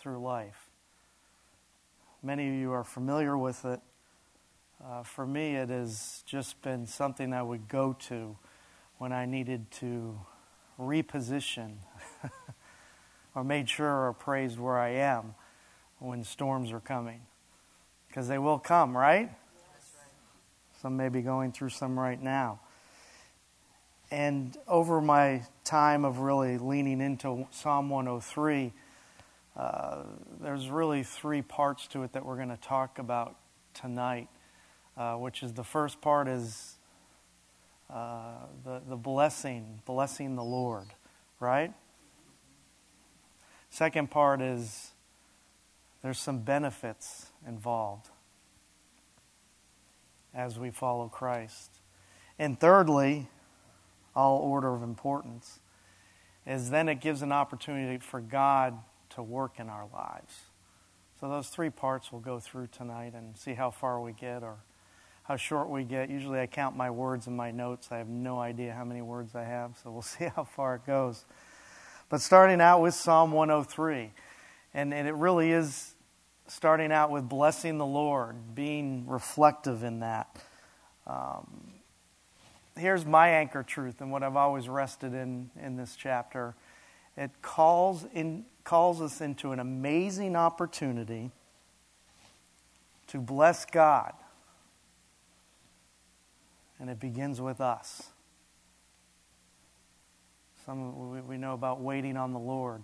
through 0.00 0.18
life. 0.18 0.70
Many 2.22 2.48
of 2.48 2.54
you 2.54 2.72
are 2.72 2.84
familiar 2.84 3.36
with 3.36 3.66
it. 3.66 3.80
Uh, 4.82 5.02
for 5.02 5.26
me, 5.26 5.56
it 5.56 5.68
has 5.68 6.22
just 6.24 6.62
been 6.62 6.86
something 6.86 7.34
I 7.34 7.42
would 7.42 7.68
go 7.68 7.94
to 8.08 8.38
when 8.96 9.12
I 9.12 9.26
needed 9.26 9.70
to 9.72 10.18
reposition 10.78 11.74
or 13.34 13.44
made 13.44 13.68
sure 13.68 14.06
or 14.06 14.14
praised 14.14 14.58
where 14.58 14.78
I 14.78 14.90
am 14.90 15.34
when 15.98 16.24
storms 16.24 16.72
are 16.72 16.80
coming. 16.80 17.20
Because 18.08 18.26
they 18.26 18.38
will 18.38 18.58
come, 18.58 18.96
right? 18.96 19.30
Some 20.80 20.96
may 20.96 21.10
be 21.10 21.20
going 21.20 21.52
through 21.52 21.68
some 21.68 21.98
right 21.98 22.20
now. 22.20 22.60
And 24.10 24.56
over 24.66 25.02
my 25.02 25.42
time 25.62 26.06
of 26.06 26.20
really 26.20 26.56
leaning 26.56 27.02
into 27.02 27.46
Psalm 27.50 27.90
103, 27.90 28.72
uh, 29.56 30.02
there's 30.40 30.68
really 30.68 31.02
three 31.02 31.42
parts 31.42 31.86
to 31.88 32.02
it 32.02 32.12
that 32.12 32.24
we're 32.24 32.36
going 32.36 32.48
to 32.48 32.56
talk 32.56 32.98
about 32.98 33.36
tonight. 33.74 34.28
Uh, 35.00 35.14
which 35.14 35.42
is 35.42 35.54
the 35.54 35.64
first 35.64 36.02
part 36.02 36.28
is 36.28 36.74
uh, 37.88 38.34
the, 38.64 38.82
the 38.86 38.96
blessing, 38.96 39.80
blessing 39.86 40.36
the 40.36 40.44
Lord, 40.44 40.88
right? 41.38 41.72
Second 43.70 44.10
part 44.10 44.42
is 44.42 44.90
there's 46.02 46.18
some 46.18 46.40
benefits 46.40 47.30
involved 47.46 48.08
as 50.34 50.58
we 50.58 50.70
follow 50.70 51.08
Christ. 51.08 51.70
And 52.38 52.60
thirdly, 52.60 53.28
all 54.14 54.38
order 54.38 54.74
of 54.74 54.82
importance, 54.82 55.60
is 56.46 56.68
then 56.68 56.90
it 56.90 57.00
gives 57.00 57.22
an 57.22 57.32
opportunity 57.32 57.98
for 57.98 58.20
God 58.20 58.76
to 59.10 59.22
work 59.22 59.58
in 59.58 59.68
our 59.68 59.86
lives. 59.92 60.34
So 61.20 61.28
those 61.28 61.48
three 61.48 61.70
parts 61.70 62.10
we'll 62.10 62.22
go 62.22 62.40
through 62.40 62.68
tonight 62.68 63.12
and 63.14 63.36
see 63.36 63.54
how 63.54 63.70
far 63.70 64.00
we 64.00 64.12
get 64.12 64.42
or 64.42 64.56
how 65.24 65.36
short 65.36 65.68
we 65.68 65.84
get. 65.84 66.10
Usually 66.10 66.40
I 66.40 66.46
count 66.46 66.76
my 66.76 66.90
words 66.90 67.26
in 67.26 67.36
my 67.36 67.50
notes. 67.50 67.88
I 67.90 67.98
have 67.98 68.08
no 68.08 68.38
idea 68.38 68.72
how 68.72 68.84
many 68.84 69.02
words 69.02 69.34
I 69.34 69.44
have, 69.44 69.76
so 69.82 69.90
we'll 69.90 70.02
see 70.02 70.24
how 70.34 70.44
far 70.44 70.76
it 70.76 70.86
goes. 70.86 71.24
But 72.08 72.20
starting 72.20 72.60
out 72.60 72.80
with 72.82 72.94
Psalm 72.94 73.32
103, 73.32 74.10
and, 74.74 74.94
and 74.94 75.06
it 75.06 75.14
really 75.14 75.52
is 75.52 75.94
starting 76.48 76.90
out 76.90 77.10
with 77.10 77.28
blessing 77.28 77.78
the 77.78 77.86
Lord, 77.86 78.54
being 78.54 79.06
reflective 79.06 79.84
in 79.84 80.00
that. 80.00 80.42
Um, 81.06 81.74
here's 82.76 83.06
my 83.06 83.28
anchor 83.28 83.62
truth 83.62 84.00
and 84.00 84.10
what 84.10 84.22
I've 84.22 84.36
always 84.36 84.68
rested 84.68 85.14
in 85.14 85.50
in 85.62 85.76
this 85.76 85.94
chapter. 85.94 86.54
It 87.16 87.30
calls, 87.42 88.06
in, 88.12 88.44
calls 88.64 89.00
us 89.00 89.20
into 89.20 89.52
an 89.52 89.58
amazing 89.58 90.36
opportunity 90.36 91.30
to 93.08 93.18
bless 93.18 93.64
God. 93.64 94.12
And 96.78 96.88
it 96.88 96.98
begins 96.98 97.40
with 97.40 97.60
us. 97.60 98.08
Some 100.64 101.26
we 101.26 101.36
know 101.36 101.52
about 101.52 101.80
waiting 101.80 102.16
on 102.16 102.32
the 102.32 102.38
Lord. 102.38 102.82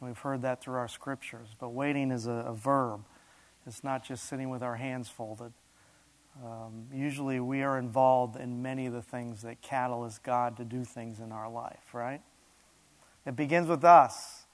And 0.00 0.08
we've 0.08 0.18
heard 0.18 0.42
that 0.42 0.62
through 0.62 0.76
our 0.76 0.88
scriptures. 0.88 1.48
But 1.58 1.70
waiting 1.70 2.10
is 2.10 2.26
a, 2.26 2.30
a 2.30 2.54
verb. 2.54 3.00
It's 3.66 3.84
not 3.84 4.04
just 4.04 4.24
sitting 4.24 4.48
with 4.48 4.62
our 4.62 4.76
hands 4.76 5.08
folded. 5.08 5.52
Um, 6.44 6.86
usually 6.92 7.40
we 7.40 7.62
are 7.62 7.78
involved 7.78 8.36
in 8.36 8.62
many 8.62 8.86
of 8.86 8.92
the 8.92 9.02
things 9.02 9.42
that 9.42 9.60
catalyst 9.60 10.22
God 10.22 10.56
to 10.58 10.64
do 10.64 10.84
things 10.84 11.18
in 11.18 11.32
our 11.32 11.50
life, 11.50 11.92
right? 11.92 12.20
It 13.26 13.34
begins 13.34 13.66
with 13.66 13.84
us, 13.84 14.46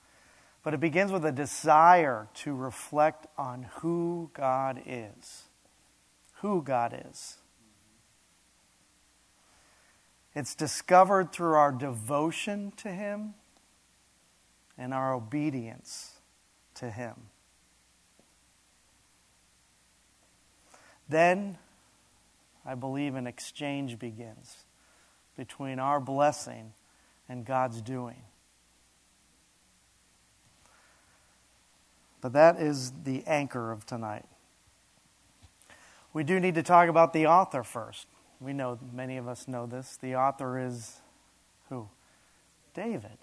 but 0.64 0.72
it 0.72 0.80
begins 0.80 1.12
with 1.12 1.24
a 1.26 1.30
desire 1.30 2.26
to 2.32 2.54
reflect 2.54 3.26
on 3.36 3.66
who 3.76 4.30
God 4.32 4.80
is. 4.86 5.44
Who 6.40 6.62
God 6.62 7.04
is. 7.10 7.36
It's 10.34 10.54
discovered 10.54 11.32
through 11.32 11.54
our 11.54 11.70
devotion 11.70 12.72
to 12.78 12.88
Him 12.88 13.34
and 14.76 14.94
our 14.94 15.14
obedience 15.14 16.14
to 16.76 16.90
Him. 16.90 17.14
Then 21.08 21.58
I 22.64 22.74
believe 22.74 23.14
an 23.14 23.26
exchange 23.26 23.98
begins 23.98 24.64
between 25.36 25.78
our 25.78 26.00
blessing 26.00 26.72
and 27.28 27.44
God's 27.44 27.82
doing. 27.82 28.22
But 32.24 32.32
that 32.32 32.58
is 32.58 32.90
the 33.04 33.22
anchor 33.26 33.70
of 33.70 33.84
tonight. 33.84 34.24
We 36.14 36.24
do 36.24 36.40
need 36.40 36.54
to 36.54 36.62
talk 36.62 36.88
about 36.88 37.12
the 37.12 37.26
author 37.26 37.62
first. 37.62 38.06
We 38.40 38.54
know, 38.54 38.78
many 38.94 39.18
of 39.18 39.28
us 39.28 39.46
know 39.46 39.66
this. 39.66 39.98
The 40.00 40.16
author 40.16 40.58
is 40.58 41.02
who? 41.68 41.90
David. 42.72 43.18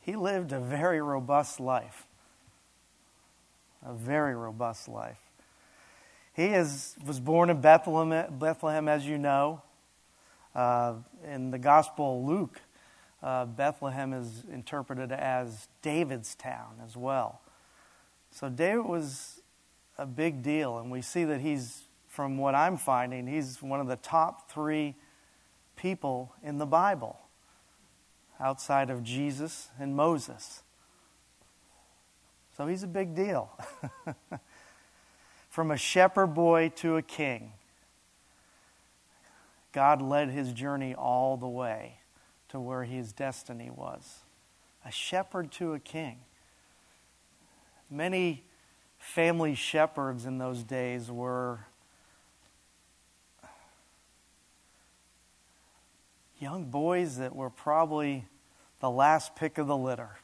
He 0.00 0.16
lived 0.16 0.52
a 0.52 0.58
very 0.58 1.02
robust 1.02 1.60
life. 1.60 2.06
A 3.84 3.92
very 3.92 4.34
robust 4.34 4.88
life. 4.88 5.20
He 6.32 6.46
is, 6.46 6.96
was 7.04 7.20
born 7.20 7.50
in 7.50 7.60
Bethlehem, 7.60 8.38
Bethlehem 8.38 8.88
as 8.88 9.06
you 9.06 9.18
know. 9.18 9.60
Uh, 10.54 10.94
in 11.30 11.50
the 11.50 11.58
Gospel 11.58 12.24
Luke, 12.24 12.58
uh, 13.22 13.44
Bethlehem 13.44 14.14
is 14.14 14.44
interpreted 14.50 15.12
as 15.12 15.68
David's 15.82 16.34
town 16.34 16.76
as 16.82 16.96
well. 16.96 17.42
So 18.36 18.50
David 18.50 18.84
was 18.84 19.40
a 19.96 20.04
big 20.04 20.42
deal, 20.42 20.76
and 20.76 20.90
we 20.90 21.00
see 21.00 21.24
that 21.24 21.40
he's, 21.40 21.84
from 22.06 22.36
what 22.36 22.54
I'm 22.54 22.76
finding, 22.76 23.26
he's 23.26 23.62
one 23.62 23.80
of 23.80 23.86
the 23.86 23.96
top 23.96 24.50
three 24.50 24.94
people 25.74 26.34
in 26.42 26.58
the 26.58 26.66
Bible 26.66 27.18
outside 28.38 28.90
of 28.90 29.02
Jesus 29.02 29.70
and 29.80 29.96
Moses. 29.96 30.62
So 32.58 32.66
he's 32.66 32.82
a 32.82 32.86
big 32.86 33.14
deal. 33.14 33.58
From 35.48 35.70
a 35.70 35.78
shepherd 35.78 36.34
boy 36.34 36.72
to 36.76 36.98
a 36.98 37.02
king, 37.02 37.54
God 39.72 40.02
led 40.02 40.28
his 40.28 40.52
journey 40.52 40.94
all 40.94 41.38
the 41.38 41.48
way 41.48 42.00
to 42.50 42.60
where 42.60 42.84
his 42.84 43.14
destiny 43.14 43.70
was. 43.70 44.24
A 44.84 44.90
shepherd 44.90 45.50
to 45.52 45.72
a 45.72 45.78
king. 45.78 46.18
Many 47.90 48.44
family 48.98 49.54
shepherds 49.54 50.26
in 50.26 50.38
those 50.38 50.64
days 50.64 51.10
were 51.10 51.60
young 56.38 56.64
boys 56.64 57.18
that 57.18 57.34
were 57.34 57.50
probably 57.50 58.26
the 58.80 58.90
last 58.90 59.36
pick 59.36 59.58
of 59.58 59.66
the 59.66 59.76
litter. 59.76 60.18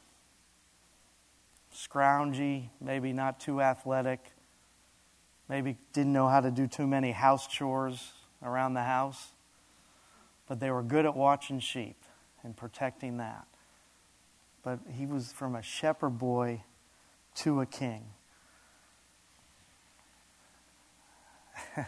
Scroungy, 1.74 2.68
maybe 2.80 3.12
not 3.12 3.40
too 3.40 3.62
athletic, 3.62 4.32
maybe 5.48 5.76
didn't 5.92 6.12
know 6.12 6.28
how 6.28 6.40
to 6.40 6.50
do 6.50 6.66
too 6.66 6.86
many 6.86 7.12
house 7.12 7.46
chores 7.46 8.12
around 8.42 8.74
the 8.74 8.82
house, 8.82 9.28
but 10.48 10.60
they 10.60 10.70
were 10.70 10.82
good 10.82 11.06
at 11.06 11.16
watching 11.16 11.60
sheep 11.60 11.96
and 12.42 12.56
protecting 12.56 13.18
that. 13.18 13.46
But 14.62 14.80
he 14.92 15.06
was 15.06 15.32
from 15.32 15.54
a 15.54 15.62
shepherd 15.62 16.18
boy 16.18 16.62
to 17.36 17.60
a 17.60 17.66
king. 17.66 18.04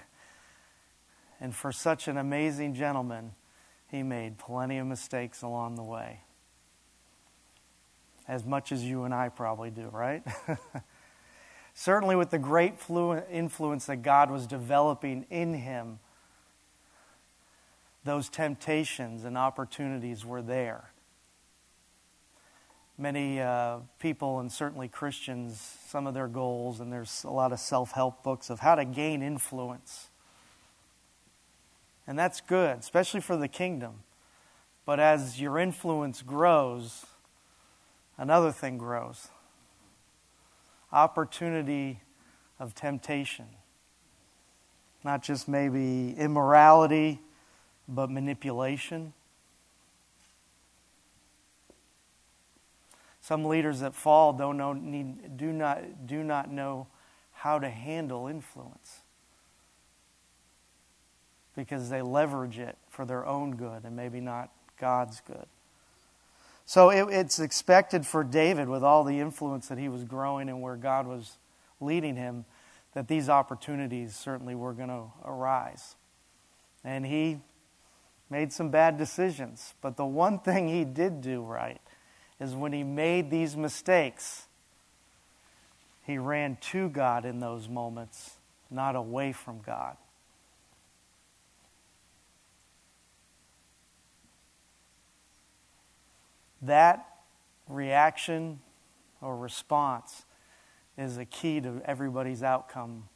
and 1.41 1.55
for 1.55 1.73
such 1.73 2.09
an 2.09 2.17
amazing 2.17 2.75
gentleman, 2.75 3.33
he 3.91 4.03
made 4.03 4.39
plenty 4.39 4.79
of 4.79 4.87
mistakes 4.87 5.43
along 5.43 5.77
the 5.77 5.83
way. 5.83 6.21
As 8.27 8.45
much 8.45 8.73
as 8.73 8.83
you 8.83 9.05
and 9.05 9.13
I 9.15 9.29
probably 9.29 9.71
do, 9.71 9.89
right? 9.89 10.23
Certainly, 11.75 12.17
with 12.17 12.31
the 12.31 12.39
great 12.39 12.79
flu- 12.79 13.21
influence 13.31 13.87
that 13.87 13.97
God 13.97 14.31
was 14.31 14.47
developing 14.47 15.27
in 15.29 15.55
him, 15.55 15.99
those 18.05 18.29
temptations 18.29 19.25
and 19.25 19.37
opportunities 19.37 20.25
were 20.25 20.43
there. 20.43 20.91
Many 22.97 23.41
uh, 23.41 23.79
people, 23.99 24.39
and 24.39 24.51
certainly 24.51 24.87
Christians, 24.87 25.79
some 25.89 26.07
of 26.07 26.15
their 26.15 26.29
goals, 26.29 26.81
and 26.81 26.93
there's 26.93 27.25
a 27.25 27.31
lot 27.31 27.53
of 27.53 27.59
self 27.59 27.93
help 27.93 28.23
books 28.23 28.51
of 28.51 28.61
how 28.61 28.77
to 28.77 28.85
gain 28.85 29.23
influence. 29.23 30.11
And 32.07 32.19
that's 32.19 32.41
good, 32.41 32.79
especially 32.79 33.21
for 33.21 33.37
the 33.37 33.49
kingdom. 33.49 34.05
But 34.87 35.01
as 35.01 35.41
your 35.41 35.59
influence 35.59 36.23
grows, 36.23 37.07
another 38.19 38.53
thing 38.53 38.79
grows 38.79 39.29
opportunity 40.95 42.01
of 42.61 42.75
temptation. 42.75 43.47
Not 45.03 45.23
just 45.23 45.49
maybe 45.49 46.15
immorality, 46.17 47.21
but 47.89 48.11
manipulation. 48.11 49.13
Some 53.25 53.47
leaders 53.47 53.81
that 53.81 53.95
fall 53.95 54.35
don't 54.35 54.59
know, 54.59 54.75
need, 54.75 55.39
do, 55.39 55.51
not, 55.51 56.07
do 56.07 56.23
not 56.23 56.53
know 56.53 56.89
how 57.33 57.59
to 57.59 57.71
handle 57.71 58.27
influence 58.27 58.99
because 61.57 61.89
they 61.89 62.03
leverage 62.03 62.59
it 62.59 62.77
for 62.91 63.07
their 63.07 63.25
own 63.25 63.57
good 63.57 63.85
and 63.85 63.97
maybe 63.97 64.21
not 64.21 64.51
God's 64.79 65.23
good. 65.27 65.47
So 66.67 66.91
it, 66.91 67.07
it's 67.11 67.39
expected 67.39 68.07
for 68.07 68.25
David, 68.25 68.69
with 68.69 68.85
all 68.85 69.05
the 69.05 69.21
influence 69.21 69.69
that 69.69 69.79
he 69.79 69.89
was 69.89 70.05
growing 70.05 70.51
and 70.51 70.61
where 70.61 70.77
God 70.77 71.07
was 71.07 71.39
leading 71.81 72.17
him, 72.17 72.45
that 72.93 73.09
these 73.09 73.31
opportunities 73.31 74.15
certainly 74.15 74.55
were 74.55 74.75
going 74.75 74.91
to 74.91 75.05
arise. 75.25 75.97
And 76.85 77.07
he 77.07 77.39
made 78.29 78.53
some 78.53 78.69
bad 78.69 78.99
decisions. 78.99 79.73
But 79.81 79.97
the 79.97 80.05
one 80.05 80.41
thing 80.41 80.69
he 80.69 80.85
did 80.85 81.23
do 81.23 81.41
right 81.41 81.81
is 82.41 82.55
when 82.55 82.73
he 82.73 82.83
made 82.83 83.31
these 83.31 83.57
mistakes, 83.57 84.47
he 86.03 86.19
ran 86.19 86.59
to 86.73 86.89
God 86.89 87.25
in 87.25 87.41
those 87.41 87.69
moments, 87.69 88.37
not 88.71 88.97
away 88.97 89.33
from 89.33 89.61
God. 89.61 89.97
That 96.61 97.07
reaction 97.69 98.61
or 99.21 99.37
response 99.37 100.25
is 100.97 101.19
a 101.19 101.25
key 101.25 101.61
to 101.61 101.83
everybody's 101.85 102.43
outcome 102.43 103.09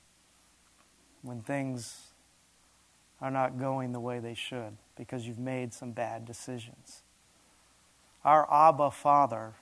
when 1.23 1.41
things 1.41 2.13
are 3.21 3.31
not 3.31 3.59
going 3.59 3.93
the 3.93 4.01
way 4.01 4.19
they 4.19 4.35
should 4.35 4.77
because 4.97 5.27
you've 5.27 5.39
made 5.39 5.73
some 5.73 5.93
bad 5.93 6.25
decisions. 6.25 7.03
Our 8.25 8.53
Abba 8.53 8.91
Father 8.91 9.55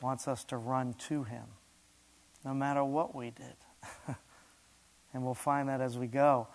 wants 0.00 0.26
us 0.26 0.44
to 0.44 0.56
run 0.56 0.94
to 1.08 1.24
Him 1.24 1.44
no 2.44 2.54
matter 2.54 2.84
what 2.84 3.14
we 3.14 3.30
did. 3.30 4.16
and 5.12 5.24
we'll 5.24 5.34
find 5.34 5.68
that 5.68 5.80
as 5.80 5.98
we 5.98 6.06
go. 6.06 6.48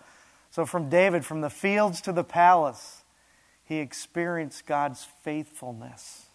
So, 0.50 0.64
from 0.64 0.88
David, 0.88 1.24
from 1.24 1.40
the 1.40 1.50
fields 1.50 2.00
to 2.02 2.12
the 2.12 2.24
palace, 2.24 3.02
he 3.64 3.76
experienced 3.76 4.66
God's 4.66 5.06
faithfulness 5.22 6.26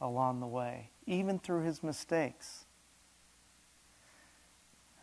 along 0.00 0.40
the 0.40 0.46
way, 0.46 0.90
even 1.06 1.38
through 1.38 1.62
his 1.62 1.82
mistakes. 1.82 2.64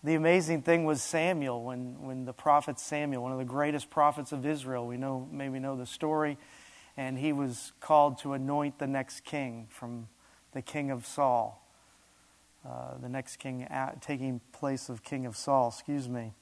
The 0.04 0.14
amazing 0.14 0.62
thing 0.62 0.86
was 0.86 1.02
Samuel, 1.02 1.64
when, 1.64 2.04
when 2.04 2.26
the 2.26 2.34
prophet 2.34 2.80
Samuel, 2.80 3.24
one 3.24 3.32
of 3.32 3.40
the 3.40 3.46
greatest 3.46 3.90
prophets 3.90 4.32
of 4.32 4.46
Israel, 4.46 4.86
we 4.86 4.98
know, 4.98 5.28
maybe 5.32 5.58
know 5.58 5.76
the 5.76 5.88
story, 5.88 6.38
and 6.98 7.18
he 7.18 7.34
was 7.34 7.74
called 7.80 8.18
to 8.20 8.34
anoint 8.34 8.80
the 8.80 8.88
next 8.88 9.26
king 9.26 9.68
from 9.70 10.08
the 10.54 10.62
king 10.62 10.92
of 10.92 11.06
Saul. 11.06 11.62
Uh, 12.68 12.98
the 13.00 13.10
next 13.10 13.38
king 13.38 13.64
at, 13.64 14.02
taking 14.02 14.42
place 14.52 14.90
of 14.90 15.04
king 15.04 15.26
of 15.26 15.36
Saul, 15.36 15.70
excuse 15.70 16.10
me. 16.10 16.34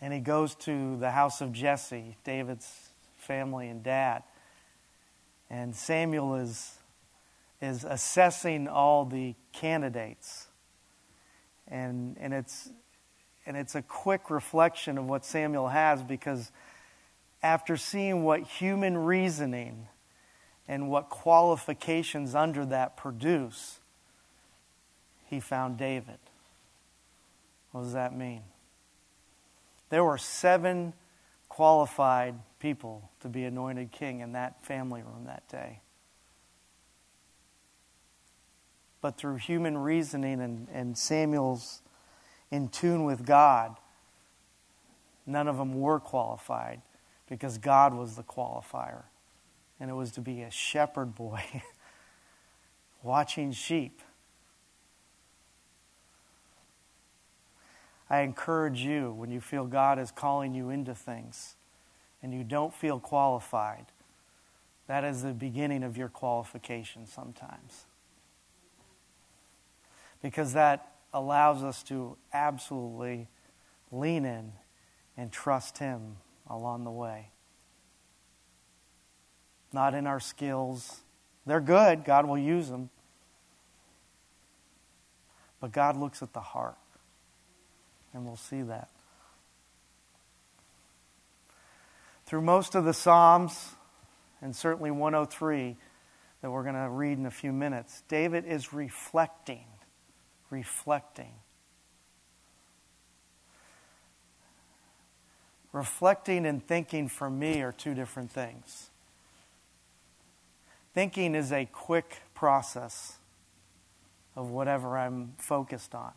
And 0.00 0.12
he 0.12 0.20
goes 0.20 0.54
to 0.56 0.96
the 0.98 1.10
house 1.10 1.40
of 1.40 1.52
Jesse, 1.52 2.16
David's 2.22 2.90
family 3.16 3.68
and 3.68 3.82
dad. 3.82 4.22
And 5.50 5.74
Samuel 5.74 6.36
is, 6.36 6.78
is 7.60 7.84
assessing 7.84 8.68
all 8.68 9.04
the 9.04 9.34
candidates 9.52 10.48
and, 11.70 12.16
and, 12.18 12.32
it's, 12.32 12.70
and 13.46 13.56
it's 13.56 13.74
a 13.74 13.82
quick 13.82 14.30
reflection 14.30 14.98
of 14.98 15.06
what 15.06 15.24
Samuel 15.24 15.68
has 15.68 16.02
because 16.02 16.50
after 17.42 17.76
seeing 17.76 18.24
what 18.24 18.42
human 18.42 18.96
reasoning 18.96 19.88
and 20.66 20.90
what 20.90 21.08
qualifications 21.08 22.34
under 22.34 22.66
that 22.66 22.96
produce, 22.96 23.80
he 25.26 25.40
found 25.40 25.78
David. 25.78 26.18
What 27.72 27.82
does 27.82 27.92
that 27.92 28.16
mean? 28.16 28.42
There 29.90 30.04
were 30.04 30.18
seven 30.18 30.92
qualified 31.48 32.34
people 32.60 33.10
to 33.20 33.28
be 33.28 33.44
anointed 33.44 33.92
king 33.92 34.20
in 34.20 34.32
that 34.32 34.64
family 34.64 35.02
room 35.02 35.24
that 35.26 35.48
day. 35.48 35.80
but 39.00 39.16
through 39.16 39.36
human 39.36 39.78
reasoning 39.78 40.40
and, 40.40 40.68
and 40.72 40.96
Samuel's 40.98 41.82
in 42.50 42.68
tune 42.68 43.04
with 43.04 43.24
God, 43.24 43.76
none 45.26 45.48
of 45.48 45.56
them 45.56 45.80
were 45.80 46.00
qualified 46.00 46.80
because 47.28 47.58
God 47.58 47.94
was 47.94 48.16
the 48.16 48.22
qualifier. 48.22 49.04
And 49.80 49.90
it 49.90 49.94
was 49.94 50.10
to 50.12 50.20
be 50.20 50.42
a 50.42 50.50
shepherd 50.50 51.14
boy 51.14 51.42
watching 53.02 53.52
sheep. 53.52 54.00
I 58.10 58.20
encourage 58.20 58.80
you 58.80 59.12
when 59.12 59.30
you 59.30 59.40
feel 59.40 59.66
God 59.66 59.98
is 59.98 60.10
calling 60.10 60.54
you 60.54 60.70
into 60.70 60.94
things 60.94 61.56
and 62.22 62.32
you 62.32 62.42
don't 62.42 62.72
feel 62.72 62.98
qualified, 62.98 63.86
that 64.86 65.04
is 65.04 65.22
the 65.22 65.34
beginning 65.34 65.84
of 65.84 65.96
your 65.96 66.08
qualification 66.08 67.06
sometimes 67.06 67.84
because 70.22 70.52
that 70.52 70.92
allows 71.12 71.62
us 71.62 71.82
to 71.84 72.16
absolutely 72.32 73.28
lean 73.90 74.24
in 74.24 74.52
and 75.16 75.32
trust 75.32 75.78
Him 75.78 76.16
along 76.48 76.84
the 76.84 76.90
way. 76.90 77.30
Not 79.72 79.94
in 79.94 80.06
our 80.06 80.20
skills. 80.20 81.00
They're 81.46 81.60
good, 81.60 82.04
God 82.04 82.26
will 82.26 82.38
use 82.38 82.68
them. 82.68 82.90
But 85.60 85.72
God 85.72 85.96
looks 85.96 86.22
at 86.22 86.32
the 86.32 86.40
heart, 86.40 86.78
and 88.12 88.24
we'll 88.24 88.36
see 88.36 88.62
that. 88.62 88.88
Through 92.26 92.42
most 92.42 92.74
of 92.74 92.84
the 92.84 92.94
Psalms, 92.94 93.72
and 94.40 94.54
certainly 94.54 94.90
103 94.90 95.76
that 96.42 96.50
we're 96.50 96.62
going 96.62 96.74
to 96.76 96.88
read 96.88 97.18
in 97.18 97.26
a 97.26 97.30
few 97.30 97.52
minutes, 97.52 98.02
David 98.08 98.44
is 98.46 98.72
reflecting 98.72 99.64
reflecting. 100.50 101.32
Reflecting 105.72 106.46
and 106.46 106.66
thinking 106.66 107.08
for 107.08 107.28
me 107.28 107.60
are 107.62 107.72
two 107.72 107.94
different 107.94 108.30
things. 108.30 108.90
Thinking 110.94 111.34
is 111.34 111.52
a 111.52 111.66
quick 111.66 112.22
process 112.34 113.18
of 114.34 114.50
whatever 114.50 114.96
I'm 114.96 115.34
focused 115.38 115.94
on. 115.94 116.12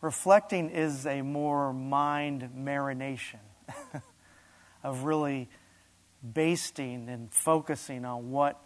Reflecting 0.00 0.68
is 0.68 1.06
a 1.06 1.22
more 1.22 1.72
mind 1.72 2.50
marination 2.56 3.38
of 4.82 5.04
really 5.04 5.48
basting 6.22 7.08
and 7.08 7.32
focusing 7.32 8.04
on 8.04 8.30
what 8.30 8.60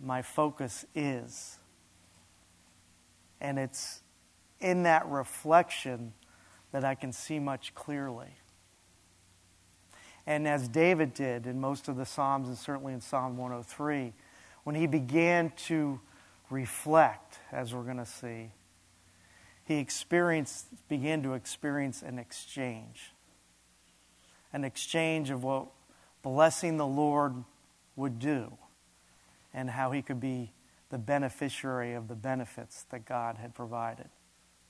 my 0.00 0.22
focus 0.22 0.84
is. 0.94 1.58
And 3.40 3.58
it's 3.58 4.02
in 4.60 4.82
that 4.82 5.06
reflection 5.06 6.12
that 6.72 6.84
I 6.84 6.94
can 6.94 7.12
see 7.12 7.38
much 7.38 7.74
clearly. 7.74 8.34
And 10.28 10.46
as 10.46 10.68
David 10.68 11.14
did 11.14 11.46
in 11.46 11.58
most 11.58 11.88
of 11.88 11.96
the 11.96 12.04
Psalms, 12.04 12.48
and 12.48 12.58
certainly 12.58 12.92
in 12.92 13.00
Psalm 13.00 13.38
103, 13.38 14.12
when 14.62 14.76
he 14.76 14.86
began 14.86 15.50
to 15.68 16.00
reflect, 16.50 17.38
as 17.50 17.74
we're 17.74 17.82
going 17.82 17.96
to 17.96 18.04
see, 18.04 18.50
he 19.64 19.78
experienced, 19.78 20.66
began 20.86 21.22
to 21.22 21.32
experience 21.32 22.02
an 22.02 22.18
exchange. 22.18 23.14
An 24.52 24.64
exchange 24.64 25.30
of 25.30 25.44
what 25.44 25.68
blessing 26.22 26.76
the 26.76 26.86
Lord 26.86 27.42
would 27.96 28.18
do 28.18 28.52
and 29.54 29.70
how 29.70 29.92
he 29.92 30.02
could 30.02 30.20
be 30.20 30.52
the 30.90 30.98
beneficiary 30.98 31.94
of 31.94 32.06
the 32.06 32.14
benefits 32.14 32.82
that 32.90 33.06
God 33.06 33.38
had 33.38 33.54
provided 33.54 34.10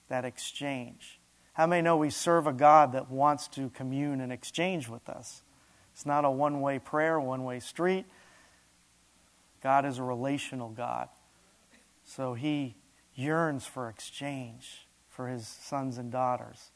that 0.09 0.25
exchange. 0.25 1.19
How 1.55 1.67
many 1.67 1.83
know 1.83 1.97
we 1.97 2.11
serve 2.11 2.47
a 2.47 2.53
God 2.53 2.93
that 2.93 3.11
wants 3.11 3.49
to 3.49 3.71
commune 3.71 4.21
and 4.21 4.33
exchange 4.33 4.89
with 4.89 5.09
us? 5.09 5.43
It's 5.99 6.07
not 6.07 6.25
a 6.25 6.31
one 6.31 6.61
way 6.61 6.79
prayer, 6.79 7.19
one 7.19 7.43
way 7.43 7.59
street. 7.59 8.07
God 9.61 9.85
is 9.85 9.99
a 9.99 10.05
relational 10.05 10.69
God. 10.69 11.09
So 12.05 12.35
he 12.35 12.77
yearns 13.17 13.67
for 13.67 13.89
exchange 13.89 14.87
for 15.09 15.27
his 15.27 15.49
sons 15.49 15.99
and 15.99 16.13
daughters. 16.13 16.71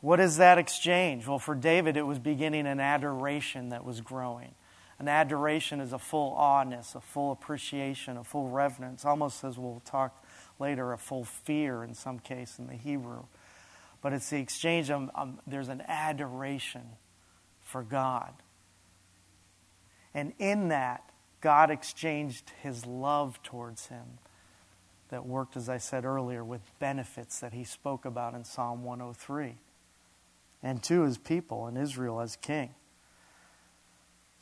What 0.00 0.20
is 0.20 0.36
that 0.36 0.58
exchange? 0.58 1.26
Well, 1.26 1.40
for 1.40 1.56
David, 1.56 1.96
it 1.96 2.04
was 2.06 2.20
beginning 2.20 2.68
an 2.68 2.78
adoration 2.78 3.70
that 3.70 3.84
was 3.84 4.00
growing. 4.00 4.54
An 5.00 5.08
adoration 5.08 5.80
is 5.80 5.92
a 5.92 5.98
full 5.98 6.36
awness, 6.36 6.94
a 6.94 7.00
full 7.00 7.32
appreciation, 7.32 8.16
a 8.16 8.22
full 8.22 8.48
reverence, 8.48 9.04
almost 9.04 9.42
as 9.42 9.58
we'll 9.58 9.82
talk 9.84 10.24
later 10.60 10.92
a 10.92 10.98
full 10.98 11.24
fear 11.24 11.82
in 11.82 11.94
some 11.94 12.20
case 12.20 12.60
in 12.60 12.68
the 12.68 12.76
Hebrew. 12.76 13.24
But 14.00 14.12
it's 14.12 14.30
the 14.30 14.38
exchange 14.38 14.88
of, 14.88 15.10
um, 15.16 15.40
there's 15.48 15.68
an 15.68 15.82
adoration 15.88 16.82
for 17.68 17.82
God. 17.82 18.32
And 20.14 20.32
in 20.38 20.68
that, 20.68 21.10
God 21.42 21.70
exchanged 21.70 22.50
his 22.62 22.86
love 22.86 23.40
towards 23.42 23.86
him 23.86 24.18
that 25.10 25.26
worked, 25.26 25.56
as 25.56 25.68
I 25.68 25.76
said 25.76 26.04
earlier, 26.04 26.42
with 26.42 26.62
benefits 26.78 27.40
that 27.40 27.52
he 27.52 27.64
spoke 27.64 28.04
about 28.04 28.34
in 28.34 28.44
Psalm 28.44 28.84
103, 28.84 29.56
and 30.62 30.82
to 30.84 31.02
his 31.02 31.18
people 31.18 31.66
and 31.66 31.76
Israel 31.76 32.20
as 32.20 32.36
king. 32.36 32.70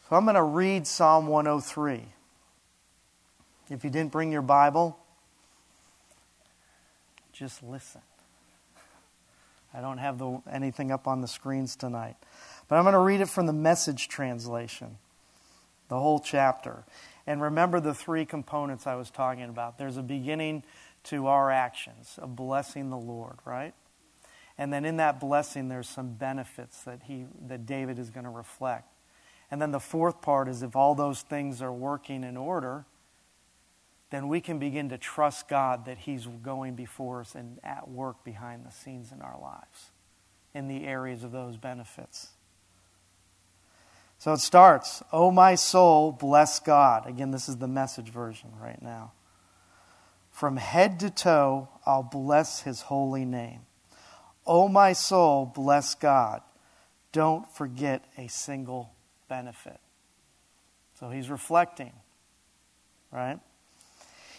So 0.09 0.17
I'm 0.17 0.25
going 0.25 0.37
to 0.37 0.43
read 0.43 0.87
Psalm 0.87 1.27
103. 1.27 2.05
If 3.71 3.83
you 3.83 3.91
didn't 3.91 4.13
bring 4.13 4.31
your 4.31 4.43
Bible, 4.43 4.97
just 7.33 7.63
listen. 7.65 8.03
I 9.75 9.81
don't 9.81 9.99
have 9.99 10.19
the, 10.19 10.41
anything 10.51 10.91
up 10.91 11.07
on 11.07 11.21
the 11.21 11.29
screens 11.29 11.77
tonight. 11.77 12.17
But 12.69 12.77
I'm 12.77 12.85
going 12.85 12.95
to 12.95 12.99
read 12.99 13.21
it 13.21 13.29
from 13.29 13.47
the 13.47 13.53
message 13.53 14.09
translation, 14.09 14.99
the 15.89 15.99
whole 15.99 16.19
chapter. 16.19 16.85
And 17.27 17.41
remember 17.41 17.81
the 17.81 17.95
three 17.95 18.25
components 18.25 18.87
I 18.87 18.97
was 18.97 19.11
talking 19.11 19.45
about. 19.45 19.79
There's 19.79 19.97
a 19.97 20.03
beginning 20.03 20.65
to 21.05 21.29
our 21.29 21.51
actions 21.51 22.19
of 22.21 22.35
blessing 22.35 22.91
the 22.91 22.99
Lord, 22.99 23.37
right? 23.45 23.75
And 24.59 24.73
then 24.73 24.85
in 24.85 24.97
that 24.97 25.21
blessing, 25.21 25.69
there's 25.69 25.89
some 25.89 26.15
benefits 26.15 26.83
that, 26.85 27.03
he, 27.05 27.27
that 27.47 27.67
David 27.67 27.99
is 27.99 28.11
going 28.11 28.25
to 28.25 28.31
reflect. 28.31 28.89
And 29.51 29.63
then 29.63 29.71
the 29.71 29.81
fourth 29.81 30.23
part 30.23 30.49
is 30.49 30.63
if 30.63 30.75
all 30.75 30.95
those 30.95 31.23
things 31.23 31.63
are 31.63 31.73
working 31.73 32.25
in 32.25 32.37
order, 32.37 32.85
then 34.11 34.29
we 34.29 34.41
can 34.41 34.59
begin 34.59 34.89
to 34.89 34.99
trust 34.99 35.49
God 35.49 35.85
that 35.87 35.99
He's 35.99 36.27
going 36.27 36.75
before 36.75 37.21
us 37.21 37.35
and 37.35 37.59
at 37.63 37.89
work 37.89 38.25
behind 38.25 38.65
the 38.65 38.71
scenes 38.71 39.13
in 39.13 39.21
our 39.21 39.39
lives 39.41 39.91
in 40.55 40.69
the 40.69 40.87
areas 40.87 41.23
of 41.23 41.33
those 41.33 41.59
benefits. 41.59 42.29
So 44.19 44.33
it 44.33 44.41
starts, 44.41 45.03
O 45.13 45.31
my 45.31 45.55
soul, 45.55 46.13
bless 46.13 46.59
God. 46.59 47.07
Again, 47.07 47.31
this 47.31 47.49
is 47.49 47.57
the 47.59 47.69
message 47.69 48.09
version 48.09 48.51
right 48.61 48.81
now. 48.81 49.13
From 50.31 50.57
head 50.57 51.01
to 51.01 51.11
toe, 51.11 51.69
I'll 51.85 52.03
bless 52.03 52.63
his 52.63 52.83
holy 52.83 53.25
name. 53.25 53.61
O 54.47 54.69
my 54.69 54.93
soul, 54.93 55.51
bless 55.55 55.95
God. 55.95 56.43
Don't 57.13 57.51
forget 57.55 58.05
a 58.19 58.29
single 58.29 58.93
benefit. 59.29 59.81
So 60.99 61.11
he's 61.11 61.29
reflecting, 61.29 61.93
right? 63.11 63.39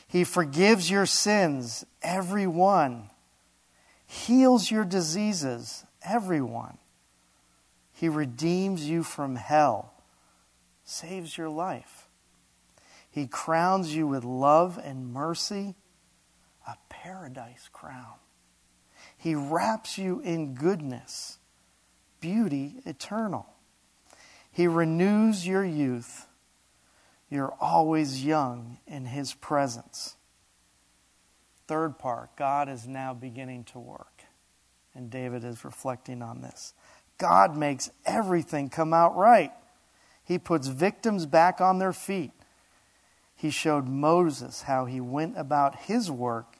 He 0.07 0.23
forgives 0.23 0.89
your 0.89 1.05
sins, 1.05 1.85
every 2.01 2.47
one, 2.47 3.09
heals 4.05 4.71
your 4.71 4.85
diseases, 4.85 5.83
every 6.03 6.41
one 6.41 6.77
he 7.97 8.09
redeems 8.09 8.87
you 8.87 9.01
from 9.01 9.37
hell, 9.37 9.91
saves 10.83 11.35
your 11.35 11.49
life. 11.49 12.09
He 13.09 13.25
crowns 13.25 13.95
you 13.95 14.05
with 14.05 14.23
love 14.23 14.79
and 14.83 15.11
mercy, 15.11 15.73
a 16.67 16.75
paradise 16.89 17.71
crown. 17.73 18.19
He 19.17 19.33
wraps 19.33 19.97
you 19.97 20.19
in 20.19 20.53
goodness, 20.53 21.39
beauty 22.19 22.83
eternal. 22.85 23.47
He 24.51 24.67
renews 24.67 25.47
your 25.47 25.65
youth. 25.65 26.27
You're 27.31 27.55
always 27.59 28.23
young 28.23 28.77
in 28.85 29.05
His 29.05 29.33
presence. 29.33 30.17
Third 31.65 31.97
part 31.97 32.35
God 32.35 32.69
is 32.69 32.87
now 32.87 33.15
beginning 33.15 33.63
to 33.71 33.79
work. 33.79 34.21
And 34.93 35.09
David 35.09 35.43
is 35.43 35.65
reflecting 35.65 36.21
on 36.21 36.43
this. 36.43 36.75
God 37.17 37.57
makes 37.57 37.89
everything 38.05 38.69
come 38.69 38.93
out 38.93 39.15
right. 39.15 39.51
He 40.23 40.37
puts 40.37 40.67
victims 40.67 41.25
back 41.25 41.61
on 41.61 41.79
their 41.79 41.93
feet. 41.93 42.31
He 43.35 43.49
showed 43.49 43.87
Moses 43.87 44.63
how 44.63 44.85
he 44.85 44.99
went 44.99 45.37
about 45.37 45.75
his 45.75 46.11
work, 46.11 46.57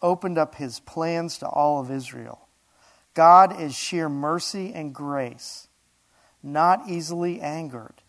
opened 0.00 0.38
up 0.38 0.54
his 0.54 0.80
plans 0.80 1.38
to 1.38 1.46
all 1.46 1.80
of 1.80 1.90
Israel. 1.90 2.48
God 3.14 3.60
is 3.60 3.74
sheer 3.74 4.08
mercy 4.08 4.72
and 4.72 4.94
grace, 4.94 5.68
not 6.42 6.88
easily 6.88 7.40
angered. 7.40 8.02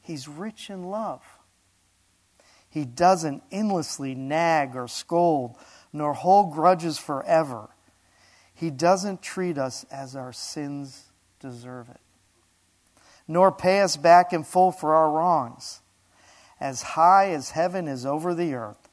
He's 0.00 0.26
rich 0.26 0.70
in 0.70 0.84
love. 0.84 1.22
He 2.70 2.84
doesn't 2.84 3.42
endlessly 3.50 4.14
nag 4.14 4.74
or 4.74 4.88
scold, 4.88 5.56
nor 5.92 6.14
hold 6.14 6.52
grudges 6.52 6.98
forever. 6.98 7.68
He 8.58 8.70
doesn't 8.70 9.22
treat 9.22 9.56
us 9.56 9.86
as 9.88 10.16
our 10.16 10.32
sins 10.32 11.12
deserve 11.38 11.88
it, 11.90 12.00
nor 13.28 13.52
pay 13.52 13.82
us 13.82 13.96
back 13.96 14.32
in 14.32 14.42
full 14.42 14.72
for 14.72 14.96
our 14.96 15.12
wrongs. 15.12 15.80
As 16.58 16.82
high 16.82 17.30
as 17.30 17.52
heaven 17.52 17.86
is 17.86 18.04
over 18.04 18.34
the 18.34 18.54
earth, 18.54 18.88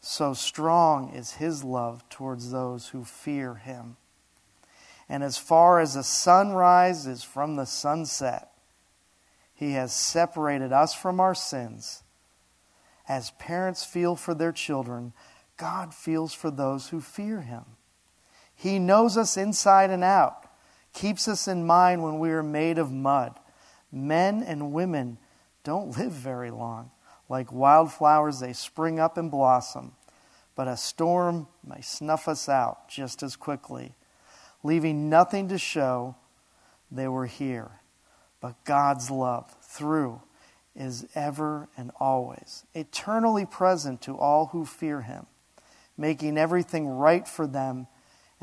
so 0.00 0.32
strong 0.32 1.12
is 1.12 1.32
his 1.32 1.62
love 1.62 2.08
towards 2.08 2.50
those 2.50 2.88
who 2.88 3.04
fear 3.04 3.56
him. 3.56 3.98
And 5.06 5.22
as 5.22 5.36
far 5.36 5.80
as 5.80 5.92
the 5.92 6.02
sunrise 6.02 7.06
is 7.06 7.22
from 7.22 7.56
the 7.56 7.66
sunset, 7.66 8.52
he 9.52 9.72
has 9.72 9.92
separated 9.92 10.72
us 10.72 10.94
from 10.94 11.20
our 11.20 11.34
sins. 11.34 12.04
As 13.06 13.32
parents 13.32 13.84
feel 13.84 14.16
for 14.16 14.32
their 14.32 14.52
children, 14.52 15.12
God 15.58 15.92
feels 15.92 16.32
for 16.32 16.50
those 16.50 16.88
who 16.88 17.02
fear 17.02 17.42
him. 17.42 17.64
He 18.64 18.78
knows 18.78 19.18
us 19.18 19.36
inside 19.36 19.90
and 19.90 20.02
out, 20.02 20.48
keeps 20.94 21.28
us 21.28 21.46
in 21.46 21.66
mind 21.66 22.02
when 22.02 22.18
we 22.18 22.30
are 22.30 22.42
made 22.42 22.78
of 22.78 22.90
mud. 22.90 23.38
Men 23.92 24.42
and 24.42 24.72
women 24.72 25.18
don't 25.64 25.98
live 25.98 26.12
very 26.12 26.50
long. 26.50 26.90
Like 27.28 27.52
wildflowers, 27.52 28.40
they 28.40 28.54
spring 28.54 28.98
up 28.98 29.18
and 29.18 29.30
blossom, 29.30 29.92
but 30.56 30.66
a 30.66 30.78
storm 30.78 31.46
may 31.62 31.82
snuff 31.82 32.26
us 32.26 32.48
out 32.48 32.88
just 32.88 33.22
as 33.22 33.36
quickly, 33.36 33.92
leaving 34.62 35.10
nothing 35.10 35.46
to 35.48 35.58
show 35.58 36.16
they 36.90 37.06
were 37.06 37.26
here. 37.26 37.70
But 38.40 38.64
God's 38.64 39.10
love 39.10 39.54
through 39.60 40.22
is 40.74 41.06
ever 41.14 41.68
and 41.76 41.90
always, 42.00 42.64
eternally 42.74 43.44
present 43.44 44.00
to 44.00 44.16
all 44.16 44.46
who 44.46 44.64
fear 44.64 45.02
Him, 45.02 45.26
making 45.98 46.38
everything 46.38 46.88
right 46.88 47.28
for 47.28 47.46
them 47.46 47.88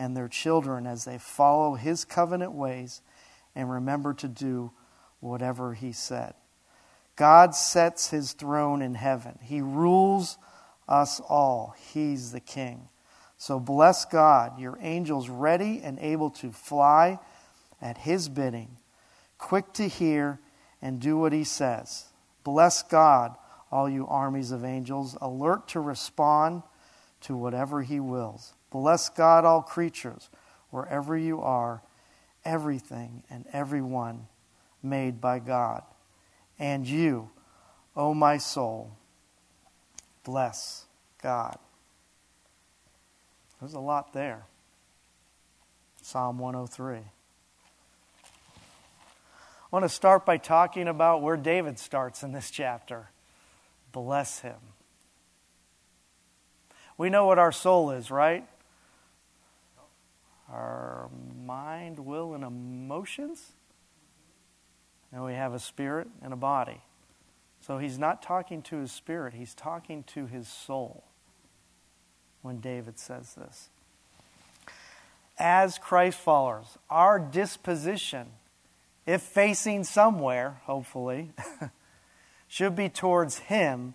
and 0.02 0.18
their 0.18 0.28
children 0.28 0.88
as 0.88 1.06
they 1.06 1.20
follow 1.20 1.76
his 1.76 2.06
covenant 2.06 2.52
ways 2.54 3.04
and 3.54 3.70
remember 3.70 4.16
to 4.16 4.28
do 4.28 4.72
whatever 5.20 5.76
he 5.76 5.92
said. 5.92 6.34
God 7.16 7.54
sets 7.54 8.10
his 8.10 8.34
throne 8.34 8.82
in 8.82 8.96
heaven. 8.96 9.38
He 9.44 9.62
rules 9.62 10.40
us 10.90 11.20
all. 11.20 11.76
He's 11.94 12.32
the 12.32 12.40
king. 12.40 12.90
So 13.38 13.60
bless 13.60 14.06
God, 14.06 14.60
your 14.60 14.76
angels 14.82 15.30
ready 15.30 15.82
and 15.84 16.00
able 16.00 16.32
to 16.32 16.52
fly 16.52 17.20
at 17.80 18.00
his 18.00 18.28
bidding, 18.28 18.78
quick 19.38 19.72
to 19.74 19.88
hear 19.88 20.40
and 20.82 21.00
do 21.00 21.16
what 21.16 21.32
he 21.32 21.44
says. 21.44 22.06
Bless 22.44 22.82
God, 22.82 23.36
all 23.72 23.88
you 23.88 24.08
armies 24.08 24.52
of 24.52 24.66
angels, 24.66 25.16
alert 25.22 25.68
to 25.70 25.80
respond 25.80 26.64
to 27.22 27.36
whatever 27.36 27.84
he 27.84 28.00
wills. 28.00 28.56
Bless 28.72 29.10
God, 29.10 29.46
all 29.46 29.62
creatures, 29.62 30.30
wherever 30.70 31.18
you 31.18 31.42
are, 31.42 31.84
everything 32.44 33.24
and 33.30 33.46
everyone 33.54 34.28
made 34.82 35.22
by 35.22 35.40
God. 35.40 35.84
And 36.58 36.88
you, 36.88 37.30
O 37.96 38.08
oh 38.08 38.14
my 38.14 38.38
soul, 38.38 38.96
bless 40.24 40.86
God. 41.22 41.58
There's 43.60 43.74
a 43.74 43.80
lot 43.80 44.14
there. 44.14 44.46
Psalm 46.02 46.40
103. 46.40 46.96
I 46.96 47.02
want 49.72 49.84
to 49.84 49.90
start 49.90 50.26
by 50.26 50.38
talking 50.38 50.88
about 50.88 51.22
where 51.22 51.38
David 51.38 51.78
starts 51.78 52.24
in 52.24 52.32
this 52.32 52.50
chapter. 52.50 53.10
Bless 53.92 54.40
him. 54.40 54.58
We 56.98 57.10
know 57.10 57.26
what 57.26 57.40
our 57.40 57.52
soul 57.52 57.92
is, 57.92 58.12
right? 58.12 58.46
Our 60.52 61.10
mind, 61.46 62.00
will, 62.00 62.34
and 62.34 62.44
emotions. 62.44 63.54
And 65.12 65.24
we 65.24 65.34
have 65.34 65.54
a 65.54 65.60
spirit 65.60 66.08
and 66.22 66.34
a 66.34 66.38
body. 66.38 66.82
So 67.62 67.78
he's 67.78 68.00
not 68.00 68.22
talking 68.22 68.62
to 68.64 68.78
his 68.78 68.92
spirit, 68.92 69.34
he's 69.34 69.54
talking 69.54 70.04
to 70.06 70.26
his 70.26 70.48
soul 70.48 71.04
when 72.42 72.60
David 72.60 72.98
says 72.98 73.36
this. 73.36 73.70
As 75.38 75.78
Christ 75.78 76.20
followers, 76.20 76.78
our 76.90 77.20
disposition, 77.20 78.28
if 79.06 79.22
facing 79.22 79.84
somewhere, 79.84 80.62
hopefully, 80.66 81.32
should 82.48 82.76
be 82.76 82.90
towards 82.90 83.40
him 83.40 83.94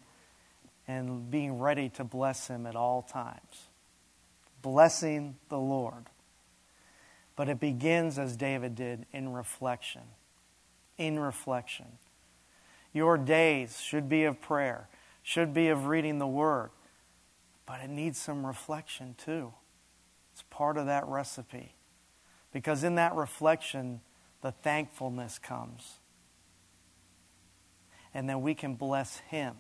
and 0.89 1.31
being 1.31 1.59
ready 1.59 1.89
to 1.91 2.05
bless 2.05 2.49
him 2.49 2.67
at 2.67 2.77
all 2.77 3.03
times. 3.03 3.69
Blessing 4.63 5.37
the 5.49 5.59
Lord. 5.59 6.07
But 7.37 7.49
it 7.49 7.61
begins, 7.61 8.19
as 8.19 8.37
David 8.37 8.75
did, 8.75 9.07
in 9.13 9.33
reflection. 9.33 10.03
In 10.97 11.19
reflection. 11.19 11.87
Your 12.93 13.19
days 13.19 13.79
should 13.79 14.09
be 14.09 14.25
of 14.25 14.41
prayer, 14.41 14.89
should 15.23 15.53
be 15.53 15.69
of 15.69 15.87
reading 15.87 16.19
the 16.19 16.27
Word, 16.27 16.71
but 17.67 17.81
it 17.81 17.91
needs 17.91 18.19
some 18.19 18.47
reflection 18.47 19.15
too. 19.19 19.53
It's 20.33 20.45
part 20.49 20.79
of 20.79 20.87
that 20.87 21.07
recipe. 21.07 21.75
Because 22.53 22.85
in 22.85 22.95
that 22.95 23.15
reflection, 23.15 24.01
the 24.41 24.51
thankfulness 24.51 25.39
comes. 25.39 25.99
And 28.15 28.27
then 28.27 28.41
we 28.41 28.55
can 28.55 28.77
bless 28.77 29.19
Him. 29.19 29.57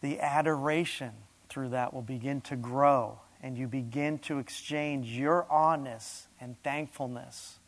The 0.00 0.20
adoration 0.20 1.12
through 1.50 1.70
that 1.70 1.92
will 1.92 2.02
begin 2.02 2.40
to 2.42 2.56
grow, 2.56 3.20
and 3.42 3.56
you 3.56 3.66
begin 3.66 4.18
to 4.20 4.38
exchange 4.38 5.08
your 5.08 5.46
honest 5.50 6.26
and 6.40 6.60
thankfulness 6.62 7.58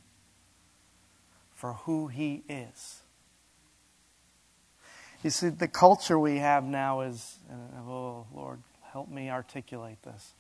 for 1.55 1.75
who 1.75 2.09
He 2.09 2.43
is. 2.49 3.03
You 5.23 5.31
see, 5.31 5.49
the 5.49 5.69
culture 5.69 6.19
we 6.19 6.37
have 6.39 6.65
now 6.65 7.01
is, 7.01 7.39
uh, 7.51 7.81
oh, 7.81 8.27
Lord, 8.33 8.61
help 8.93 9.11
me 9.11 9.31
articulate 9.31 10.01
this. 10.03 10.33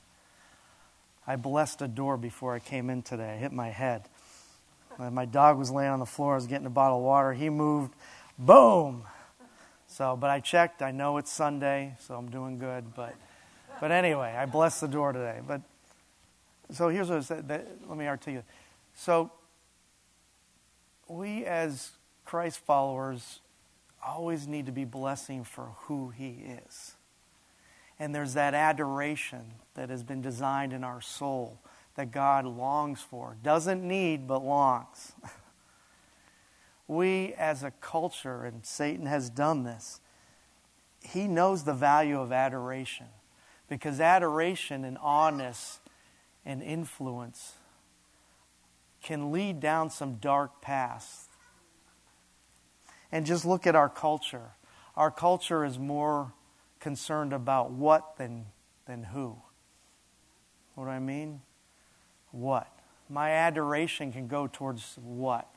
I 1.26 1.36
blessed 1.36 1.82
a 1.82 1.88
door 1.88 2.16
before 2.16 2.54
I 2.54 2.58
came 2.60 2.88
in 2.88 3.02
today. 3.02 3.34
I 3.34 3.36
hit 3.36 3.52
my 3.52 3.68
head. 3.68 4.04
My 4.98 5.26
dog 5.26 5.58
was 5.58 5.70
laying 5.70 5.90
on 5.90 6.00
the 6.00 6.06
floor. 6.06 6.32
I 6.32 6.36
was 6.36 6.46
getting 6.46 6.66
a 6.66 6.70
bottle 6.70 6.98
of 6.98 7.04
water. 7.04 7.32
He 7.32 7.50
moved. 7.50 7.94
Boom! 8.38 9.04
So, 9.86 10.16
but 10.16 10.30
I 10.30 10.40
checked. 10.40 10.82
I 10.82 10.90
know 10.90 11.18
it's 11.18 11.32
Sunday, 11.32 11.94
so 12.00 12.14
I'm 12.14 12.30
doing 12.30 12.58
good. 12.58 12.94
But, 12.94 13.14
but 13.80 13.90
anyway, 13.90 14.34
I 14.36 14.46
blessed 14.46 14.80
the 14.80 14.88
door 14.88 15.12
today. 15.12 15.40
But 15.46 15.62
so 16.70 16.88
here's 16.88 17.08
what 17.08 17.18
I 17.18 17.22
said. 17.22 17.48
Let 17.88 17.98
me 17.98 18.06
articulate. 18.06 18.44
So 18.94 19.30
we 21.08 21.44
as 21.44 21.90
Christ 22.24 22.58
followers 22.60 23.40
always 24.06 24.46
need 24.46 24.66
to 24.66 24.72
be 24.72 24.84
blessing 24.84 25.44
for 25.44 25.70
who 25.82 26.10
He 26.10 26.44
is. 26.66 26.94
And 27.98 28.14
there's 28.14 28.34
that 28.34 28.54
adoration 28.54 29.54
that 29.74 29.90
has 29.90 30.02
been 30.02 30.22
designed 30.22 30.72
in 30.72 30.84
our 30.84 31.00
soul 31.00 31.58
that 31.96 32.12
God 32.12 32.44
longs 32.44 33.00
for. 33.00 33.36
Doesn't 33.42 33.82
need, 33.82 34.28
but 34.28 34.44
longs. 34.44 35.12
we, 36.88 37.34
as 37.34 37.64
a 37.64 37.72
culture, 37.72 38.44
and 38.44 38.64
Satan 38.64 39.06
has 39.06 39.30
done 39.30 39.64
this, 39.64 40.00
he 41.02 41.26
knows 41.26 41.64
the 41.64 41.74
value 41.74 42.20
of 42.20 42.30
adoration 42.30 43.06
because 43.68 44.00
adoration 44.00 44.84
and 44.84 44.98
honest 44.98 45.80
and 46.44 46.62
influence 46.62 47.54
can 49.02 49.30
lead 49.30 49.60
down 49.60 49.90
some 49.90 50.16
dark 50.16 50.60
paths. 50.60 51.26
And 53.12 53.24
just 53.24 53.44
look 53.44 53.66
at 53.66 53.74
our 53.74 53.88
culture. 53.88 54.50
Our 54.96 55.10
culture 55.10 55.64
is 55.64 55.78
more 55.78 56.32
concerned 56.80 57.32
about 57.32 57.70
what 57.70 58.16
than, 58.18 58.46
than 58.86 59.04
who. 59.04 59.36
What 60.74 60.84
do 60.84 60.90
I 60.90 60.98
mean? 60.98 61.40
What? 62.30 62.68
My 63.08 63.30
adoration 63.30 64.12
can 64.12 64.28
go 64.28 64.46
towards 64.46 64.98
what? 65.02 65.48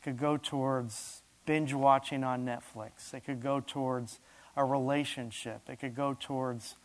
It 0.00 0.04
could 0.04 0.18
go 0.18 0.36
towards 0.36 1.22
binge 1.46 1.72
watching 1.72 2.22
on 2.22 2.44
Netflix. 2.44 3.14
It 3.14 3.24
could 3.24 3.42
go 3.42 3.60
towards 3.60 4.20
a 4.56 4.64
relationship. 4.64 5.62
It 5.68 5.80
could 5.80 5.94
go 5.94 6.16
towards 6.18 6.76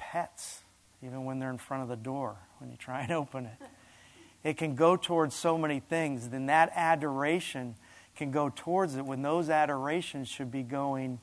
pets, 0.00 0.62
even 1.02 1.26
when 1.26 1.38
they're 1.38 1.50
in 1.50 1.58
front 1.58 1.82
of 1.82 1.90
the 1.90 1.96
door, 1.96 2.36
when 2.58 2.70
you 2.70 2.76
try 2.78 3.02
and 3.02 3.12
open 3.12 3.44
it. 3.44 3.66
It 4.42 4.56
can 4.56 4.74
go 4.74 4.96
towards 4.96 5.34
so 5.34 5.58
many 5.58 5.80
things. 5.80 6.30
Then 6.30 6.46
that 6.46 6.72
adoration 6.74 7.74
can 8.16 8.30
go 8.30 8.50
towards 8.54 8.96
it 8.96 9.04
when 9.04 9.20
those 9.20 9.50
adorations 9.50 10.28
should 10.28 10.50
be 10.50 10.62
going 10.62 11.18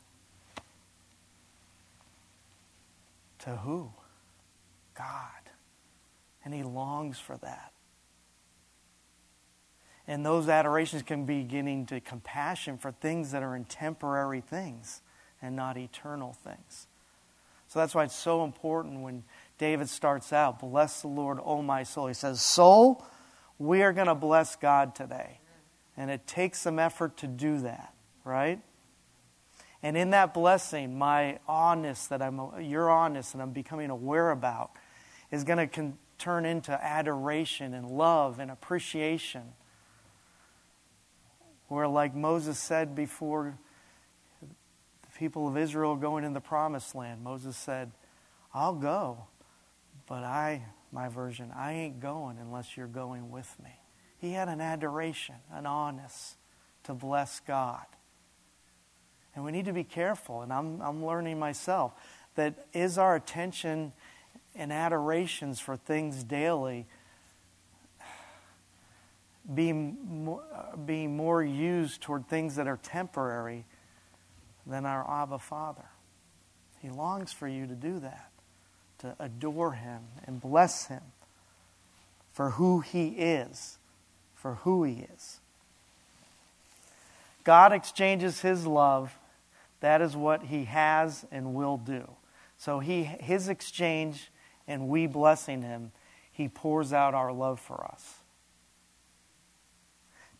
To 3.47 3.55
who? 3.55 3.91
God. 4.93 5.31
And 6.43 6.53
he 6.53 6.63
longs 6.63 7.17
for 7.17 7.37
that. 7.37 7.71
And 10.05 10.25
those 10.25 10.49
adorations 10.49 11.01
can 11.01 11.25
be 11.25 11.43
getting 11.43 11.85
to 11.87 12.01
compassion 12.01 12.77
for 12.77 12.91
things 12.91 13.31
that 13.31 13.43
are 13.43 13.55
in 13.55 13.63
temporary 13.63 14.41
things 14.41 15.01
and 15.41 15.55
not 15.55 15.77
eternal 15.77 16.33
things. 16.33 16.87
That's 17.77 17.95
why 17.95 18.03
it's 18.03 18.15
so 18.15 18.43
important 18.43 19.01
when 19.01 19.23
David 19.57 19.89
starts 19.89 20.33
out, 20.33 20.59
Bless 20.59 21.01
the 21.01 21.07
Lord, 21.07 21.39
O 21.43 21.61
my 21.61 21.83
soul. 21.83 22.07
He 22.07 22.13
says, 22.13 22.41
Soul, 22.41 23.05
we 23.57 23.81
are 23.81 23.93
going 23.93 24.07
to 24.07 24.15
bless 24.15 24.55
God 24.55 24.95
today. 24.95 25.39
And 25.95 26.11
it 26.11 26.27
takes 26.27 26.59
some 26.59 26.77
effort 26.77 27.17
to 27.17 27.27
do 27.27 27.59
that, 27.61 27.93
right? 28.23 28.61
And 29.81 29.95
in 29.95 30.11
that 30.11 30.33
blessing, 30.33 30.97
my 30.97 31.39
honest 31.47 32.09
that 32.09 32.21
I'm, 32.21 32.39
your 32.61 32.89
honest 32.89 33.33
and 33.33 33.41
I'm 33.41 33.51
becoming 33.51 33.89
aware 33.89 34.31
about 34.31 34.71
is 35.31 35.43
going 35.43 35.57
to 35.59 35.67
con- 35.67 35.97
turn 36.17 36.45
into 36.45 36.71
adoration 36.71 37.73
and 37.73 37.89
love 37.89 38.39
and 38.39 38.49
appreciation. 38.49 39.53
Where, 41.67 41.87
like 41.87 42.15
Moses 42.15 42.57
said 42.57 42.95
before 42.95 43.57
people 45.17 45.47
of 45.47 45.57
Israel 45.57 45.95
going 45.95 46.23
in 46.23 46.33
the 46.33 46.41
promised 46.41 46.93
land, 46.93 47.23
Moses 47.23 47.57
said, 47.57 47.91
I'll 48.53 48.75
go, 48.75 49.25
but 50.07 50.23
I, 50.23 50.63
my 50.91 51.09
version, 51.09 51.51
I 51.55 51.73
ain't 51.73 51.99
going 51.99 52.37
unless 52.39 52.77
you're 52.77 52.87
going 52.87 53.31
with 53.31 53.53
me. 53.63 53.71
He 54.19 54.31
had 54.31 54.47
an 54.47 54.61
adoration, 54.61 55.35
an 55.51 55.65
honest 55.65 56.37
to 56.83 56.93
bless 56.93 57.39
God. 57.39 57.85
And 59.35 59.43
we 59.43 59.51
need 59.51 59.65
to 59.65 59.73
be 59.73 59.83
careful, 59.83 60.41
and 60.41 60.53
I'm, 60.53 60.81
I'm 60.81 61.05
learning 61.05 61.39
myself, 61.39 61.93
that 62.35 62.67
is 62.73 62.97
our 62.97 63.15
attention 63.15 63.93
and 64.55 64.71
adorations 64.71 65.59
for 65.59 65.75
things 65.75 66.23
daily 66.23 66.85
being 69.53 69.97
more, 70.23 70.43
being 70.85 71.15
more 71.15 71.43
used 71.43 72.01
toward 72.01 72.27
things 72.27 72.55
that 72.55 72.67
are 72.67 72.77
temporary 72.77 73.65
than 74.67 74.85
our 74.85 75.09
Abba 75.09 75.39
Father. 75.39 75.85
He 76.81 76.89
longs 76.89 77.31
for 77.31 77.47
you 77.47 77.65
to 77.67 77.75
do 77.75 77.99
that, 77.99 78.29
to 78.99 79.15
adore 79.19 79.73
Him 79.73 80.01
and 80.25 80.41
bless 80.41 80.87
Him 80.87 81.01
for 82.31 82.51
who 82.51 82.81
He 82.81 83.07
is, 83.07 83.77
for 84.35 84.55
who 84.55 84.83
He 84.83 85.07
is. 85.15 85.39
God 87.43 87.71
exchanges 87.71 88.41
His 88.41 88.67
love 88.67 89.17
that 89.79 90.01
is 90.01 90.15
what 90.15 90.43
he 90.43 90.65
has 90.65 91.25
and 91.31 91.53
will 91.53 91.77
do. 91.77 92.09
So 92.57 92.79
he, 92.79 93.03
his 93.03 93.49
exchange 93.49 94.31
and 94.67 94.87
we 94.87 95.07
blessing 95.07 95.61
him, 95.61 95.91
he 96.31 96.47
pours 96.47 96.93
out 96.93 97.13
our 97.13 97.31
love 97.31 97.59
for 97.59 97.85
us. 97.85 98.15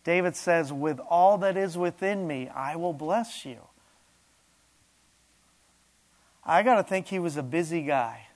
David 0.04 0.36
says, 0.36 0.72
With 0.72 1.00
all 1.00 1.38
that 1.38 1.56
is 1.56 1.76
within 1.78 2.26
me, 2.26 2.48
I 2.48 2.76
will 2.76 2.92
bless 2.92 3.44
you. 3.44 3.58
I 6.48 6.64
got 6.64 6.76
to 6.76 6.82
think 6.82 7.06
he 7.06 7.20
was 7.20 7.36
a 7.36 7.42
busy 7.42 7.82
guy. 7.82 8.26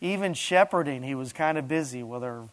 Even 0.00 0.32
shepherding, 0.32 1.02
he 1.02 1.14
was 1.14 1.34
kind 1.34 1.58
of 1.58 1.68
busy, 1.68 2.02
whether 2.02 2.44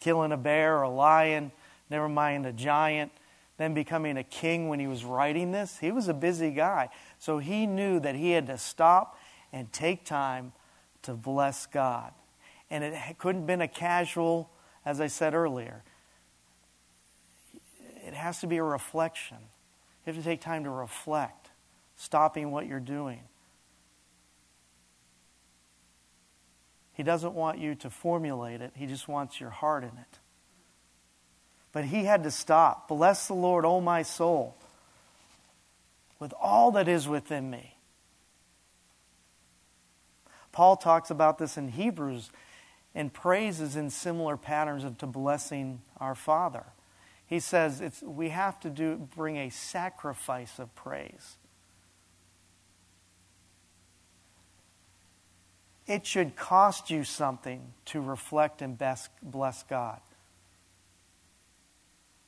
killing 0.00 0.32
a 0.32 0.36
bear 0.36 0.78
or 0.78 0.82
a 0.82 0.90
lion, 0.90 1.52
never 1.88 2.08
mind 2.08 2.44
a 2.44 2.52
giant 2.52 3.12
then 3.58 3.74
becoming 3.74 4.16
a 4.16 4.22
king 4.22 4.68
when 4.68 4.80
he 4.80 4.86
was 4.86 5.04
writing 5.04 5.50
this. 5.50 5.78
He 5.78 5.90
was 5.92 6.08
a 6.08 6.14
busy 6.14 6.52
guy. 6.52 6.88
So 7.18 7.38
he 7.38 7.66
knew 7.66 8.00
that 8.00 8.14
he 8.14 8.30
had 8.30 8.46
to 8.46 8.56
stop 8.56 9.18
and 9.52 9.70
take 9.72 10.04
time 10.04 10.52
to 11.02 11.12
bless 11.12 11.66
God. 11.66 12.12
And 12.70 12.84
it 12.84 13.18
couldn't 13.18 13.42
have 13.42 13.46
been 13.46 13.60
a 13.60 13.68
casual, 13.68 14.48
as 14.86 15.00
I 15.00 15.08
said 15.08 15.34
earlier. 15.34 15.82
It 18.06 18.14
has 18.14 18.40
to 18.40 18.46
be 18.46 18.58
a 18.58 18.62
reflection. 18.62 19.38
You 20.06 20.12
have 20.12 20.22
to 20.22 20.22
take 20.22 20.40
time 20.40 20.64
to 20.64 20.70
reflect, 20.70 21.50
stopping 21.96 22.52
what 22.52 22.66
you're 22.66 22.78
doing. 22.78 23.22
He 26.98 27.04
doesn't 27.04 27.32
want 27.32 27.58
you 27.58 27.76
to 27.76 27.88
formulate 27.88 28.60
it, 28.60 28.72
He 28.74 28.84
just 28.84 29.08
wants 29.08 29.40
your 29.40 29.50
heart 29.50 29.84
in 29.84 29.90
it. 29.90 30.18
But 31.72 31.84
he 31.84 32.04
had 32.04 32.24
to 32.24 32.30
stop. 32.30 32.88
Bless 32.88 33.28
the 33.28 33.34
Lord, 33.34 33.64
O 33.64 33.80
my 33.80 34.02
soul, 34.02 34.56
with 36.18 36.34
all 36.40 36.72
that 36.72 36.88
is 36.88 37.06
within 37.06 37.50
me. 37.50 37.76
Paul 40.50 40.76
talks 40.76 41.10
about 41.10 41.38
this 41.38 41.56
in 41.56 41.68
Hebrews 41.68 42.30
and 42.94 43.12
praises 43.12 43.76
in 43.76 43.90
similar 43.90 44.36
patterns 44.36 44.82
of 44.82 44.98
to 44.98 45.06
blessing 45.06 45.82
our 45.98 46.16
Father. 46.16 46.64
He 47.26 47.38
says 47.38 47.80
it's, 47.80 48.02
we 48.02 48.30
have 48.30 48.58
to 48.60 48.70
do, 48.70 48.96
bring 49.14 49.36
a 49.36 49.50
sacrifice 49.50 50.58
of 50.58 50.74
praise. 50.74 51.36
It 55.88 56.06
should 56.06 56.36
cost 56.36 56.90
you 56.90 57.02
something 57.02 57.72
to 57.86 58.00
reflect 58.02 58.60
and 58.60 58.78
bless 59.22 59.62
God. 59.62 60.00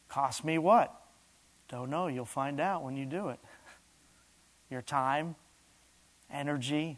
Cost 0.09 0.47
me 0.47 0.57
what? 0.57 0.99
Don't 1.69 1.91
know. 1.91 2.07
You'll 2.07 2.25
find 2.25 2.59
out 2.59 2.83
when 2.83 2.97
you 2.97 3.05
do 3.05 3.29
it. 3.29 3.39
Your 4.71 4.81
time, 4.81 5.37
energy, 6.33 6.97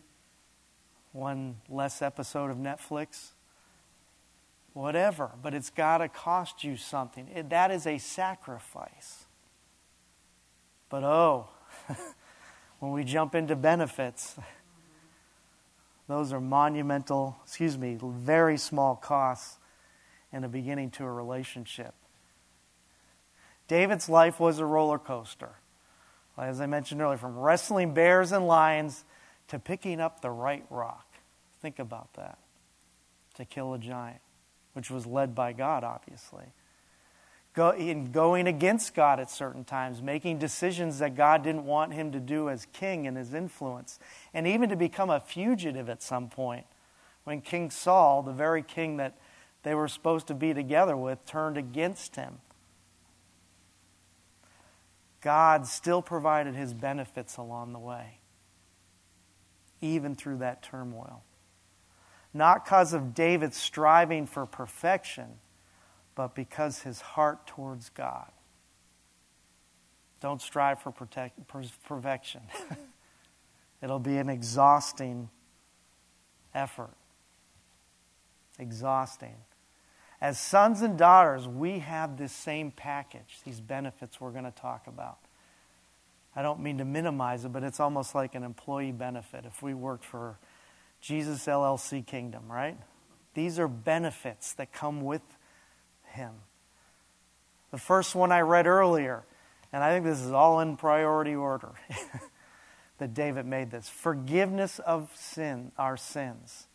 one 1.11 1.57
less 1.69 2.01
episode 2.01 2.53
of 2.53 2.57
Netflix, 2.59 3.33
whatever. 4.73 5.33
But 5.43 5.55
it's 5.55 5.69
got 5.69 5.99
to 5.99 6.09
cost 6.09 6.63
you 6.63 6.77
something. 6.77 7.29
It, 7.35 7.51
that 7.51 7.73
is 7.73 7.89
a 7.89 7.99
sacrifice. 7.99 9.25
But 10.89 11.03
oh, 11.03 11.49
when 12.79 12.93
we 12.93 13.03
jump 13.03 13.35
into 13.35 13.57
benefits, 13.57 14.37
those 16.13 16.33
are 16.33 16.41
monumental, 16.41 17.39
excuse 17.45 17.79
me, 17.79 17.99
very 18.01 18.57
small 18.57 18.97
costs 18.97 19.59
in 20.33 20.43
the 20.43 20.49
beginning 20.49 20.91
to 20.91 21.05
a 21.05 21.11
relationship. 21.11 21.95
David's 23.69 24.09
life 24.09 24.39
was 24.39 24.59
a 24.59 24.65
roller 24.67 24.99
coaster. 24.99 25.57
As 26.37 26.61
I 26.61 26.67
mentioned 26.67 27.01
earlier, 27.01 27.19
from 27.19 27.39
wrestling 27.39 27.95
bears 27.95 28.33
and 28.33 28.47
lions 28.47 29.05
to 29.49 29.59
picking 29.59 30.01
up 30.01 30.21
the 30.21 30.31
right 30.31 30.65
rock. 30.71 31.07
Think 31.61 31.79
about 31.79 32.13
that. 32.15 32.39
To 33.37 33.45
kill 33.45 33.75
a 33.75 33.79
giant, 33.79 34.21
which 34.73 34.91
was 34.91 35.07
led 35.07 35.35
by 35.35 35.53
God, 35.53 35.85
obviously. 35.85 36.45
Go, 37.55 37.71
in 37.71 38.13
going 38.13 38.47
against 38.47 38.95
God 38.95 39.21
at 39.21 39.31
certain 39.31 39.65
times, 39.65 40.01
making 40.01 40.39
decisions 40.39 41.01
that 41.01 41.15
God 41.15 41.43
didn't 41.43 41.67
want 41.67 41.93
him 41.93 42.13
to 42.13 42.21
do 42.21 42.49
as 42.49 42.67
king 42.73 43.07
and 43.07 43.17
his 43.17 43.35
influence, 43.35 43.99
and 44.33 44.47
even 44.47 44.71
to 44.71 44.77
become 44.77 45.11
a 45.11 45.21
fugitive 45.21 45.91
at 45.91 46.03
some 46.03 46.29
point. 46.31 46.65
When 47.25 47.43
King 47.43 47.71
Saul, 47.71 48.23
the 48.23 48.33
very 48.33 48.63
king 48.63 48.97
that 48.97 49.19
they 49.63 49.75
were 49.75 49.89
supposed 49.89 50.27
to 50.29 50.35
be 50.35 50.55
together 50.55 50.97
with, 50.97 51.25
turned 51.27 51.59
against 51.59 52.17
him. 52.17 52.39
God 55.21 55.67
still 55.67 56.03
provided 56.03 56.55
his 56.55 56.75
benefits 56.75 57.37
along 57.37 57.75
the 57.75 57.79
way, 57.79 58.19
even 59.81 60.15
through 60.15 60.39
that 60.39 60.63
turmoil. 60.63 61.23
Not 62.35 62.65
because 62.65 62.93
of 62.93 63.15
David's 63.15 63.59
striving 63.59 64.27
for 64.27 64.47
perfection, 64.47 65.39
but 66.15 66.35
because 66.35 66.83
his 66.83 67.01
heart 67.01 67.47
towards 67.47 67.89
God. 67.89 68.31
Don't 70.21 70.41
strive 70.41 70.81
for 70.81 70.93
protect, 70.93 71.41
perfection. 71.85 72.43
It'll 73.83 73.99
be 73.99 74.19
an 74.19 74.29
exhausting 74.29 75.29
effort. 76.55 76.95
Exhausting. 78.59 79.35
As 80.21 80.39
sons 80.39 80.83
and 80.83 80.97
daughters, 80.97 81.49
we 81.49 81.81
have 81.81 82.17
this 82.17 82.31
same 82.31 82.71
package, 82.71 83.41
these 83.45 83.61
benefits 83.61 84.21
we're 84.21 84.31
going 84.31 84.45
to 84.45 84.53
talk 84.53 84.87
about. 84.87 85.19
I 86.37 86.43
don't 86.43 86.61
mean 86.61 86.79
to 86.79 86.85
minimize 86.85 87.45
it, 87.45 87.53
but 87.53 87.65
it's 87.65 87.81
almost 87.81 88.15
like 88.15 88.37
an 88.37 88.45
employee 88.45 88.93
benefit 88.93 89.45
if 89.45 89.63
we 89.63 89.75
worked 89.75 90.05
for 90.05 90.39
Jesus 91.01 91.47
LLC 91.47 92.07
Kingdom, 92.07 92.45
right? 92.51 92.79
These 93.35 93.59
are 93.59 93.67
benefits 93.67 94.53
that 94.55 94.73
come 94.73 95.01
with 95.01 95.23
Him. 96.13 96.33
The 97.71 97.79
first 97.79 98.15
one 98.15 98.33
I 98.33 98.41
read 98.41 98.67
earlier, 98.67 99.25
and 99.73 99.83
I 99.83 99.91
think 99.91 100.05
this 100.05 100.21
is 100.21 100.33
all 100.33 100.61
in 100.61 100.77
priority 100.77 101.35
order 101.35 101.73
that 102.99 103.15
David 103.15 103.47
made 103.47 103.71
this 103.71 103.89
forgiveness 103.89 104.79
of 104.79 105.11
sin, 105.15 105.73
our 105.79 105.97
sins. 105.97 106.67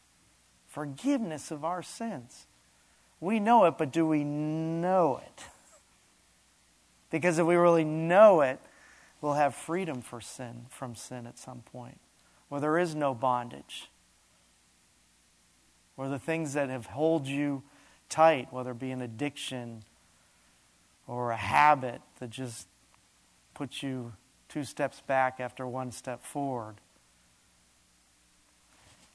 Forgiveness 0.68 1.52
of 1.52 1.64
our 1.64 1.82
sins. 1.82 2.48
We 3.20 3.40
know 3.40 3.66
it, 3.66 3.78
but 3.78 3.92
do 3.92 4.06
we 4.06 4.24
know 4.24 5.22
it? 5.24 5.44
Because 7.10 7.40
if 7.40 7.46
we 7.46 7.56
really 7.56 7.86
know 7.86 8.42
it, 8.42 8.60
we'll 9.22 9.36
have 9.36 9.56
freedom 9.56 10.02
for 10.02 10.20
sin 10.20 10.66
from 10.70 10.94
sin 10.94 11.26
at 11.26 11.40
some 11.40 11.62
point, 11.62 12.02
where 12.50 12.60
there 12.60 12.78
is 12.78 12.96
no 12.96 13.14
bondage, 13.14 13.90
where 15.96 16.10
the 16.10 16.20
things 16.20 16.52
that 16.52 16.70
have 16.70 16.88
hold 16.88 17.26
you 17.26 17.64
tight, 18.10 18.52
whether 18.52 18.72
it 18.72 18.80
be 18.80 18.92
an 18.92 19.02
addiction 19.02 19.84
or 21.08 21.32
a 21.32 21.38
habit 21.38 22.02
that 22.20 22.30
just 22.30 22.68
puts 23.54 23.82
you 23.82 24.14
two 24.50 24.64
steps 24.64 25.02
back 25.08 25.40
after 25.40 25.68
one 25.68 25.92
step 25.92 26.24
forward. 26.24 26.76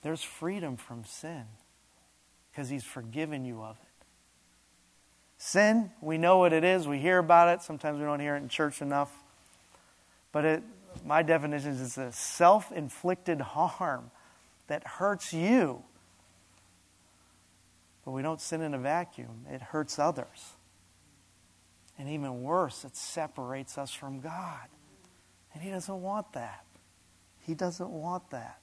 There's 0.03 0.23
freedom 0.23 0.77
from 0.77 1.05
sin 1.05 1.45
because 2.51 2.69
He's 2.69 2.85
forgiven 2.85 3.45
you 3.45 3.63
of 3.63 3.77
it. 3.81 4.07
Sin, 5.39 5.91
we 6.01 6.19
know 6.19 6.39
what 6.39 6.53
it 6.53 6.65
is. 6.65 6.87
We 6.87 6.99
hear 6.99 7.19
about 7.19 7.49
it. 7.49 7.63
Sometimes 7.63 7.99
we 7.99 8.05
don't 8.05 8.21
hear 8.21 8.37
it 8.37 8.43
in 8.43 8.49
church 8.49 8.81
enough. 8.81 9.13
But 10.31 10.45
it, 10.45 10.63
my 11.05 11.23
definition 11.23 11.71
is 11.71 11.81
it's 11.81 11.99
a 11.99 12.13
self 12.13 12.71
inflicted 12.73 13.41
harm 13.41 14.11
that 14.69 14.87
hurts 14.87 15.33
you. 15.33 15.83
But 18.05 18.13
we 18.13 18.23
don't 18.23 18.41
sin 18.41 18.63
in 18.63 18.75
a 18.75 18.79
vacuum, 18.79 19.47
it 19.51 19.63
hurts 19.63 19.99
others. 19.99 20.55
And 21.99 22.09
even 22.09 22.43
worse, 22.43 22.85
it 22.85 22.97
separates 22.97 23.79
us 23.79 23.93
from 23.93 24.21
God. 24.21 24.69
And 25.55 25.63
He 25.63 25.71
doesn't 25.71 26.03
want 26.03 26.33
that. 26.33 26.65
He 27.41 27.55
doesn't 27.55 27.91
want 27.91 28.31
that. 28.31 28.59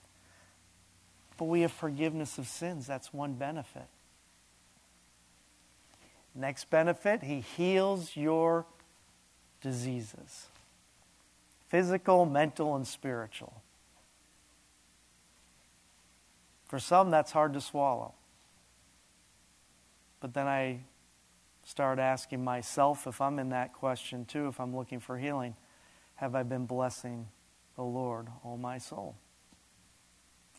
But 1.38 1.46
we 1.46 1.62
have 1.62 1.72
forgiveness 1.72 2.38
of 2.38 2.48
sins. 2.48 2.88
That's 2.88 3.14
one 3.14 3.34
benefit. 3.34 3.88
Next 6.36 6.70
benefit, 6.70 7.24
he 7.24 7.42
heals 7.42 8.16
your 8.16 8.66
diseases 9.62 10.48
physical, 11.68 12.26
mental, 12.26 12.76
and 12.76 12.88
spiritual. 12.88 13.62
For 16.66 16.80
some, 16.80 17.12
that's 17.12 17.32
hard 17.32 17.54
to 17.54 17.62
swallow. 17.62 18.14
But 20.20 20.34
then 20.34 20.48
I 20.48 20.82
start 21.64 22.00
asking 22.00 22.44
myself 22.44 23.08
if 23.08 23.22
I'm 23.22 23.40
in 23.40 23.50
that 23.50 23.74
question 23.74 24.26
too, 24.26 24.48
if 24.48 24.60
I'm 24.60 24.76
looking 24.76 25.00
for 25.00 25.18
healing, 25.18 25.56
have 26.16 26.36
I 26.36 26.44
been 26.44 26.66
blessing 26.66 27.28
the 27.76 27.84
Lord, 27.84 28.28
all 28.44 28.58
my 28.58 28.78
soul, 28.78 29.16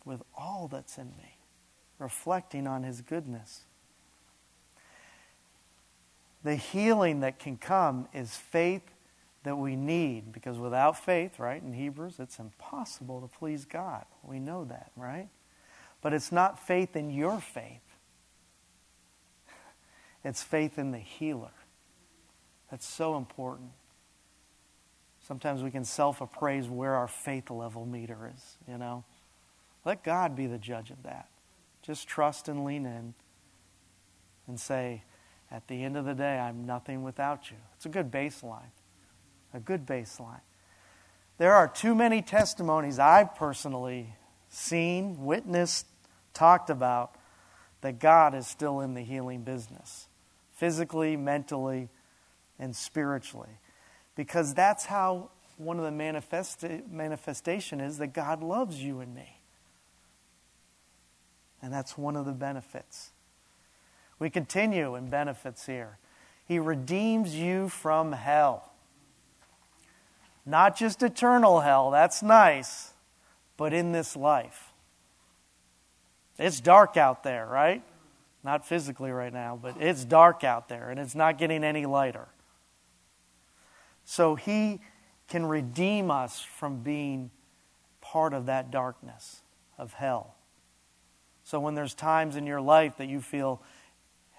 with 0.05 0.23
all 0.35 0.67
that's 0.71 0.97
in 0.97 1.09
me, 1.17 1.37
reflecting 1.99 2.65
on 2.65 2.83
His 2.83 3.01
goodness? 3.01 3.65
the 6.43 6.55
healing 6.55 7.19
that 7.21 7.39
can 7.39 7.57
come 7.57 8.07
is 8.13 8.35
faith 8.35 8.81
that 9.43 9.57
we 9.57 9.75
need 9.75 10.31
because 10.31 10.57
without 10.57 11.03
faith, 11.03 11.39
right, 11.39 11.61
in 11.61 11.73
Hebrews, 11.73 12.15
it's 12.19 12.39
impossible 12.39 13.21
to 13.21 13.27
please 13.27 13.65
God. 13.65 14.05
We 14.23 14.39
know 14.39 14.65
that, 14.65 14.91
right? 14.95 15.29
But 16.01 16.13
it's 16.13 16.31
not 16.31 16.59
faith 16.59 16.95
in 16.95 17.09
your 17.09 17.39
faith, 17.39 17.81
it's 20.23 20.43
faith 20.43 20.77
in 20.77 20.91
the 20.91 20.99
healer. 20.99 21.51
That's 22.69 22.85
so 22.85 23.17
important. 23.17 23.71
Sometimes 25.27 25.63
we 25.63 25.71
can 25.71 25.85
self 25.85 26.21
appraise 26.21 26.67
where 26.67 26.95
our 26.95 27.07
faith 27.07 27.49
level 27.49 27.85
meter 27.85 28.31
is, 28.35 28.57
you 28.67 28.77
know. 28.77 29.03
Let 29.85 30.03
God 30.03 30.35
be 30.35 30.47
the 30.47 30.57
judge 30.57 30.91
of 30.91 31.03
that. 31.03 31.27
Just 31.81 32.07
trust 32.07 32.47
and 32.47 32.63
lean 32.63 32.85
in 32.85 33.13
and 34.47 34.59
say, 34.59 35.03
at 35.51 35.67
the 35.67 35.83
end 35.83 35.97
of 35.97 36.05
the 36.05 36.13
day, 36.13 36.39
I'm 36.39 36.65
nothing 36.65 37.03
without 37.03 37.51
you. 37.51 37.57
It's 37.75 37.85
a 37.85 37.89
good 37.89 38.11
baseline. 38.11 38.71
A 39.53 39.59
good 39.59 39.85
baseline. 39.85 40.41
There 41.37 41.53
are 41.53 41.67
too 41.67 41.95
many 41.95 42.21
testimonies 42.21 42.99
I've 42.99 43.35
personally 43.35 44.15
seen, 44.49 45.25
witnessed, 45.25 45.87
talked 46.33 46.69
about 46.69 47.15
that 47.81 47.99
God 47.99 48.35
is 48.35 48.47
still 48.47 48.79
in 48.79 48.93
the 48.93 49.01
healing 49.01 49.41
business, 49.41 50.07
physically, 50.61 51.17
mentally, 51.17 51.89
and 52.59 52.75
spiritually. 52.75 53.57
Because 54.15 54.53
that's 54.53 54.85
how 54.85 55.31
one 55.57 55.79
of 55.79 55.83
the 55.83 55.91
manifest- 55.91 56.63
manifestation 56.87 57.81
is 57.81 57.97
that 57.97 58.13
God 58.13 58.43
loves 58.43 58.79
you 58.79 58.99
and 58.99 59.15
me. 59.15 59.41
And 61.63 61.73
that's 61.73 61.97
one 61.97 62.15
of 62.15 62.27
the 62.27 62.31
benefits. 62.31 63.09
We 64.19 64.29
continue 64.29 64.93
in 64.93 65.09
benefits 65.09 65.65
here. 65.65 65.97
He 66.45 66.59
redeems 66.59 67.35
you 67.35 67.67
from 67.67 68.11
hell. 68.11 68.71
Not 70.45 70.77
just 70.77 71.01
eternal 71.01 71.61
hell, 71.61 71.89
that's 71.89 72.21
nice, 72.21 72.93
but 73.57 73.73
in 73.73 73.93
this 73.93 74.15
life. 74.15 74.73
It's 76.37 76.61
dark 76.61 76.97
out 76.97 77.23
there, 77.23 77.47
right? 77.47 77.81
Not 78.43 78.65
physically 78.67 79.11
right 79.11 79.31
now, 79.31 79.59
but 79.61 79.75
it's 79.79 80.03
dark 80.03 80.43
out 80.43 80.67
there 80.67 80.89
and 80.89 80.99
it's 80.99 81.15
not 81.15 81.37
getting 81.37 81.63
any 81.63 81.85
lighter. 81.85 82.27
So 84.03 84.35
he 84.35 84.79
can 85.27 85.45
redeem 85.45 86.09
us 86.09 86.41
from 86.41 86.81
being 86.81 87.31
part 88.01 88.33
of 88.33 88.47
that 88.47 88.71
darkness 88.71 89.41
of 89.77 89.93
hell. 89.93 90.35
So 91.43 91.59
when 91.59 91.75
there's 91.75 91.93
times 91.93 92.35
in 92.35 92.47
your 92.47 92.61
life 92.61 92.97
that 92.97 93.07
you 93.07 93.21
feel 93.21 93.61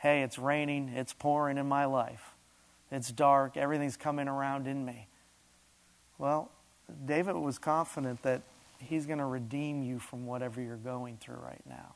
hey, 0.02 0.22
it's 0.22 0.36
raining, 0.36 0.88
it's 0.88 1.12
pouring 1.12 1.56
in 1.58 1.66
my 1.68 1.84
life. 1.84 2.34
It's 2.90 3.12
dark. 3.12 3.56
Everything's 3.56 3.96
coming 3.96 4.26
around 4.26 4.66
in 4.66 4.84
me. 4.84 5.06
Well, 6.18 6.50
David 7.06 7.36
was 7.36 7.56
confident 7.56 8.20
that 8.22 8.42
he's 8.78 9.06
going 9.06 9.20
to 9.20 9.24
redeem 9.24 9.82
you 9.82 10.00
from 10.00 10.26
whatever 10.26 10.60
you're 10.60 10.76
going 10.76 11.18
through 11.18 11.36
right 11.36 11.62
now, 11.68 11.94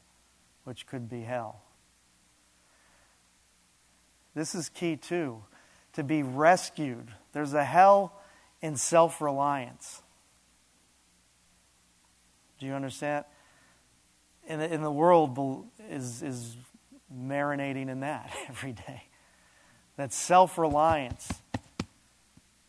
which 0.62 0.86
could 0.86 1.10
be 1.10 1.22
hell. 1.22 1.62
This 4.36 4.54
is 4.54 4.68
key 4.68 4.96
too 4.96 5.42
to 5.94 6.04
be 6.04 6.22
rescued. 6.22 7.08
There's 7.32 7.54
a 7.54 7.64
hell 7.64 8.20
in 8.60 8.76
self 8.76 9.22
reliance. 9.22 10.02
Do 12.60 12.66
you 12.66 12.74
understand? 12.74 13.24
And 14.46 14.60
the, 14.60 14.72
in 14.72 14.82
the 14.82 14.90
world 14.90 15.66
is, 15.88 16.22
is 16.22 16.54
marinating 17.12 17.88
in 17.88 18.00
that 18.00 18.30
every 18.48 18.72
day. 18.72 19.04
That 19.96 20.12
self 20.12 20.58
reliance. 20.58 21.32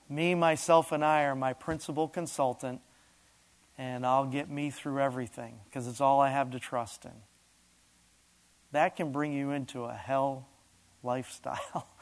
Me, 0.10 0.36
myself, 0.36 0.94
and 0.94 1.04
I 1.04 1.24
are 1.24 1.36
my 1.36 1.52
principal 1.52 2.08
consultant, 2.08 2.80
and 3.78 4.06
I'll 4.06 4.26
get 4.26 4.50
me 4.50 4.70
through 4.70 5.02
everything 5.02 5.60
because 5.66 5.86
it's 5.86 6.00
all 6.00 6.22
I 6.22 6.30
have 6.30 6.52
to 6.52 6.60
trust 6.60 7.04
in. 7.04 7.12
That 8.72 8.96
can 8.96 9.12
bring 9.12 9.34
you 9.34 9.52
into 9.52 9.84
a 9.84 9.94
hell 9.94 10.48
lifestyle. 11.04 11.88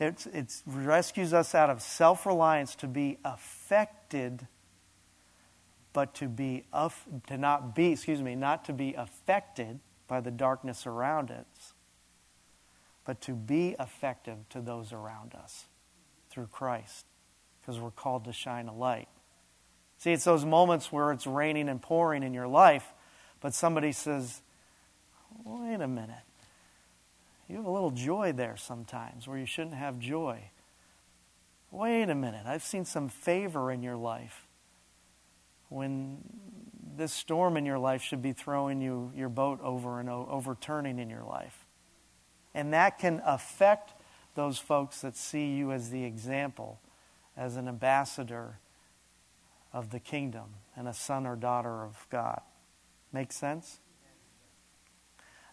It 0.00 0.26
it's 0.32 0.62
rescues 0.66 1.32
us 1.32 1.54
out 1.54 1.70
of 1.70 1.80
self 1.80 2.26
reliance 2.26 2.74
to 2.76 2.88
be 2.88 3.18
affected, 3.24 4.48
but 5.92 6.14
to 6.16 6.26
be 6.28 6.64
to 7.28 7.38
not 7.38 7.76
be 7.76 7.92
excuse 7.92 8.20
me 8.20 8.34
not 8.34 8.64
to 8.64 8.72
be 8.72 8.94
affected 8.94 9.78
by 10.08 10.20
the 10.20 10.30
darkness 10.30 10.86
around 10.86 11.30
us, 11.30 11.74
but 13.04 13.20
to 13.22 13.32
be 13.32 13.76
effective 13.78 14.48
to 14.50 14.60
those 14.60 14.92
around 14.92 15.34
us 15.34 15.66
through 16.28 16.48
Christ, 16.48 17.06
because 17.60 17.78
we're 17.80 17.92
called 17.92 18.24
to 18.24 18.32
shine 18.32 18.66
a 18.66 18.74
light. 18.74 19.08
See, 19.98 20.12
it's 20.12 20.24
those 20.24 20.44
moments 20.44 20.90
where 20.90 21.12
it's 21.12 21.26
raining 21.26 21.68
and 21.68 21.80
pouring 21.80 22.22
in 22.22 22.34
your 22.34 22.48
life, 22.48 22.92
but 23.40 23.54
somebody 23.54 23.92
says, 23.92 24.42
"Wait 25.42 25.80
a 25.80 25.88
minute." 25.88 26.24
You 27.48 27.56
have 27.56 27.66
a 27.66 27.70
little 27.70 27.90
joy 27.90 28.32
there 28.32 28.56
sometimes 28.56 29.28
where 29.28 29.36
you 29.36 29.46
shouldn't 29.46 29.74
have 29.74 29.98
joy. 29.98 30.50
Wait 31.70 32.08
a 32.08 32.14
minute, 32.14 32.46
I've 32.46 32.62
seen 32.62 32.84
some 32.84 33.08
favor 33.08 33.70
in 33.70 33.82
your 33.82 33.96
life 33.96 34.46
when 35.68 36.22
this 36.96 37.12
storm 37.12 37.56
in 37.56 37.66
your 37.66 37.78
life 37.78 38.00
should 38.00 38.22
be 38.22 38.32
throwing 38.32 38.80
you 38.80 39.12
your 39.14 39.28
boat 39.28 39.60
over 39.60 39.98
and 39.98 40.08
overturning 40.08 40.98
in 40.98 41.10
your 41.10 41.24
life. 41.24 41.66
And 42.54 42.72
that 42.72 42.98
can 42.98 43.20
affect 43.24 43.92
those 44.36 44.58
folks 44.58 45.00
that 45.00 45.16
see 45.16 45.54
you 45.54 45.72
as 45.72 45.90
the 45.90 46.04
example, 46.04 46.80
as 47.36 47.56
an 47.56 47.66
ambassador 47.66 48.58
of 49.72 49.90
the 49.90 49.98
kingdom 49.98 50.54
and 50.76 50.86
a 50.86 50.94
son 50.94 51.26
or 51.26 51.34
daughter 51.34 51.82
of 51.82 52.06
God. 52.10 52.40
Make 53.12 53.32
sense? 53.32 53.80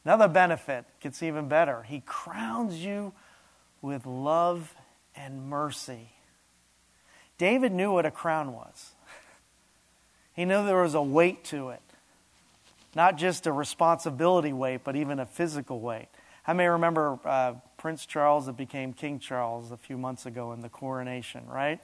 Another 0.04 0.28
benefit 0.28 0.86
gets 1.00 1.22
even 1.22 1.48
better. 1.48 1.84
He 1.84 2.02
crowns 2.06 2.84
you 2.84 3.14
with 3.82 4.06
love 4.06 4.76
and 5.16 5.48
mercy. 5.48 6.10
David 7.38 7.72
knew 7.72 7.92
what 7.92 8.06
a 8.06 8.12
crown 8.12 8.54
was. 8.54 8.92
He 10.34 10.46
knew 10.46 10.66
there 10.66 10.82
was 10.82 10.96
a 10.96 11.02
weight 11.02 11.44
to 11.46 11.70
it. 11.70 11.82
Not 12.96 13.18
just 13.18 13.46
a 13.48 13.52
responsibility 13.52 14.54
weight, 14.54 14.82
but 14.86 14.96
even 14.96 15.20
a 15.20 15.26
physical 15.26 15.82
weight. 15.82 16.08
I 16.48 16.54
may 16.54 16.68
remember 16.68 17.20
uh, 17.26 17.56
Prince 17.78 18.06
Charles 18.06 18.46
that 18.46 18.56
became 18.56 18.94
King 18.94 19.20
Charles 19.20 19.72
a 19.72 19.78
few 19.78 19.98
months 19.98 20.26
ago 20.26 20.54
in 20.54 20.62
the 20.62 20.70
coronation, 20.70 21.46
right? 21.48 21.82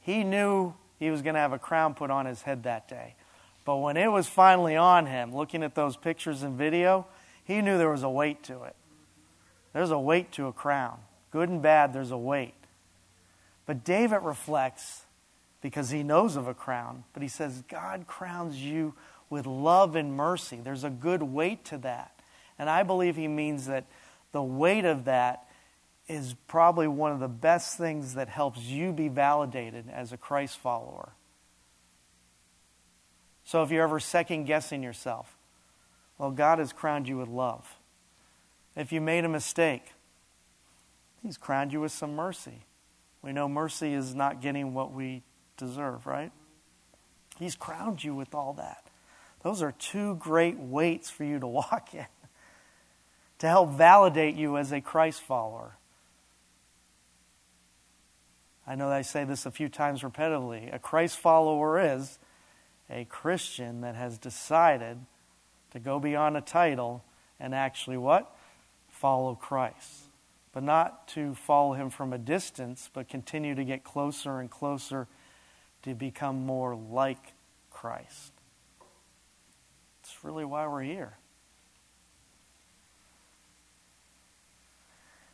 He 0.00 0.22
knew 0.22 0.74
he 0.98 1.10
was 1.10 1.20
going 1.20 1.34
to 1.34 1.40
have 1.40 1.52
a 1.52 1.58
crown 1.58 1.94
put 1.94 2.10
on 2.10 2.26
his 2.26 2.42
head 2.42 2.62
that 2.62 2.88
day. 2.88 3.16
But 3.64 3.76
when 3.76 3.96
it 3.96 4.10
was 4.10 4.28
finally 4.28 4.76
on 4.76 5.06
him, 5.06 5.34
looking 5.34 5.62
at 5.62 5.74
those 5.74 5.96
pictures 5.96 6.42
and 6.42 6.56
video, 6.56 7.06
he 7.44 7.60
knew 7.60 7.78
there 7.78 7.90
was 7.90 8.02
a 8.02 8.10
weight 8.10 8.42
to 8.44 8.64
it. 8.64 8.74
There's 9.72 9.90
a 9.90 9.98
weight 9.98 10.32
to 10.32 10.46
a 10.46 10.52
crown. 10.52 10.98
Good 11.30 11.48
and 11.48 11.62
bad, 11.62 11.92
there's 11.92 12.10
a 12.10 12.18
weight. 12.18 12.54
But 13.66 13.84
David 13.84 14.22
reflects 14.22 15.02
because 15.60 15.90
he 15.90 16.02
knows 16.02 16.36
of 16.36 16.48
a 16.48 16.54
crown, 16.54 17.04
but 17.12 17.22
he 17.22 17.28
says, 17.28 17.62
God 17.68 18.06
crowns 18.06 18.56
you 18.56 18.94
with 19.30 19.46
love 19.46 19.96
and 19.96 20.14
mercy. 20.14 20.60
There's 20.62 20.84
a 20.84 20.90
good 20.90 21.22
weight 21.22 21.64
to 21.66 21.78
that. 21.78 22.12
And 22.58 22.68
I 22.68 22.82
believe 22.82 23.16
he 23.16 23.28
means 23.28 23.66
that 23.66 23.86
the 24.32 24.42
weight 24.42 24.84
of 24.84 25.04
that 25.04 25.46
is 26.08 26.34
probably 26.48 26.88
one 26.88 27.12
of 27.12 27.20
the 27.20 27.28
best 27.28 27.78
things 27.78 28.14
that 28.14 28.28
helps 28.28 28.60
you 28.60 28.92
be 28.92 29.08
validated 29.08 29.86
as 29.90 30.12
a 30.12 30.16
Christ 30.16 30.58
follower. 30.58 31.12
So 33.44 33.62
if 33.62 33.70
you're 33.70 33.82
ever 33.82 34.00
second 34.00 34.44
guessing 34.44 34.82
yourself, 34.82 35.36
well, 36.18 36.30
God 36.30 36.58
has 36.58 36.72
crowned 36.72 37.08
you 37.08 37.18
with 37.18 37.28
love. 37.28 37.76
If 38.76 38.92
you 38.92 39.00
made 39.00 39.24
a 39.24 39.28
mistake, 39.28 39.92
He's 41.22 41.36
crowned 41.36 41.72
you 41.72 41.80
with 41.80 41.92
some 41.92 42.16
mercy. 42.16 42.64
We 43.22 43.32
know 43.32 43.48
mercy 43.48 43.94
is 43.94 44.14
not 44.14 44.40
getting 44.40 44.74
what 44.74 44.92
we 44.92 45.22
deserve, 45.56 46.06
right? 46.06 46.32
He's 47.38 47.54
crowned 47.54 48.02
you 48.02 48.14
with 48.14 48.34
all 48.34 48.54
that. 48.54 48.84
Those 49.42 49.62
are 49.62 49.72
two 49.72 50.16
great 50.16 50.58
weights 50.58 51.10
for 51.10 51.24
you 51.24 51.38
to 51.38 51.46
walk 51.46 51.94
in 51.94 52.06
to 53.38 53.48
help 53.48 53.70
validate 53.70 54.34
you 54.34 54.56
as 54.56 54.72
a 54.72 54.80
Christ 54.80 55.20
follower. 55.20 55.76
I 58.66 58.74
know 58.74 58.88
I 58.88 59.02
say 59.02 59.24
this 59.24 59.46
a 59.46 59.50
few 59.50 59.68
times 59.68 60.02
repetitively. 60.02 60.72
A 60.72 60.78
Christ 60.78 61.18
follower 61.18 61.80
is 61.80 62.18
a 62.90 63.04
Christian 63.04 63.80
that 63.80 63.94
has 63.94 64.18
decided 64.18 64.98
to 65.72 65.78
go 65.78 65.98
beyond 65.98 66.36
a 66.36 66.40
title 66.40 67.04
and 67.40 67.54
actually 67.54 67.96
what? 67.96 68.34
Follow 68.88 69.34
Christ. 69.34 70.04
But 70.52 70.62
not 70.62 71.08
to 71.08 71.34
follow 71.34 71.72
him 71.72 71.88
from 71.90 72.12
a 72.12 72.18
distance, 72.18 72.90
but 72.92 73.08
continue 73.08 73.54
to 73.54 73.64
get 73.64 73.84
closer 73.84 74.38
and 74.38 74.50
closer 74.50 75.08
to 75.82 75.94
become 75.94 76.44
more 76.44 76.76
like 76.76 77.32
Christ. 77.70 78.32
It's 80.02 80.22
really 80.22 80.44
why 80.44 80.66
we're 80.66 80.82
here. 80.82 81.16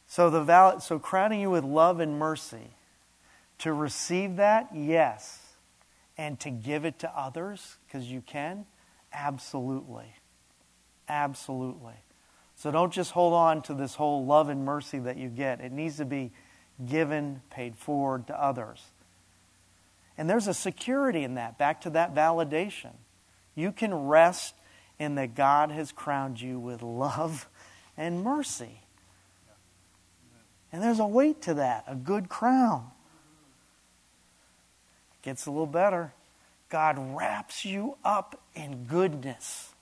So 0.07 0.31
the 0.31 0.43
val- 0.43 0.81
so 0.81 0.99
crowning 0.99 1.41
you 1.41 1.51
with 1.51 1.65
love 1.65 2.01
and 2.01 2.19
mercy. 2.19 2.71
To 3.59 3.73
receive 3.73 4.37
that, 4.37 4.69
yes 4.73 5.48
and 6.19 6.39
to 6.41 6.51
give 6.51 6.85
it 6.85 6.99
to 6.99 7.19
others 7.19 7.77
because 7.87 8.11
you 8.11 8.21
can? 8.21 8.67
Absolutely. 9.13 10.13
Absolutely. 11.09 11.95
So 12.57 12.73
don't 12.73 12.93
just 12.93 13.13
hold 13.13 13.33
on 13.33 13.63
to 13.63 13.75
this 13.75 13.95
whole 13.95 14.27
love 14.27 14.49
and 14.49 14.65
mercy 14.65 14.99
that 14.99 15.17
you 15.17 15.29
get. 15.29 15.61
It 15.61 15.71
needs 15.71 15.99
to 15.99 16.05
be 16.05 16.33
given, 16.85 17.41
paid 17.51 17.77
forward 17.77 18.27
to 18.27 18.43
others. 18.43 18.83
And 20.19 20.29
there's 20.29 20.49
a 20.49 20.55
security 20.55 21.23
in 21.23 21.35
that, 21.35 21.57
back 21.57 21.83
to 21.83 21.91
that 21.91 22.15
validation. 22.15 22.95
You 23.55 23.71
can 23.71 23.95
rest 23.95 24.55
in 24.99 25.15
that 25.15 25.37
God 25.37 25.71
has 25.71 25.93
crowned 25.93 26.41
you 26.41 26.59
with 26.59 26.83
love 26.83 27.49
and 27.97 28.25
mercy. 28.25 28.83
And 30.73 30.83
there's 30.83 30.99
a 30.99 31.07
weight 31.07 31.41
to 31.43 31.55
that, 31.55 31.85
a 31.87 31.95
good 31.95 32.29
crown. 32.29 32.91
Gets 35.23 35.47
a 35.47 35.51
little 35.51 35.67
better. 35.67 36.13
God 36.69 36.99
wraps 37.17 37.65
you 37.65 37.97
up 38.05 38.41
in 38.55 38.85
goodness. 38.85 39.73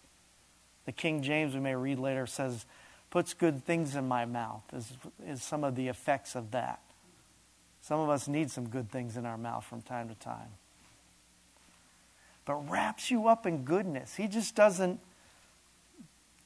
The 0.84 0.92
King 0.92 1.22
James, 1.22 1.54
we 1.54 1.60
may 1.60 1.74
read 1.74 1.98
later, 1.98 2.26
says, 2.26 2.64
puts 3.10 3.34
good 3.34 3.64
things 3.64 3.96
in 3.96 4.06
my 4.06 4.24
mouth, 4.24 4.62
is, 4.72 4.92
is 5.26 5.42
some 5.42 5.64
of 5.64 5.74
the 5.74 5.88
effects 5.88 6.34
of 6.34 6.52
that. 6.52 6.80
Some 7.82 8.00
of 8.00 8.08
us 8.08 8.28
need 8.28 8.50
some 8.50 8.68
good 8.68 8.90
things 8.90 9.16
in 9.16 9.26
our 9.26 9.38
mouth 9.38 9.64
from 9.64 9.82
time 9.82 10.08
to 10.08 10.14
time. 10.14 10.50
But 12.44 12.54
wraps 12.70 13.10
you 13.10 13.26
up 13.26 13.46
in 13.46 13.64
goodness. 13.64 14.14
He 14.14 14.28
just 14.28 14.54
doesn't 14.54 15.00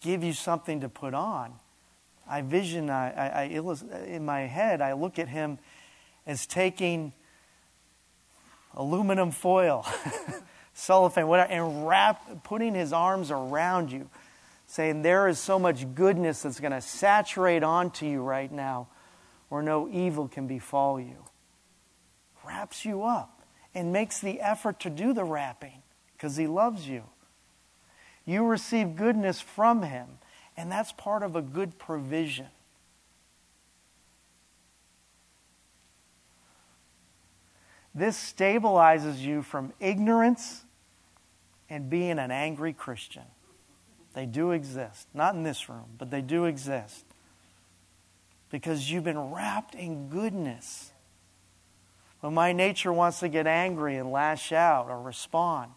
give 0.01 0.25
you 0.25 0.33
something 0.33 0.81
to 0.81 0.89
put 0.89 1.13
on. 1.13 1.55
I 2.29 2.43
vision, 2.43 2.89
I, 2.89 3.11
I, 3.11 3.43
I 3.43 4.05
in 4.07 4.25
my 4.25 4.43
head, 4.43 4.81
I 4.81 4.93
look 4.93 5.19
at 5.19 5.29
him 5.29 5.59
as 6.27 6.47
taking 6.47 7.13
aluminum 8.75 9.31
foil, 9.31 9.87
cellophane, 10.75 11.27
whatever, 11.27 11.53
and 11.53 11.87
wrap, 11.87 12.43
putting 12.45 12.75
his 12.75 12.93
arms 12.93 13.31
around 13.31 13.93
you, 13.93 14.09
saying, 14.67 15.03
There 15.03 15.29
is 15.29 15.39
so 15.39 15.59
much 15.59 15.95
goodness 15.95 16.43
that's 16.43 16.61
going 16.61 16.73
to 16.73 16.81
saturate 16.81 17.63
onto 17.63 18.07
you 18.07 18.23
right 18.23 18.51
now 18.51 18.89
where 19.49 19.63
no 19.63 19.89
evil 19.91 20.29
can 20.29 20.47
befall 20.47 21.01
you. 21.01 21.25
Wraps 22.47 22.85
you 22.85 23.03
up 23.03 23.43
and 23.75 23.93
makes 23.93 24.21
the 24.21 24.41
effort 24.41 24.81
to 24.81 24.91
do 24.91 25.13
the 25.13 25.25
wrapping 25.25 25.83
because 26.13 26.37
he 26.37 26.47
loves 26.47 26.89
you. 26.89 27.05
You 28.25 28.47
receive 28.47 28.97
goodness 28.97 29.41
from 29.41 29.83
him, 29.83 30.07
And 30.57 30.71
that's 30.71 30.93
part 30.93 31.23
of 31.23 31.37
a 31.37 31.43
good 31.43 31.79
provision. 31.79 32.49
This 37.95 38.17
stabilizes 38.17 39.19
you 39.19 39.43
from 39.43 39.73
ignorance 39.81 40.65
and 41.69 41.91
being 41.91 42.19
an 42.19 42.31
angry 42.31 42.73
Christian. 42.73 43.25
They 44.15 44.27
do 44.27 44.53
exist. 44.53 45.07
Not 45.15 45.35
in 45.35 45.43
this 45.43 45.69
room, 45.69 45.87
but 45.99 46.11
they 46.11 46.21
do 46.21 46.45
exist. 46.45 47.05
Because 48.51 48.91
you've 48.91 49.05
been 49.05 49.31
wrapped 49.33 49.75
in 49.75 50.09
goodness. 50.09 50.91
When 52.21 52.35
my 52.35 52.53
nature 52.53 52.93
wants 52.93 53.21
to 53.21 53.29
get 53.29 53.47
angry 53.47 53.97
and 53.97 54.11
lash 54.11 54.53
out 54.53 54.89
or 54.89 55.01
respond. 55.01 55.71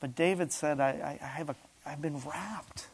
But 0.00 0.16
David 0.16 0.52
said, 0.52 0.80
I, 0.80 1.18
I, 1.22 1.26
have 1.26 1.50
a, 1.50 1.56
I've 1.86 2.02
been 2.02 2.20
wrapped 2.26 2.88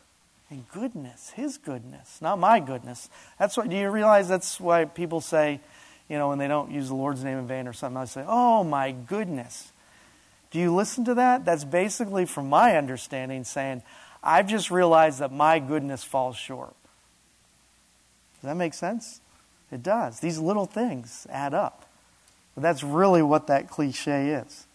in 0.51 0.66
goodness, 0.73 1.31
his 1.31 1.59
goodness, 1.59 2.21
not 2.21 2.38
my 2.38 2.61
goodness. 2.61 3.09
That's 3.38 3.57
what, 3.57 3.68
do 3.68 3.77
you 3.77 3.90
realize 3.90 4.29
that's 4.29 4.61
why 4.61 4.85
people 4.85 5.21
say, 5.21 5.61
you 6.09 6.16
know, 6.16 6.29
when 6.29 6.38
they 6.38 6.49
don't 6.49 6.71
use 6.71 6.88
the 6.88 6.94
Lord's 6.94 7.23
name 7.23 7.38
in 7.38 7.47
vain 7.47 7.68
or 7.68 7.73
something, 7.73 7.97
I 7.97 8.07
say, 8.07 8.25
oh 8.27 8.64
my 8.64 8.92
goodness. 8.92 9.73
Do 10.51 10.59
you 10.59 10.75
listen 10.75 11.05
to 11.05 11.14
that? 11.14 11.44
That's 11.44 11.64
basically, 11.64 12.25
from 12.25 12.49
my 12.49 12.77
understanding, 12.77 13.44
saying, 13.44 13.83
I've 14.23 14.47
just 14.47 14.71
realized 14.71 15.18
that 15.18 15.31
my 15.31 15.59
goodness 15.59 16.03
falls 16.03 16.37
short. 16.37 16.75
Does 18.40 18.49
that 18.49 18.57
make 18.57 18.73
sense? 18.73 19.21
It 19.71 19.83
does. 19.83 20.21
These 20.21 20.38
little 20.38 20.64
things 20.64 21.27
add 21.31 21.53
up. 21.53 21.85
But 22.55 22.62
that's 22.62 22.83
really 22.83 23.23
what 23.23 23.47
that 23.49 23.68
cliche 23.68 24.31
is. 24.31 24.66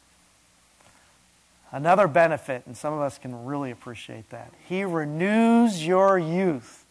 Another 1.71 2.07
benefit, 2.07 2.63
and 2.67 2.77
some 2.77 2.93
of 2.93 3.01
us 3.01 3.17
can 3.17 3.45
really 3.45 3.71
appreciate 3.71 4.29
that, 4.29 4.53
He 4.67 4.83
renews 4.83 5.85
your 5.85 6.19
youth, 6.19 6.85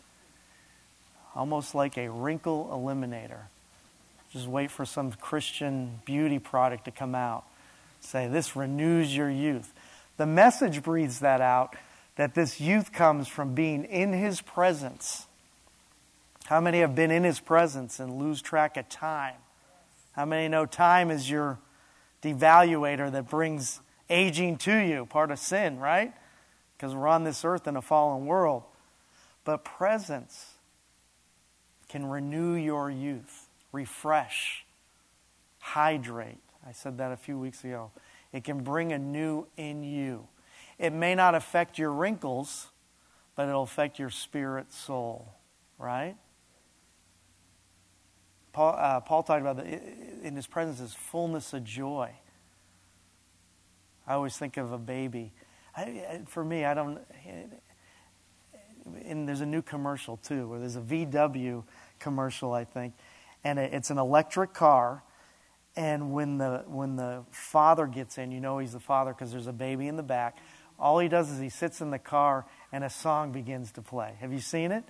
almost 1.37 1.73
like 1.75 1.97
a 1.97 2.11
wrinkle 2.11 2.69
eliminator. 2.73 3.45
Just 4.33 4.47
wait 4.47 4.71
for 4.71 4.87
some 4.87 5.13
Christian 5.13 6.01
beauty 6.07 6.39
product 6.39 6.87
to 6.87 6.91
come 6.91 7.15
out. 7.15 7.45
Say, 8.01 8.29
this 8.29 8.57
renews 8.57 9.15
your 9.15 9.31
youth. 9.31 9.73
The 10.17 10.27
message 10.27 10.83
breathes 10.83 11.21
that 11.21 11.41
out 11.41 11.77
that 12.17 12.35
this 12.35 12.61
youth 12.61 12.93
comes 12.93 13.29
from 13.29 13.55
being 13.55 13.85
in 13.85 14.13
His 14.13 14.41
presence. 14.41 15.27
How 16.47 16.61
many 16.61 16.81
have 16.81 16.95
been 16.95 17.11
in 17.11 17.25
His 17.25 17.41
presence 17.41 18.01
and 18.01 18.19
lose 18.19 18.43
track 18.43 18.77
of 18.77 18.89
time? 18.89 19.37
How 20.13 20.25
many 20.25 20.49
know 20.49 20.67
time 20.67 21.11
is 21.11 21.31
your 21.31 21.59
devaluator 22.23 23.13
that 23.13 23.29
brings 23.29 23.81
aging 24.11 24.57
to 24.59 24.77
you? 24.77 25.07
Part 25.07 25.31
of 25.31 25.39
sin, 25.39 25.79
right? 25.79 26.13
Because 26.77 26.95
we're 26.95 27.09
on 27.09 27.25
this 27.25 27.45
earth 27.45 27.67
in 27.67 27.77
a 27.77 27.83
fallen 27.83 28.27
world. 28.27 28.63
But 29.45 29.65
presence 29.65 30.55
can 31.89 32.07
renew 32.07 32.55
your 32.55 32.91
youth 32.91 33.42
refresh, 33.73 34.65
hydrate. 35.59 36.39
I 36.67 36.73
said 36.73 36.99
that 36.99 37.11
a 37.11 37.17
few 37.17 37.39
weeks 37.39 37.65
ago. 37.65 37.91
It 38.33 38.45
can 38.45 38.63
bring 38.63 38.93
a 38.93 38.99
new 38.99 39.47
in 39.57 39.83
you. 39.83 40.29
It 40.79 40.93
may 40.93 41.15
not 41.15 41.35
affect 41.35 41.79
your 41.79 41.93
wrinkles, 41.93 42.69
but 43.35 43.49
it'll 43.49 43.63
affect 43.63 43.99
your 43.99 44.11
spirit 44.11 44.73
soul, 44.73 45.35
right? 45.79 46.17
Paul, 48.53 48.75
uh, 48.79 49.01
Paul 49.01 49.23
talked 49.23 49.41
about 49.41 49.57
the, 49.57 49.81
in 50.23 50.37
his 50.37 50.47
presence 50.47 50.81
is 50.81 50.93
fullness 50.95 51.53
of 51.53 51.65
joy. 51.65 52.11
I 54.07 54.15
always 54.15 54.37
think 54.37 54.57
of 54.57 54.73
a 54.73 54.79
baby. 54.79 55.33
I, 55.77 56.21
for 56.27 56.45
me, 56.45 56.65
I 56.65 56.75
don't. 56.75 57.01
And 59.05 59.29
there's 59.29 59.41
a 59.41 59.47
new 59.47 59.63
commercial 59.63 60.17
too, 60.19 60.49
where 60.49 60.59
there's 60.59 60.77
a 60.77 60.81
VW 60.81 61.65
commercial, 61.99 62.53
I 62.53 62.65
think, 62.65 62.95
and 63.45 63.59
it's 63.59 63.91
an 63.91 63.99
electric 63.99 64.53
car. 64.55 65.03
And 65.75 66.13
when 66.13 66.39
the 66.39 66.65
when 66.67 66.97
the 66.97 67.25
father 67.31 67.87
gets 67.87 68.19
in, 68.19 68.31
you 68.31 68.41
know 68.41 68.59
he's 68.59 68.73
the 68.73 68.81
father 68.81 69.13
because 69.13 69.33
there's 69.33 69.47
a 69.47 69.53
baby 69.53 69.89
in 69.89 69.97
the 69.97 70.03
back. 70.03 70.37
All 70.79 70.99
he 70.99 71.09
does 71.09 71.31
is 71.31 71.41
he 71.41 71.49
sits 71.49 71.81
in 71.81 71.91
the 71.91 71.99
car 71.99 72.47
and 72.73 72.85
a 72.85 72.91
song 72.91 73.33
begins 73.33 73.73
to 73.73 73.83
play. 73.83 74.15
Have 74.21 74.33
you 74.33 74.41
seen 74.41 74.71
it? 74.71 74.85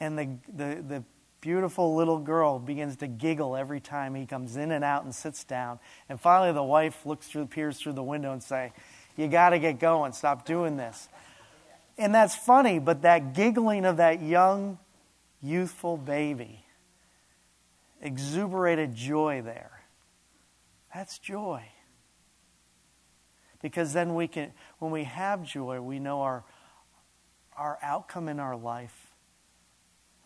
And 0.00 0.18
the 0.18 0.38
the 0.52 0.82
the 0.82 1.04
beautiful 1.40 1.94
little 1.94 2.18
girl 2.18 2.58
begins 2.58 2.96
to 2.96 3.06
giggle 3.06 3.54
every 3.54 3.78
time 3.78 4.14
he 4.16 4.26
comes 4.26 4.56
in 4.56 4.72
and 4.72 4.82
out 4.82 5.04
and 5.04 5.14
sits 5.14 5.44
down. 5.44 5.78
And 6.08 6.20
finally, 6.20 6.52
the 6.52 6.64
wife 6.64 7.06
looks 7.06 7.28
through, 7.28 7.46
peers 7.46 7.78
through 7.78 7.92
the 7.92 8.02
window 8.02 8.32
and 8.32 8.42
say, 8.42 8.72
"You 9.16 9.28
got 9.28 9.50
to 9.50 9.60
get 9.60 9.78
going. 9.78 10.12
Stop 10.12 10.44
doing 10.44 10.76
this." 10.76 11.08
And 11.98 12.14
that's 12.14 12.34
funny, 12.34 12.78
but 12.78 13.02
that 13.02 13.32
giggling 13.32 13.86
of 13.86 13.98
that 13.98 14.20
young, 14.20 14.78
youthful 15.40 15.96
baby 15.96 16.65
exuberated 18.00 18.94
joy 18.94 19.42
there. 19.42 19.82
That's 20.94 21.18
joy. 21.18 21.62
Because 23.60 23.92
then 23.92 24.14
we 24.14 24.28
can, 24.28 24.52
when 24.78 24.90
we 24.90 25.04
have 25.04 25.42
joy, 25.42 25.80
we 25.80 25.98
know 25.98 26.20
our, 26.22 26.44
our 27.56 27.78
outcome 27.82 28.28
in 28.28 28.38
our 28.38 28.56
life. 28.56 29.12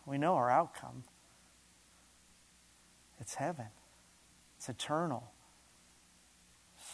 We 0.05 0.17
know 0.17 0.35
our 0.35 0.49
outcome. 0.49 1.03
It's 3.19 3.35
heaven, 3.35 3.67
it's 4.57 4.67
eternal. 4.67 5.31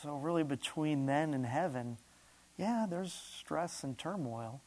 So, 0.02 0.16
really, 0.18 0.44
between 0.44 1.06
then 1.06 1.34
and 1.34 1.46
heaven, 1.46 1.98
yeah, 2.58 2.86
there's 2.90 3.14
stress 3.14 3.84
and 3.84 3.98
turmoil. 3.98 4.62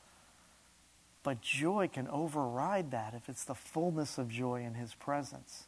But 1.23 1.43
joy 1.43 1.91
can 1.93 2.09
override 2.09 2.91
that 2.93 3.13
if 3.15 3.29
it's 3.29 3.45
the 3.45 3.55
fullness 3.55 4.17
of 4.17 4.29
joy 4.29 4.63
in 4.63 4.75
His 4.75 4.95
presence 4.95 5.67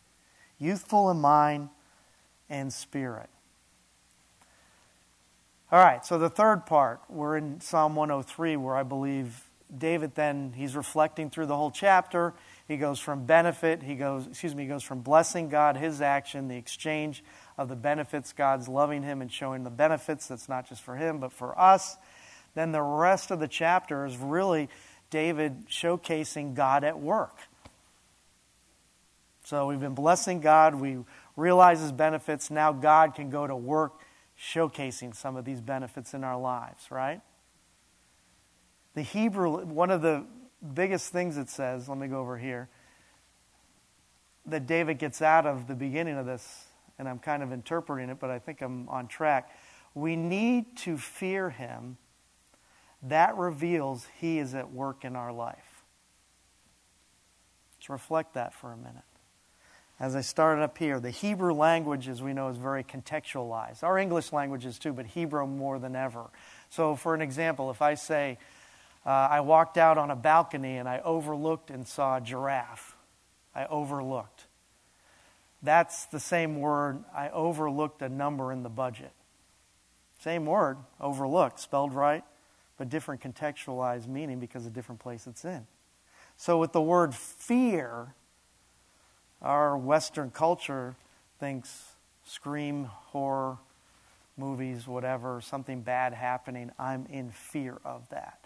youthful 0.62 1.10
in 1.10 1.20
mind 1.20 1.68
and 2.48 2.72
spirit. 2.72 3.28
All 5.72 5.78
right, 5.78 6.04
so 6.04 6.18
the 6.18 6.30
third 6.30 6.66
part, 6.66 7.00
we're 7.08 7.36
in 7.36 7.60
Psalm 7.60 7.96
103, 7.96 8.56
where 8.56 8.76
I 8.76 8.82
believe 8.82 9.44
David 9.76 10.14
then, 10.14 10.52
he's 10.54 10.76
reflecting 10.76 11.30
through 11.30 11.46
the 11.46 11.56
whole 11.56 11.70
chapter. 11.70 12.34
He 12.68 12.76
goes 12.76 12.98
from 12.98 13.24
benefit, 13.24 13.82
he 13.82 13.94
goes, 13.94 14.26
excuse 14.26 14.54
me, 14.54 14.64
he 14.64 14.68
goes 14.68 14.82
from 14.82 15.00
blessing 15.00 15.48
God, 15.48 15.78
his 15.78 16.02
action, 16.02 16.48
the 16.48 16.56
exchange 16.56 17.24
of 17.56 17.68
the 17.68 17.76
benefits, 17.76 18.32
God's 18.32 18.68
loving 18.68 19.02
him 19.02 19.22
and 19.22 19.32
showing 19.32 19.64
the 19.64 19.70
benefits 19.70 20.26
that's 20.26 20.48
not 20.48 20.68
just 20.68 20.82
for 20.82 20.96
him, 20.96 21.18
but 21.18 21.32
for 21.32 21.58
us. 21.58 21.96
Then 22.54 22.72
the 22.72 22.82
rest 22.82 23.30
of 23.30 23.40
the 23.40 23.48
chapter 23.48 24.04
is 24.04 24.18
really 24.18 24.68
David 25.08 25.68
showcasing 25.68 26.54
God 26.54 26.84
at 26.84 27.00
work. 27.00 27.36
So 29.44 29.66
we've 29.66 29.80
been 29.80 29.94
blessing 29.94 30.40
God. 30.40 30.74
We 30.74 30.98
realize 31.36 31.80
His 31.80 31.92
benefits. 31.92 32.50
Now 32.50 32.72
God 32.72 33.14
can 33.14 33.30
go 33.30 33.46
to 33.46 33.56
work 33.56 34.00
showcasing 34.38 35.14
some 35.14 35.36
of 35.36 35.44
these 35.44 35.60
benefits 35.60 36.14
in 36.14 36.24
our 36.24 36.38
lives, 36.38 36.90
right? 36.90 37.20
The 38.94 39.02
Hebrew, 39.02 39.64
one 39.64 39.90
of 39.90 40.02
the 40.02 40.26
biggest 40.74 41.12
things 41.12 41.36
it 41.36 41.48
says, 41.48 41.88
let 41.88 41.98
me 41.98 42.08
go 42.08 42.20
over 42.20 42.38
here, 42.38 42.68
that 44.46 44.66
David 44.66 44.98
gets 44.98 45.22
out 45.22 45.46
of 45.46 45.66
the 45.66 45.74
beginning 45.74 46.16
of 46.16 46.26
this, 46.26 46.66
and 46.98 47.08
I'm 47.08 47.18
kind 47.18 47.42
of 47.42 47.52
interpreting 47.52 48.10
it, 48.10 48.18
but 48.20 48.30
I 48.30 48.38
think 48.38 48.60
I'm 48.60 48.88
on 48.88 49.06
track. 49.06 49.50
We 49.94 50.16
need 50.16 50.76
to 50.78 50.98
fear 50.98 51.50
Him. 51.50 51.96
That 53.04 53.36
reveals 53.36 54.06
He 54.18 54.38
is 54.38 54.54
at 54.54 54.72
work 54.72 55.04
in 55.04 55.16
our 55.16 55.32
life. 55.32 55.84
Let's 57.78 57.90
reflect 57.90 58.34
that 58.34 58.54
for 58.54 58.72
a 58.72 58.76
minute 58.76 59.02
as 60.02 60.16
I 60.16 60.20
started 60.20 60.62
up 60.62 60.78
here, 60.78 60.98
the 60.98 61.10
Hebrew 61.10 61.54
language, 61.54 62.08
as 62.08 62.20
we 62.20 62.32
know, 62.32 62.48
is 62.48 62.56
very 62.56 62.82
contextualized. 62.82 63.84
Our 63.84 63.96
English 63.98 64.32
language 64.32 64.66
is 64.66 64.76
too, 64.76 64.92
but 64.92 65.06
Hebrew 65.06 65.46
more 65.46 65.78
than 65.78 65.94
ever. 65.94 66.24
So, 66.70 66.96
for 66.96 67.14
an 67.14 67.22
example, 67.22 67.70
if 67.70 67.80
I 67.80 67.94
say, 67.94 68.36
uh, 69.06 69.10
I 69.10 69.40
walked 69.42 69.78
out 69.78 69.98
on 69.98 70.10
a 70.10 70.16
balcony 70.16 70.76
and 70.76 70.88
I 70.88 70.98
overlooked 71.04 71.70
and 71.70 71.86
saw 71.86 72.16
a 72.16 72.20
giraffe, 72.20 72.96
I 73.54 73.66
overlooked. 73.66 74.46
That's 75.62 76.06
the 76.06 76.18
same 76.18 76.58
word, 76.58 77.04
I 77.14 77.28
overlooked 77.28 78.02
a 78.02 78.08
number 78.08 78.50
in 78.50 78.64
the 78.64 78.68
budget. 78.68 79.12
Same 80.18 80.46
word, 80.46 80.78
overlooked, 81.00 81.60
spelled 81.60 81.94
right, 81.94 82.24
but 82.76 82.88
different 82.88 83.20
contextualized 83.20 84.08
meaning 84.08 84.40
because 84.40 84.66
of 84.66 84.72
different 84.72 85.00
place 85.00 85.28
it's 85.28 85.44
in. 85.44 85.64
So, 86.36 86.58
with 86.58 86.72
the 86.72 86.82
word 86.82 87.14
fear, 87.14 88.14
our 89.42 89.76
Western 89.76 90.30
culture 90.30 90.94
thinks 91.38 91.92
scream, 92.24 92.84
horror, 92.84 93.58
movies, 94.36 94.86
whatever, 94.86 95.40
something 95.40 95.82
bad 95.82 96.14
happening, 96.14 96.70
I'm 96.78 97.06
in 97.06 97.30
fear 97.30 97.78
of 97.84 98.08
that. 98.10 98.38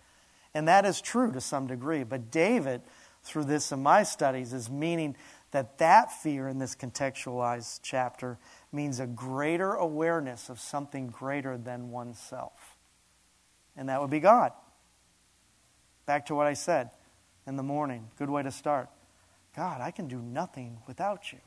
And 0.55 0.67
that 0.69 0.85
is 0.85 1.01
true 1.01 1.33
to 1.33 1.41
some 1.41 1.67
degree. 1.67 2.03
But 2.03 2.31
David, 2.31 2.81
through 3.23 3.45
this 3.45 3.73
in 3.73 3.83
my 3.83 4.03
studies, 4.03 4.53
is 4.53 4.71
meaning 4.71 5.17
that 5.51 5.79
that 5.79 6.11
fear 6.11 6.49
in 6.49 6.59
this 6.59 6.75
contextualized 6.75 7.81
chapter 7.83 8.39
means 8.73 8.99
a 8.99 9.07
greater 9.07 9.75
awareness 9.75 10.49
of 10.49 10.59
something 10.59 11.09
greater 11.09 11.57
than 11.57 11.91
oneself. 11.91 12.77
And 13.77 13.89
that 13.89 14.01
would 14.01 14.11
be 14.11 14.21
God. 14.21 14.53
Back 16.07 16.27
to 16.27 16.35
what 16.35 16.47
I 16.47 16.55
said 16.55 16.91
in 17.47 17.57
the 17.57 17.63
morning. 17.63 18.09
Good 18.19 18.31
way 18.31 18.43
to 18.43 18.51
start. 18.51 18.89
God, 19.57 19.81
I 19.81 19.91
can 19.91 20.07
do 20.07 20.21
nothing 20.21 20.79
without 20.87 21.33
you. 21.33 21.39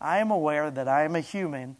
I 0.00 0.18
am 0.18 0.30
aware 0.30 0.70
that 0.70 0.88
I 0.88 1.04
am 1.04 1.14
a 1.14 1.20
human 1.20 1.76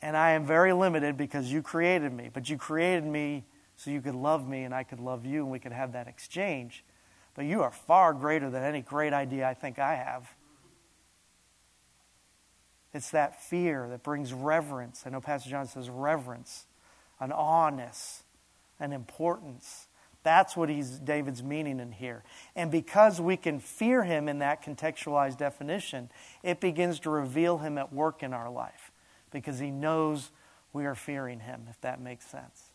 and 0.00 0.16
I 0.16 0.30
am 0.30 0.46
very 0.46 0.72
limited 0.72 1.16
because 1.16 1.52
you 1.52 1.62
created 1.62 2.12
me. 2.12 2.30
But 2.32 2.48
you 2.48 2.56
created 2.56 3.04
me 3.04 3.44
so 3.76 3.90
you 3.90 4.00
could 4.00 4.14
love 4.14 4.48
me 4.48 4.62
and 4.62 4.72
I 4.72 4.84
could 4.84 5.00
love 5.00 5.26
you 5.26 5.42
and 5.42 5.50
we 5.50 5.58
could 5.58 5.72
have 5.72 5.92
that 5.92 6.06
exchange. 6.06 6.84
But 7.34 7.44
you 7.44 7.62
are 7.62 7.72
far 7.72 8.14
greater 8.14 8.50
than 8.50 8.62
any 8.62 8.80
great 8.80 9.12
idea 9.12 9.48
I 9.48 9.54
think 9.54 9.80
I 9.80 9.96
have. 9.96 10.32
It's 12.94 13.10
that 13.10 13.42
fear 13.42 13.88
that 13.90 14.04
brings 14.04 14.32
reverence. 14.32 15.02
I 15.04 15.10
know 15.10 15.20
Pastor 15.20 15.50
John 15.50 15.66
says 15.66 15.90
reverence, 15.90 16.66
an 17.18 17.32
awness, 17.32 18.22
an 18.78 18.92
importance. 18.92 19.87
That's 20.22 20.56
what 20.56 20.68
he's 20.68 20.98
David's 20.98 21.42
meaning 21.42 21.80
in 21.80 21.92
here. 21.92 22.22
And 22.56 22.70
because 22.70 23.20
we 23.20 23.36
can 23.36 23.60
fear 23.60 24.04
him 24.04 24.28
in 24.28 24.40
that 24.40 24.64
contextualized 24.64 25.38
definition, 25.38 26.10
it 26.42 26.60
begins 26.60 27.00
to 27.00 27.10
reveal 27.10 27.58
him 27.58 27.78
at 27.78 27.92
work 27.92 28.22
in 28.22 28.34
our 28.34 28.50
life 28.50 28.90
because 29.30 29.58
he 29.58 29.70
knows 29.70 30.30
we 30.72 30.86
are 30.86 30.94
fearing 30.94 31.40
him, 31.40 31.62
if 31.70 31.80
that 31.80 32.00
makes 32.00 32.26
sense. 32.26 32.70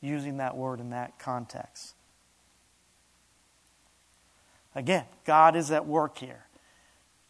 Using 0.00 0.38
that 0.38 0.56
word 0.56 0.80
in 0.80 0.90
that 0.90 1.18
context. 1.18 1.94
Again, 4.74 5.04
God 5.24 5.56
is 5.56 5.70
at 5.70 5.86
work 5.86 6.18
here. 6.18 6.44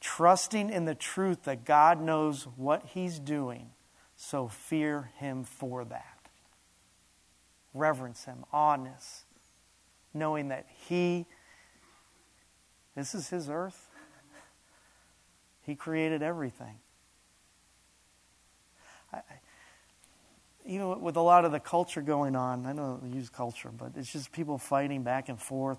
Trusting 0.01 0.71
in 0.71 0.85
the 0.85 0.95
truth 0.95 1.45
that 1.45 1.65
God 1.65 2.01
knows 2.01 2.45
what 2.57 2.85
he's 2.87 3.19
doing, 3.19 3.71
so 4.17 4.49
fear 4.49 5.11
him 5.19 5.45
for 5.45 5.85
that. 5.85 6.10
Reverence 7.73 8.25
him, 8.25 8.45
honest, 8.53 9.25
knowing 10.13 10.49
that 10.49 10.67
he, 10.89 11.27
this 12.97 13.15
is 13.15 13.29
his 13.29 13.49
earth. 13.49 13.89
He 15.63 15.77
created 15.77 16.23
everything. 16.23 16.77
I, 19.13 19.21
even 20.67 21.01
with 21.01 21.17
a 21.17 21.21
lot 21.21 21.45
of 21.45 21.53
the 21.53 21.61
culture 21.61 22.03
going 22.03 22.37
on, 22.37 22.67
I 22.67 22.73
don't 22.73 23.13
use 23.13 23.29
culture, 23.29 23.71
but 23.77 23.93
it's 23.97 24.13
just 24.13 24.33
people 24.33 24.59
fighting 24.59 25.03
back 25.03 25.29
and 25.29 25.41
forth, 25.41 25.79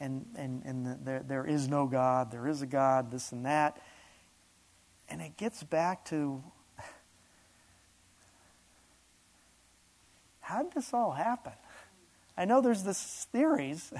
and, 0.00 0.26
and, 0.36 0.62
and 0.64 0.86
the, 0.86 0.98
there, 1.02 1.24
there 1.26 1.46
is 1.46 1.68
no 1.68 1.86
God, 1.86 2.30
there 2.30 2.48
is 2.48 2.62
a 2.62 2.66
God, 2.66 3.10
this 3.10 3.32
and 3.32 3.44
that. 3.46 3.80
And 5.08 5.20
it 5.20 5.36
gets 5.36 5.62
back 5.62 6.04
to 6.06 6.42
how 10.44 10.62
did 10.62 10.72
this 10.74 10.92
all 10.92 11.12
happen? 11.12 11.54
I 12.36 12.44
know 12.44 12.60
there's 12.60 12.82
this 12.82 13.26
theories, 13.32 13.92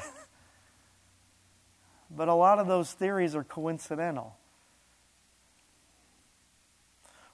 but 2.10 2.28
a 2.28 2.34
lot 2.34 2.58
of 2.58 2.66
those 2.66 2.92
theories 2.92 3.34
are 3.34 3.42
coincidental. 3.42 4.36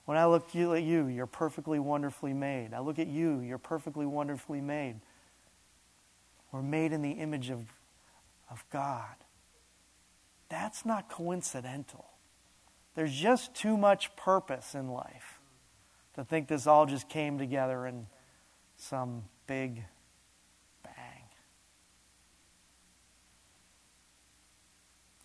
When 0.05 0.17
I 0.17 0.25
look 0.27 0.55
at 0.55 0.81
you, 0.81 1.07
you're 1.07 1.25
perfectly 1.25 1.77
wonderfully 1.77 2.33
made. 2.33 2.73
I 2.73 2.79
look 2.79 2.99
at 2.99 3.07
you, 3.07 3.41
you're 3.41 3.57
perfectly 3.57 4.05
wonderfully 4.05 4.61
made. 4.61 5.01
We're 6.53 6.61
made 6.61 6.93
in 6.93 7.01
the 7.01 7.11
image 7.11 7.49
of, 7.49 7.65
of 8.49 8.63
God. 8.71 9.15
That's 10.47 10.85
not 10.85 11.09
coincidental. 11.09 12.05
There's 12.95 13.13
just 13.13 13.55
too 13.55 13.75
much 13.75 14.15
purpose 14.15 14.73
in 14.73 14.89
life 14.89 15.39
to 16.15 16.23
think 16.23 16.47
this 16.47 16.65
all 16.65 16.85
just 16.85 17.09
came 17.09 17.37
together 17.37 17.85
in 17.85 18.07
some 18.81 19.23
big 19.47 19.83
bang. 20.83 21.23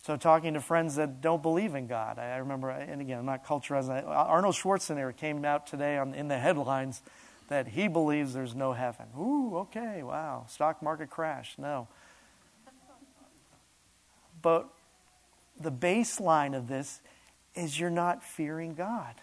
So, 0.03 0.15
talking 0.15 0.53
to 0.53 0.61
friends 0.61 0.95
that 0.95 1.21
don't 1.21 1.41
believe 1.41 1.75
in 1.75 1.87
God, 1.87 2.19
I 2.19 2.37
remember, 2.37 2.69
and 2.69 3.01
again, 3.01 3.19
I'm 3.19 3.25
not 3.25 3.45
culturizing. 3.45 4.07
Arnold 4.07 4.55
Schwarzenegger 4.55 5.15
came 5.15 5.43
out 5.43 5.67
today 5.67 5.97
on, 5.97 6.13
in 6.13 6.27
the 6.27 6.37
headlines 6.37 7.01
that 7.49 7.67
he 7.67 7.87
believes 7.87 8.33
there's 8.33 8.55
no 8.55 8.73
heaven. 8.73 9.07
Ooh, 9.17 9.57
okay, 9.57 10.03
wow. 10.03 10.45
Stock 10.47 10.83
market 10.83 11.09
crash. 11.09 11.55
No. 11.57 11.87
But 14.41 14.69
the 15.59 15.71
baseline 15.71 16.55
of 16.55 16.67
this 16.67 17.01
is 17.55 17.79
you're 17.79 17.89
not 17.89 18.23
fearing 18.23 18.75
God. 18.75 19.15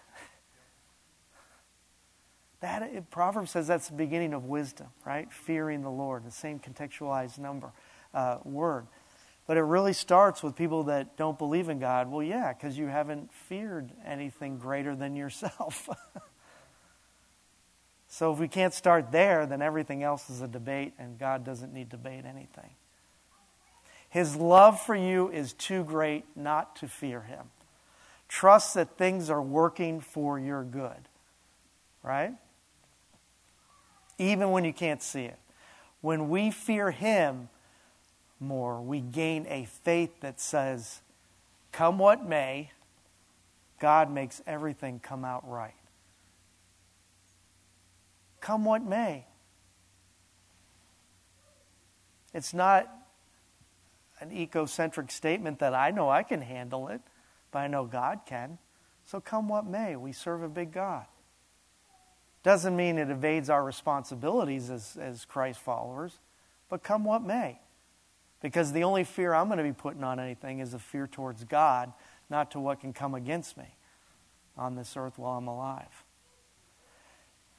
That 2.65 3.11
Proverbs 3.11 3.51
says 3.51 3.67
that's 3.67 3.89
the 3.89 3.95
beginning 3.95 4.33
of 4.33 4.45
wisdom, 4.45 4.87
right? 5.05 5.31
Fearing 5.31 5.83
the 5.83 5.91
Lord, 5.91 6.25
the 6.25 6.31
same 6.31 6.59
contextualized 6.59 7.37
number 7.37 7.71
uh, 8.11 8.39
word. 8.43 8.87
But 9.45 9.57
it 9.57 9.61
really 9.61 9.93
starts 9.93 10.41
with 10.41 10.55
people 10.55 10.85
that 10.85 11.15
don't 11.15 11.37
believe 11.37 11.69
in 11.69 11.77
God. 11.77 12.09
Well, 12.09 12.23
yeah, 12.23 12.53
because 12.53 12.75
you 12.75 12.87
haven't 12.87 13.31
feared 13.31 13.91
anything 14.03 14.57
greater 14.57 14.95
than 14.95 15.15
yourself. 15.15 15.87
so 18.07 18.33
if 18.33 18.39
we 18.39 18.47
can't 18.47 18.73
start 18.73 19.11
there, 19.11 19.45
then 19.45 19.61
everything 19.61 20.01
else 20.01 20.27
is 20.31 20.41
a 20.41 20.47
debate, 20.47 20.93
and 20.97 21.19
God 21.19 21.45
doesn't 21.45 21.71
need 21.71 21.91
to 21.91 21.97
debate 21.97 22.25
anything. 22.25 22.71
His 24.09 24.35
love 24.35 24.81
for 24.81 24.95
you 24.95 25.29
is 25.29 25.53
too 25.53 25.83
great 25.83 26.25
not 26.35 26.77
to 26.77 26.87
fear 26.87 27.21
him. 27.21 27.51
Trust 28.27 28.73
that 28.73 28.97
things 28.97 29.29
are 29.29 29.41
working 29.41 30.01
for 30.01 30.39
your 30.39 30.63
good, 30.63 31.09
right? 32.01 32.33
Even 34.17 34.51
when 34.51 34.63
you 34.63 34.73
can't 34.73 35.01
see 35.01 35.25
it. 35.25 35.39
When 36.01 36.29
we 36.29 36.51
fear 36.51 36.91
him, 36.91 37.49
more, 38.39 38.81
we 38.81 38.99
gain 39.01 39.45
a 39.49 39.65
faith 39.65 40.21
that 40.21 40.39
says, 40.39 41.01
come 41.71 41.97
what 41.97 42.27
may, 42.27 42.71
God 43.79 44.11
makes 44.11 44.41
everything 44.45 44.99
come 44.99 45.25
out 45.25 45.47
right. 45.49 45.73
Come 48.41 48.65
what 48.65 48.83
may. 48.83 49.25
It's 52.33 52.53
not 52.53 52.89
an 54.19 54.29
ecocentric 54.29 55.11
statement 55.11 55.59
that 55.59 55.73
I 55.73 55.91
know 55.91 56.09
I 56.09 56.23
can 56.23 56.41
handle 56.41 56.87
it, 56.89 57.01
but 57.51 57.59
I 57.59 57.67
know 57.67 57.85
God 57.85 58.21
can. 58.25 58.57
So 59.05 59.19
come 59.19 59.47
what 59.47 59.65
may, 59.65 59.95
we 59.95 60.11
serve 60.11 60.43
a 60.43 60.49
big 60.49 60.71
God. 60.71 61.05
Doesn't 62.45 62.75
mean 62.75 62.99
it 62.99 63.09
evades 63.09 63.49
our 63.49 63.63
responsibilities 63.63 64.69
as, 64.69 64.99
as 65.01 65.25
Christ 65.25 65.59
followers, 65.59 66.19
but 66.69 66.83
come 66.83 67.03
what 67.03 67.23
may. 67.23 67.59
Because 68.39 68.71
the 68.71 68.83
only 68.83 69.03
fear 69.03 69.33
I'm 69.33 69.47
going 69.47 69.57
to 69.57 69.63
be 69.63 69.73
putting 69.73 70.03
on 70.03 70.19
anything 70.19 70.59
is 70.59 70.75
a 70.75 70.77
fear 70.77 71.07
towards 71.07 71.43
God, 71.43 71.91
not 72.29 72.51
to 72.51 72.59
what 72.59 72.81
can 72.81 72.93
come 72.93 73.15
against 73.15 73.57
me 73.57 73.75
on 74.55 74.75
this 74.75 74.95
earth 74.95 75.17
while 75.17 75.39
I'm 75.39 75.47
alive. 75.47 76.03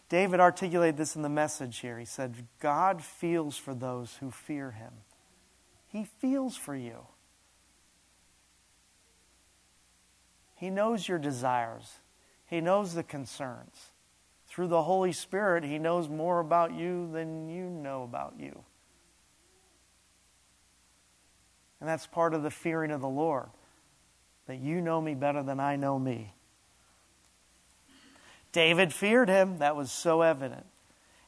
David 0.09 0.39
articulated 0.39 0.97
this 0.97 1.17
in 1.17 1.23
the 1.23 1.29
message 1.29 1.81
here. 1.81 1.99
He 1.99 2.05
said, 2.05 2.47
God 2.61 3.03
feels 3.03 3.57
for 3.57 3.75
those 3.75 4.19
who 4.21 4.31
fear 4.31 4.71
him. 4.71 4.93
He 5.89 6.05
feels 6.21 6.57
for 6.57 6.77
you. 6.77 7.09
He 10.55 10.71
knows 10.71 11.09
your 11.09 11.19
desires, 11.19 11.95
He 12.47 12.61
knows 12.61 12.95
the 12.95 13.03
concerns. 13.03 13.91
Through 14.57 14.69
the 14.69 14.85
Holy 14.85 15.13
Spirit, 15.13 15.65
He 15.65 15.79
knows 15.79 16.09
more 16.09 16.41
about 16.41 16.73
you 16.73 17.11
than 17.13 17.51
you 17.51 17.69
know 17.69 18.05
about 18.05 18.37
you. 18.41 18.65
And 21.79 21.87
that's 21.87 22.07
part 22.07 22.33
of 22.33 22.43
the 22.43 22.51
fearing 22.51 22.91
of 22.91 23.03
the 23.03 23.07
Lord, 23.07 23.51
that 24.47 24.57
you 24.57 24.81
know 24.81 24.99
me 24.99 25.15
better 25.15 25.43
than 25.43 25.61
I 25.61 25.77
know 25.77 25.99
me. 25.99 26.33
David 28.51 28.95
feared 28.95 29.29
him, 29.29 29.59
that 29.59 29.77
was 29.77 29.93
so 29.93 30.23
evident. 30.23 30.65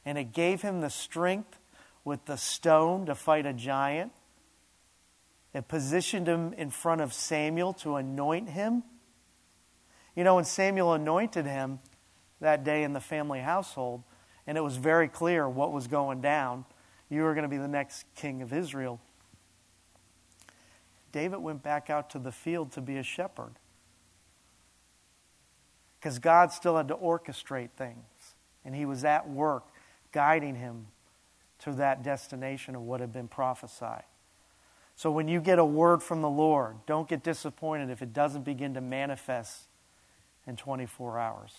And 0.03 0.17
it 0.17 0.33
gave 0.33 0.63
him 0.63 0.81
the 0.81 0.89
strength 0.89 1.59
with 2.03 2.25
the 2.25 2.35
stone 2.35 3.05
to 3.05 3.13
fight 3.13 3.45
a 3.45 3.53
giant. 3.53 4.11
It 5.53 5.67
positioned 5.67 6.27
him 6.27 6.53
in 6.53 6.71
front 6.71 7.01
of 7.01 7.13
Samuel 7.13 7.73
to 7.73 7.97
anoint 7.97 8.49
him. 8.49 8.81
You 10.15 10.23
know, 10.23 10.33
when 10.33 10.45
Samuel 10.45 10.93
anointed 10.93 11.45
him 11.45 11.77
that 12.39 12.63
day 12.63 12.83
in 12.83 12.93
the 12.93 12.99
family 12.99 13.39
household, 13.39 14.03
and 14.47 14.57
it 14.57 14.61
was 14.61 14.77
very 14.77 15.07
clear 15.07 15.47
what 15.47 15.71
was 15.71 15.87
going 15.87 16.21
down, 16.21 16.65
you 17.09 17.23
were 17.23 17.33
going 17.33 17.43
to 17.43 17.49
be 17.49 17.57
the 17.57 17.67
next 17.67 18.05
king 18.15 18.41
of 18.41 18.53
Israel. 18.53 18.99
David 21.11 21.39
went 21.39 21.63
back 21.63 21.89
out 21.89 22.09
to 22.11 22.19
the 22.19 22.31
field 22.31 22.71
to 22.73 22.81
be 22.81 22.97
a 22.97 23.03
shepherd. 23.03 23.53
Because 25.99 26.19
God 26.19 26.51
still 26.51 26.77
had 26.77 26.87
to 26.87 26.95
orchestrate 26.95 27.71
things. 27.71 28.05
And 28.63 28.75
he 28.75 28.85
was 28.85 29.03
at 29.03 29.29
work 29.29 29.65
guiding 30.11 30.55
him 30.55 30.87
to 31.59 31.73
that 31.73 32.03
destination 32.03 32.75
of 32.75 32.81
what 32.83 33.01
had 33.01 33.11
been 33.11 33.27
prophesied. 33.27 34.03
So 34.95 35.11
when 35.11 35.27
you 35.27 35.39
get 35.39 35.59
a 35.59 35.65
word 35.65 36.03
from 36.03 36.21
the 36.21 36.29
Lord, 36.29 36.75
don't 36.85 37.07
get 37.07 37.23
disappointed 37.23 37.89
if 37.89 38.01
it 38.01 38.13
doesn't 38.13 38.43
begin 38.43 38.73
to 38.73 38.81
manifest 38.81 39.63
in 40.45 40.55
24 40.55 41.19
hours. 41.19 41.53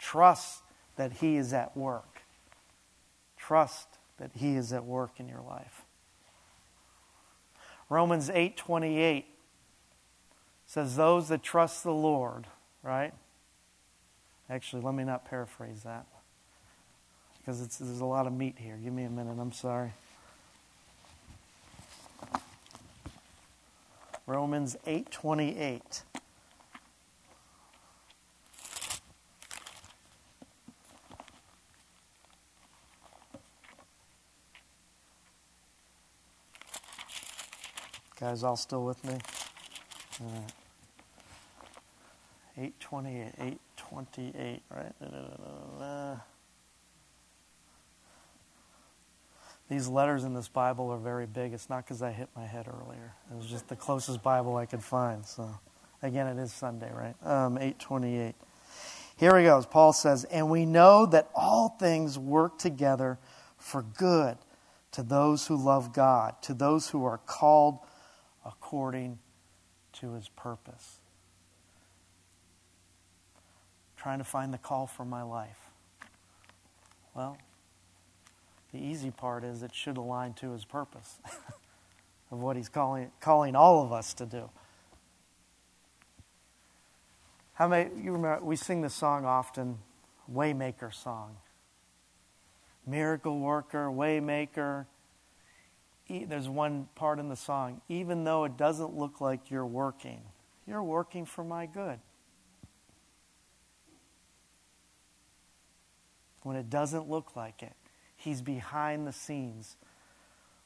Trust 0.00 0.62
that 0.96 1.12
He 1.14 1.36
is 1.36 1.52
at 1.52 1.76
work. 1.76 2.22
Trust 3.36 3.98
that 4.18 4.30
He 4.34 4.56
is 4.56 4.72
at 4.72 4.84
work 4.84 5.12
in 5.18 5.28
your 5.28 5.42
life. 5.42 5.84
Romans 7.88 8.30
8:28 8.30 9.24
says 10.66 10.96
those 10.96 11.28
that 11.28 11.42
trust 11.42 11.82
the 11.82 11.92
Lord, 11.92 12.46
right? 12.82 13.12
Actually, 14.48 14.82
let 14.82 14.94
me 14.94 15.04
not 15.04 15.24
paraphrase 15.24 15.82
that 15.82 16.06
because 17.38 17.78
there's 17.78 18.00
a 18.00 18.04
lot 18.04 18.26
of 18.26 18.32
meat 18.32 18.56
here. 18.58 18.76
Give 18.76 18.92
me 18.92 19.04
a 19.04 19.10
minute. 19.10 19.36
I'm 19.38 19.52
sorry. 19.52 19.92
Romans 24.26 24.76
8:28 24.86 26.02
Guys, 38.20 38.44
all 38.44 38.54
still 38.54 38.84
with 38.84 39.02
me? 39.02 39.14
Uh, 40.20 40.40
828, 42.58 43.32
828, 43.38 44.62
right? 44.70 46.20
These 49.70 49.88
letters 49.88 50.24
in 50.24 50.34
this 50.34 50.48
Bible 50.48 50.90
are 50.90 50.98
very 50.98 51.24
big. 51.24 51.54
It's 51.54 51.70
not 51.70 51.86
because 51.86 52.02
I 52.02 52.10
hit 52.10 52.28
my 52.36 52.44
head 52.44 52.66
earlier. 52.68 53.14
It 53.30 53.38
was 53.38 53.46
just 53.46 53.68
the 53.68 53.76
closest 53.76 54.22
Bible 54.22 54.54
I 54.56 54.66
could 54.66 54.84
find. 54.84 55.24
So, 55.24 55.58
again, 56.02 56.26
it 56.26 56.42
is 56.42 56.52
Sunday, 56.52 56.92
right? 56.92 57.14
Um, 57.24 57.56
828. 57.56 58.34
Here 59.16 59.38
he 59.38 59.44
goes. 59.44 59.64
Paul 59.64 59.94
says, 59.94 60.24
And 60.24 60.50
we 60.50 60.66
know 60.66 61.06
that 61.06 61.30
all 61.34 61.70
things 61.80 62.18
work 62.18 62.58
together 62.58 63.18
for 63.56 63.80
good 63.82 64.36
to 64.92 65.02
those 65.02 65.46
who 65.46 65.56
love 65.56 65.94
God, 65.94 66.34
to 66.42 66.52
those 66.52 66.90
who 66.90 67.06
are 67.06 67.16
called 67.16 67.78
according 68.44 69.18
to 69.94 70.12
his 70.12 70.28
purpose. 70.28 70.98
Trying 73.96 74.18
to 74.18 74.24
find 74.24 74.52
the 74.52 74.58
call 74.58 74.86
for 74.86 75.04
my 75.04 75.22
life. 75.22 75.70
Well, 77.14 77.36
the 78.72 78.78
easy 78.78 79.10
part 79.10 79.44
is 79.44 79.62
it 79.62 79.74
should 79.74 79.96
align 79.96 80.34
to 80.34 80.52
his 80.52 80.64
purpose 80.64 81.18
of 82.30 82.40
what 82.40 82.56
he's 82.56 82.68
calling, 82.68 83.10
calling 83.20 83.56
all 83.56 83.84
of 83.84 83.92
us 83.92 84.14
to 84.14 84.26
do. 84.26 84.48
How 87.54 87.68
many 87.68 87.90
you 88.00 88.12
remember 88.12 88.42
we 88.42 88.56
sing 88.56 88.80
this 88.80 88.94
song 88.94 89.26
often, 89.26 89.78
Waymaker 90.32 90.94
song. 90.94 91.36
Miracle 92.86 93.38
worker, 93.38 93.88
waymaker, 93.88 94.86
there's 96.18 96.48
one 96.48 96.88
part 96.94 97.18
in 97.18 97.28
the 97.28 97.36
song, 97.36 97.80
even 97.88 98.24
though 98.24 98.44
it 98.44 98.56
doesn't 98.56 98.96
look 98.96 99.20
like 99.20 99.50
you're 99.50 99.66
working, 99.66 100.20
you're 100.66 100.82
working 100.82 101.24
for 101.24 101.44
my 101.44 101.66
good. 101.66 101.98
When 106.42 106.56
it 106.56 106.68
doesn't 106.68 107.08
look 107.08 107.36
like 107.36 107.62
it, 107.62 107.74
He's 108.20 108.42
behind 108.42 109.06
the 109.06 109.12
scenes 109.12 109.76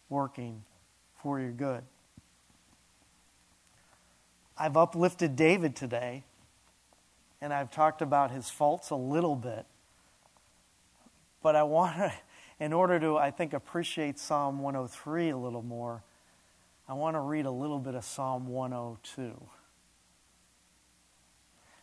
working 0.09 0.65
for 1.23 1.39
your 1.39 1.53
good. 1.53 1.85
I've 4.59 4.77
uplifted 4.77 5.37
David 5.37 5.77
today, 5.77 6.25
and 7.41 7.55
I've 7.55 7.71
talked 7.71 8.03
about 8.03 8.33
his 8.33 8.51
faults 8.51 8.91
a 8.91 8.97
little 8.97 9.37
bit. 9.37 9.67
But 11.45 11.55
I 11.55 11.63
want 11.63 11.97
to 11.97 12.13
in 12.61 12.73
order 12.73 13.01
to, 13.01 13.17
I 13.17 13.31
think, 13.31 13.53
appreciate 13.53 14.19
Psalm 14.19 14.61
103 14.61 15.31
a 15.31 15.37
little 15.37 15.63
more, 15.63 16.03
I 16.89 16.95
want 16.95 17.17
to 17.17 17.21
read 17.21 17.47
a 17.47 17.51
little 17.51 17.79
bit 17.79 17.95
of 17.95 18.05
Psalm 18.05 18.47
102 18.47 19.41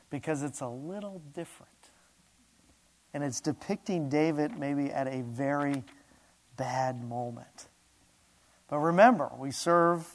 because 0.09 0.43
it's 0.43 0.61
a 0.61 0.67
little 0.67 1.21
different. 1.33 1.71
And 3.13 3.23
it's 3.23 3.41
depicting 3.41 4.09
David 4.09 4.57
maybe 4.57 4.91
at 4.91 5.07
a 5.07 5.21
very 5.21 5.83
bad 6.55 7.03
moment. 7.03 7.67
But 8.69 8.77
remember, 8.77 9.31
we 9.37 9.51
serve 9.51 10.07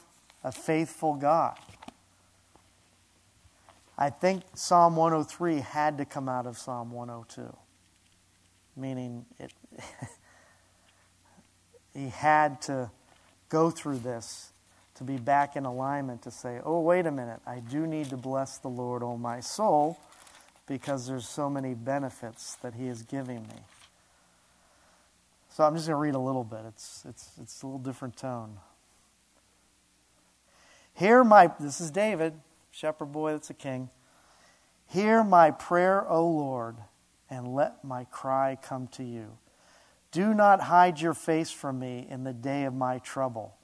a 0.43 0.51
faithful 0.51 1.15
God. 1.15 1.59
I 3.97 4.09
think 4.09 4.43
Psalm 4.53 4.95
103 4.95 5.59
had 5.59 5.97
to 5.97 6.05
come 6.05 6.29
out 6.29 6.47
of 6.47 6.57
Psalm 6.57 6.91
102, 6.91 7.55
meaning 8.75 9.25
it. 9.39 9.53
he 11.97 12.09
had 12.09 12.61
to 12.61 12.91
go 13.49 13.71
through 13.71 13.97
this 13.97 14.51
to 14.95 15.03
be 15.03 15.17
back 15.17 15.55
in 15.55 15.65
alignment 15.65 16.21
to 16.23 16.31
say, 16.31 16.59
oh, 16.63 16.79
wait 16.81 17.07
a 17.07 17.11
minute, 17.11 17.39
I 17.45 17.59
do 17.59 17.87
need 17.87 18.09
to 18.11 18.17
bless 18.17 18.59
the 18.59 18.67
Lord, 18.67 19.01
oh 19.01 19.17
my 19.17 19.39
soul, 19.39 19.99
because 20.67 21.07
there's 21.07 21.27
so 21.27 21.49
many 21.49 21.73
benefits 21.73 22.55
that 22.61 22.75
he 22.75 22.87
is 22.87 23.01
giving 23.01 23.41
me. 23.43 23.61
So 25.49 25.63
I'm 25.63 25.73
just 25.73 25.87
going 25.87 25.95
to 25.95 26.01
read 26.01 26.13
a 26.13 26.19
little 26.19 26.43
bit. 26.43 26.59
It's, 26.67 27.03
it's, 27.07 27.31
it's 27.41 27.63
a 27.63 27.65
little 27.65 27.79
different 27.79 28.15
tone. 28.15 28.57
Hear 30.93 31.23
my, 31.23 31.51
this 31.59 31.81
is 31.81 31.89
David, 31.89 32.33
shepherd 32.69 33.11
boy 33.11 33.31
that's 33.31 33.49
a 33.49 33.55
king. 33.55 33.89
Hear 34.87 35.23
my 35.23 35.49
prayer, 35.49 36.07
O 36.07 36.27
Lord, 36.27 36.75
and 37.29 37.55
let 37.55 37.83
my 37.83 38.03
cry 38.05 38.55
come 38.61 38.87
to 38.89 39.03
you. 39.03 39.37
Do 40.11 40.33
not 40.33 40.61
hide 40.61 40.99
your 40.99 41.13
face 41.13 41.51
from 41.51 41.79
me 41.79 42.07
in 42.09 42.23
the 42.23 42.33
day 42.33 42.63
of 42.63 42.73
my 42.73 42.99
trouble. 42.99 43.55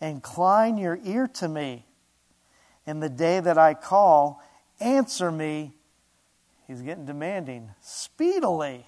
Incline 0.00 0.78
your 0.78 0.98
ear 1.04 1.28
to 1.34 1.48
me 1.48 1.86
in 2.86 3.00
the 3.00 3.10
day 3.10 3.40
that 3.40 3.58
I 3.58 3.74
call. 3.74 4.42
Answer 4.80 5.30
me. 5.30 5.72
He's 6.66 6.82
getting 6.82 7.04
demanding. 7.04 7.70
Speedily. 7.80 8.86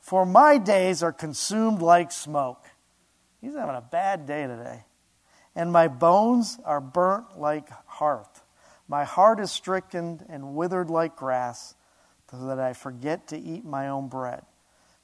For 0.00 0.26
my 0.26 0.58
days 0.58 1.02
are 1.02 1.12
consumed 1.12 1.80
like 1.80 2.12
smoke. 2.12 2.66
He's 3.40 3.54
having 3.54 3.76
a 3.76 3.80
bad 3.80 4.26
day 4.26 4.46
today. 4.46 4.84
And 5.54 5.72
my 5.72 5.88
bones 5.88 6.58
are 6.64 6.80
burnt 6.80 7.38
like 7.38 7.68
hearth. 7.86 8.42
My 8.88 9.04
heart 9.04 9.38
is 9.38 9.50
stricken 9.50 10.24
and 10.28 10.54
withered 10.54 10.90
like 10.90 11.14
grass, 11.14 11.74
so 12.30 12.46
that 12.46 12.58
I 12.58 12.72
forget 12.72 13.28
to 13.28 13.38
eat 13.38 13.64
my 13.64 13.88
own 13.88 14.08
bread 14.08 14.44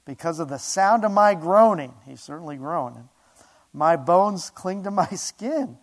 because 0.05 0.39
of 0.39 0.49
the 0.49 0.57
sound 0.57 1.03
of 1.03 1.11
my 1.11 1.33
groaning. 1.33 1.93
He's 2.05 2.21
certainly 2.21 2.57
groaning. 2.57 3.09
My 3.73 3.95
bones 3.95 4.49
cling 4.49 4.83
to 4.83 4.91
my 4.91 5.07
skin, 5.15 5.77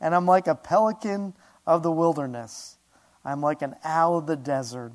and 0.00 0.14
I'm 0.14 0.26
like 0.26 0.46
a 0.46 0.54
pelican 0.54 1.34
of 1.66 1.82
the 1.82 1.92
wilderness. 1.92 2.76
I'm 3.24 3.40
like 3.40 3.62
an 3.62 3.76
owl 3.84 4.18
of 4.18 4.26
the 4.26 4.36
desert. 4.36 4.92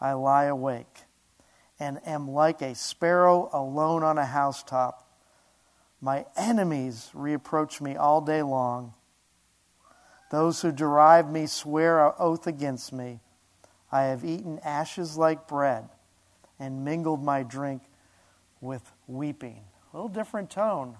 I 0.00 0.12
lie 0.12 0.44
awake 0.44 1.04
and 1.78 2.00
am 2.06 2.30
like 2.30 2.62
a 2.62 2.74
sparrow 2.74 3.50
alone 3.52 4.02
on 4.02 4.18
a 4.18 4.24
housetop. 4.24 5.04
My 6.00 6.26
enemies 6.36 7.10
reproach 7.12 7.80
me 7.80 7.96
all 7.96 8.20
day 8.20 8.42
long. 8.42 8.94
Those 10.30 10.62
who 10.62 10.72
deride 10.72 11.30
me 11.30 11.46
swear 11.46 12.06
an 12.06 12.12
oath 12.18 12.46
against 12.46 12.92
me. 12.92 13.20
I 13.90 14.04
have 14.04 14.24
eaten 14.24 14.58
ashes 14.64 15.16
like 15.16 15.48
bread 15.48 15.88
and 16.58 16.84
mingled 16.84 17.22
my 17.22 17.42
drink 17.42 17.82
with 18.62 18.92
weeping. 19.06 19.60
A 19.92 19.96
little 19.96 20.08
different 20.08 20.48
tone. 20.48 20.96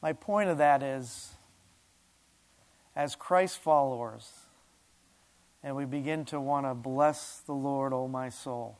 My 0.00 0.12
point 0.12 0.50
of 0.50 0.58
that 0.58 0.84
is 0.84 1.32
as 2.94 3.16
Christ 3.16 3.58
followers, 3.58 4.30
and 5.64 5.74
we 5.74 5.86
begin 5.86 6.24
to 6.26 6.38
want 6.38 6.66
to 6.66 6.74
bless 6.74 7.38
the 7.38 7.54
Lord, 7.54 7.92
O 7.92 8.02
oh 8.02 8.08
my 8.08 8.28
soul, 8.28 8.78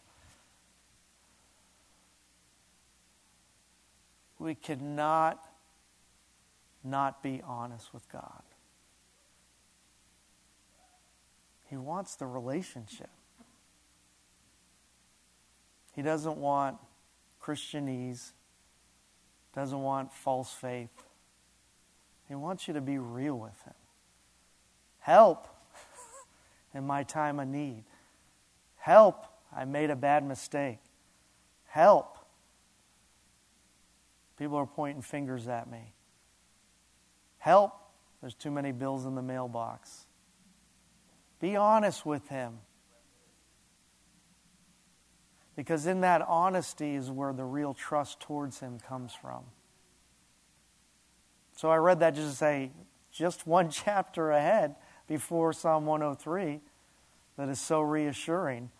we 4.38 4.54
cannot 4.54 5.48
not 6.84 7.22
be 7.22 7.40
honest 7.46 7.94
with 7.94 8.10
God. 8.10 8.42
He 11.70 11.76
wants 11.76 12.16
the 12.16 12.26
relationship. 12.26 13.08
He 15.94 16.02
doesn't 16.02 16.36
want 16.36 16.78
Christianese, 17.42 18.32
doesn't 19.54 19.80
want 19.82 20.12
false 20.12 20.52
faith. 20.52 20.90
He 22.28 22.34
wants 22.34 22.66
you 22.66 22.74
to 22.74 22.80
be 22.80 22.98
real 22.98 23.38
with 23.38 23.60
Him. 23.64 23.74
Help 25.00 25.48
in 26.74 26.86
my 26.86 27.02
time 27.02 27.38
of 27.38 27.48
need. 27.48 27.84
Help, 28.76 29.26
I 29.54 29.64
made 29.64 29.90
a 29.90 29.96
bad 29.96 30.24
mistake. 30.24 30.78
Help. 31.66 32.18
People 34.38 34.56
are 34.56 34.66
pointing 34.66 35.02
fingers 35.02 35.46
at 35.46 35.70
me. 35.70 35.92
Help, 37.38 37.72
there's 38.20 38.34
too 38.34 38.50
many 38.50 38.72
bills 38.72 39.04
in 39.04 39.14
the 39.14 39.22
mailbox. 39.22 40.06
Be 41.40 41.56
honest 41.56 42.06
with 42.06 42.28
Him. 42.28 42.58
Because 45.62 45.86
in 45.86 46.00
that 46.00 46.22
honesty 46.22 46.96
is 46.96 47.08
where 47.08 47.32
the 47.32 47.44
real 47.44 47.72
trust 47.72 48.18
towards 48.18 48.58
Him 48.58 48.80
comes 48.80 49.12
from. 49.14 49.44
So 51.56 51.70
I 51.70 51.76
read 51.76 52.00
that 52.00 52.16
just 52.16 52.30
to 52.30 52.36
say, 52.36 52.72
just 53.12 53.46
one 53.46 53.70
chapter 53.70 54.32
ahead 54.32 54.74
before 55.06 55.52
Psalm 55.52 55.86
103 55.86 56.58
that 57.36 57.48
is 57.48 57.60
so 57.60 57.80
reassuring. 57.80 58.70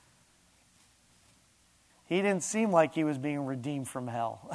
He 2.06 2.16
didn't 2.16 2.42
seem 2.42 2.72
like 2.72 2.96
he 2.96 3.04
was 3.04 3.16
being 3.16 3.46
redeemed 3.46 3.86
from 3.86 4.08
hell, 4.08 4.50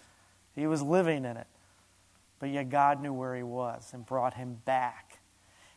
he 0.56 0.66
was 0.66 0.82
living 0.82 1.24
in 1.24 1.36
it. 1.36 1.46
But 2.40 2.48
yet 2.48 2.68
God 2.68 3.00
knew 3.00 3.12
where 3.12 3.36
he 3.36 3.44
was 3.44 3.92
and 3.94 4.04
brought 4.04 4.34
him 4.34 4.60
back. 4.64 5.20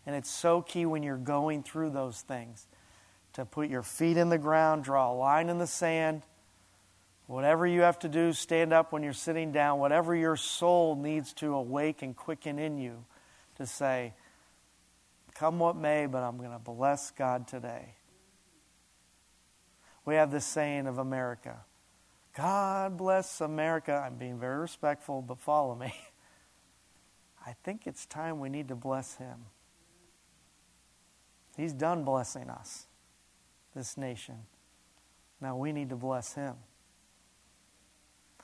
And 0.07 0.15
it's 0.15 0.31
so 0.31 0.63
key 0.63 0.87
when 0.87 1.03
you're 1.03 1.17
going 1.17 1.61
through 1.61 1.91
those 1.91 2.21
things 2.21 2.65
to 3.33 3.45
put 3.45 3.69
your 3.69 3.83
feet 3.83 4.17
in 4.17 4.29
the 4.29 4.37
ground, 4.37 4.83
draw 4.83 5.11
a 5.11 5.15
line 5.15 5.49
in 5.49 5.57
the 5.57 5.67
sand. 5.67 6.23
Whatever 7.27 7.65
you 7.65 7.81
have 7.81 7.99
to 7.99 8.09
do, 8.09 8.33
stand 8.33 8.73
up 8.73 8.91
when 8.91 9.01
you're 9.01 9.13
sitting 9.13 9.51
down, 9.51 9.79
whatever 9.79 10.15
your 10.15 10.35
soul 10.35 10.95
needs 10.95 11.33
to 11.33 11.53
awake 11.53 12.01
and 12.01 12.15
quicken 12.15 12.59
in 12.59 12.77
you 12.77 13.05
to 13.55 13.65
say, 13.65 14.13
Come 15.35 15.57
what 15.57 15.75
may, 15.75 16.05
but 16.05 16.21
I'm 16.21 16.37
going 16.37 16.51
to 16.51 16.59
bless 16.59 17.09
God 17.09 17.47
today. 17.47 17.95
We 20.05 20.15
have 20.15 20.31
this 20.31 20.45
saying 20.45 20.85
of 20.85 20.99
America 20.99 21.57
God 22.35 22.97
bless 22.97 23.41
America. 23.41 23.93
I'm 23.93 24.15
being 24.15 24.39
very 24.39 24.57
respectful, 24.57 25.21
but 25.21 25.39
follow 25.39 25.75
me. 25.75 25.93
I 27.45 27.55
think 27.63 27.85
it's 27.85 28.05
time 28.05 28.39
we 28.39 28.49
need 28.49 28.69
to 28.69 28.75
bless 28.75 29.15
Him. 29.15 29.45
He's 31.55 31.73
done 31.73 32.03
blessing 32.03 32.49
us, 32.49 32.87
this 33.75 33.97
nation. 33.97 34.35
Now 35.41 35.57
we 35.57 35.71
need 35.71 35.89
to 35.89 35.95
bless 35.95 36.33
Him. 36.33 36.55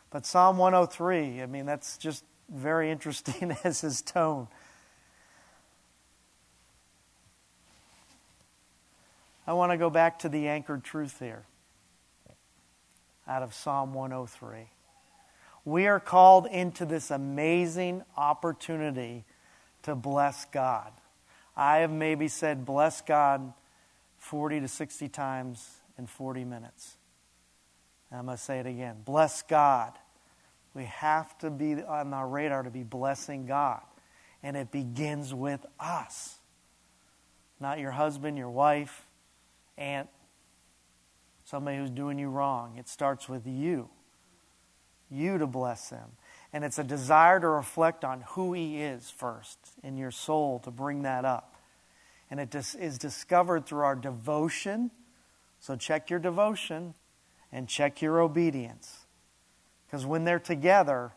But 0.09 0.25
Psalm 0.25 0.57
103, 0.57 1.41
I 1.41 1.45
mean, 1.45 1.65
that's 1.65 1.97
just 1.97 2.23
very 2.49 2.89
interesting 2.91 3.55
as 3.63 3.81
his 3.81 4.01
tone. 4.01 4.47
I 9.45 9.53
want 9.53 9.71
to 9.71 9.77
go 9.77 9.89
back 9.89 10.19
to 10.19 10.29
the 10.29 10.47
anchored 10.47 10.83
truth 10.83 11.19
here 11.19 11.43
out 13.27 13.43
of 13.43 13.53
Psalm 13.53 13.93
103. 13.93 14.69
We 15.65 15.87
are 15.87 15.99
called 15.99 16.47
into 16.47 16.85
this 16.85 17.11
amazing 17.11 18.03
opportunity 18.17 19.25
to 19.83 19.95
bless 19.95 20.45
God. 20.45 20.91
I 21.55 21.77
have 21.77 21.91
maybe 21.91 22.27
said 22.27 22.65
bless 22.65 23.01
God 23.01 23.53
40 24.19 24.61
to 24.61 24.67
60 24.67 25.09
times 25.09 25.67
in 25.97 26.05
40 26.05 26.45
minutes. 26.45 26.97
I'm 28.11 28.25
going 28.25 28.37
to 28.37 28.43
say 28.43 28.59
it 28.59 28.65
again. 28.65 28.97
Bless 29.05 29.41
God. 29.41 29.93
We 30.73 30.85
have 30.85 31.37
to 31.39 31.49
be 31.49 31.83
on 31.83 32.13
our 32.13 32.27
radar 32.27 32.63
to 32.63 32.69
be 32.69 32.83
blessing 32.83 33.45
God. 33.45 33.81
And 34.41 34.55
it 34.55 34.71
begins 34.71 35.33
with 35.33 35.65
us. 35.79 36.37
Not 37.59 37.79
your 37.79 37.91
husband, 37.91 38.37
your 38.37 38.49
wife, 38.49 39.05
aunt, 39.77 40.09
somebody 41.43 41.77
who's 41.77 41.89
doing 41.89 42.17
you 42.17 42.29
wrong. 42.29 42.77
It 42.77 42.87
starts 42.87 43.27
with 43.27 43.45
you. 43.45 43.89
You 45.11 45.37
to 45.37 45.47
bless 45.47 45.89
them. 45.89 46.11
And 46.53 46.63
it's 46.63 46.79
a 46.79 46.83
desire 46.83 47.39
to 47.39 47.47
reflect 47.47 48.05
on 48.05 48.21
who 48.29 48.53
He 48.53 48.81
is 48.81 49.09
first 49.09 49.57
in 49.83 49.97
your 49.97 50.11
soul 50.11 50.59
to 50.59 50.71
bring 50.71 51.03
that 51.03 51.25
up. 51.25 51.55
And 52.31 52.39
it 52.39 52.53
is 52.53 52.97
discovered 52.97 53.65
through 53.65 53.81
our 53.81 53.95
devotion. 53.95 54.91
So 55.59 55.75
check 55.75 56.09
your 56.09 56.19
devotion 56.19 56.93
and 57.51 57.67
check 57.67 58.01
your 58.01 58.21
obedience. 58.21 59.05
Because 59.87 60.05
when 60.05 60.23
they're 60.23 60.39
together, 60.39 61.13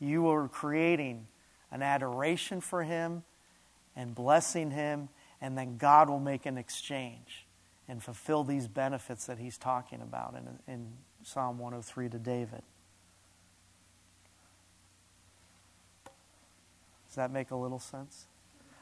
you 0.00 0.28
are 0.28 0.48
creating 0.48 1.26
an 1.70 1.82
adoration 1.82 2.60
for 2.60 2.82
Him 2.82 3.22
and 3.94 4.14
blessing 4.14 4.70
Him, 4.70 5.10
and 5.40 5.58
then 5.58 5.76
God 5.76 6.08
will 6.08 6.20
make 6.20 6.46
an 6.46 6.56
exchange 6.56 7.44
and 7.88 8.02
fulfill 8.02 8.44
these 8.44 8.66
benefits 8.66 9.26
that 9.26 9.38
he's 9.38 9.58
talking 9.58 10.00
about 10.00 10.34
in, 10.34 10.72
in 10.72 10.92
Psalm 11.22 11.58
103 11.58 12.08
to 12.08 12.18
David. 12.18 12.62
Does 17.06 17.16
that 17.16 17.30
make 17.30 17.50
a 17.50 17.56
little 17.56 17.78
sense? 17.78 18.26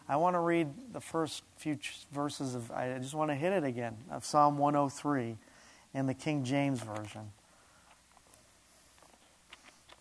I 0.09 0.17
want 0.17 0.35
to 0.35 0.41
read 0.41 0.69
the 0.93 1.01
first 1.01 1.43
few 1.57 1.79
verses 2.13 2.55
of, 2.55 2.71
I 2.71 2.99
just 2.99 3.15
want 3.15 3.31
to 3.31 3.35
hit 3.35 3.53
it 3.53 3.65
again, 3.65 3.97
of 4.11 4.25
Psalm 4.25 4.59
103 4.59 5.37
in 5.95 6.07
the 6.07 6.15
King 6.15 6.45
James 6.45 6.83
Version. 6.83 7.31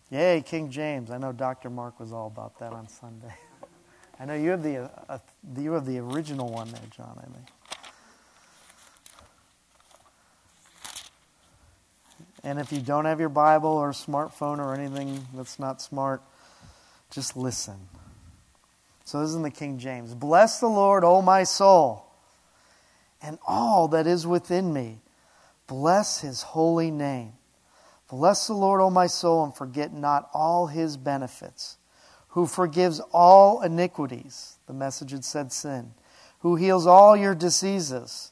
Yay, 0.09 0.43
King 0.45 0.69
James. 0.69 1.09
I 1.09 1.17
know 1.17 1.31
Dr. 1.31 1.69
Mark 1.69 1.99
was 1.99 2.11
all 2.11 2.27
about 2.27 2.59
that 2.59 2.73
on 2.73 2.87
Sunday. 2.89 3.33
I 4.19 4.25
know 4.25 4.33
you 4.33 4.49
have 4.49 4.63
the, 4.63 4.89
uh, 5.07 5.19
you 5.57 5.71
have 5.73 5.85
the 5.85 5.99
original 5.99 6.51
one 6.51 6.69
there, 6.71 6.81
John, 6.95 7.17
I 7.17 7.25
think. 7.33 7.47
And 12.43 12.59
if 12.59 12.71
you 12.71 12.81
don't 12.81 13.05
have 13.05 13.19
your 13.19 13.29
Bible 13.29 13.69
or 13.69 13.91
smartphone 13.91 14.57
or 14.57 14.73
anything 14.73 15.27
that's 15.33 15.59
not 15.59 15.81
smart, 15.81 16.21
just 17.11 17.37
listen. 17.37 17.75
So 19.03 19.19
this 19.19 19.29
is 19.29 19.35
in 19.35 19.41
the 19.41 19.51
King 19.51 19.77
James. 19.77 20.13
Bless 20.13 20.59
the 20.59 20.67
Lord, 20.67 21.03
O 21.03 21.21
my 21.21 21.43
soul, 21.43 22.05
and 23.21 23.37
all 23.47 23.87
that 23.89 24.07
is 24.07 24.25
within 24.25 24.71
me. 24.73 24.99
Bless 25.67 26.21
his 26.21 26.41
holy 26.41 26.91
name. 26.91 27.33
Bless 28.09 28.47
the 28.47 28.53
Lord, 28.53 28.81
O 28.81 28.89
my 28.89 29.07
soul, 29.07 29.43
and 29.43 29.55
forget 29.55 29.93
not 29.93 30.29
all 30.33 30.67
his 30.67 30.97
benefits, 30.97 31.77
who 32.29 32.45
forgives 32.45 32.99
all 33.11 33.61
iniquities. 33.61 34.57
The 34.67 34.73
message 34.73 35.11
had 35.11 35.25
said 35.25 35.51
sin. 35.51 35.93
Who 36.39 36.55
heals 36.55 36.87
all 36.87 37.15
your 37.15 37.35
diseases 37.35 38.31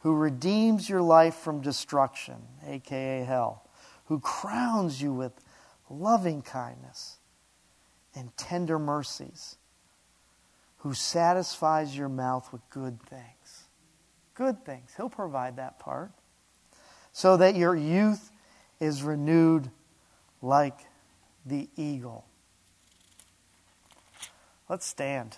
who 0.00 0.14
redeems 0.14 0.88
your 0.88 1.02
life 1.02 1.34
from 1.34 1.60
destruction, 1.60 2.36
aka 2.66 3.22
hell, 3.24 3.68
who 4.06 4.18
crowns 4.18 5.00
you 5.00 5.12
with 5.12 5.32
loving 5.88 6.42
kindness 6.42 7.18
and 8.14 8.34
tender 8.36 8.78
mercies, 8.78 9.56
who 10.80 10.94
satisfies 10.94 11.96
your 11.96 12.08
mouth 12.08 12.50
with 12.52 12.62
good 12.70 13.00
things. 13.02 13.64
Good 14.34 14.64
things. 14.64 14.92
He'll 14.96 15.10
provide 15.10 15.56
that 15.56 15.78
part. 15.78 16.10
So 17.12 17.36
that 17.36 17.54
your 17.54 17.76
youth 17.76 18.30
is 18.80 19.02
renewed 19.02 19.70
like 20.40 20.78
the 21.44 21.68
eagle. 21.76 22.24
Let's 24.68 24.86
stand. 24.86 25.36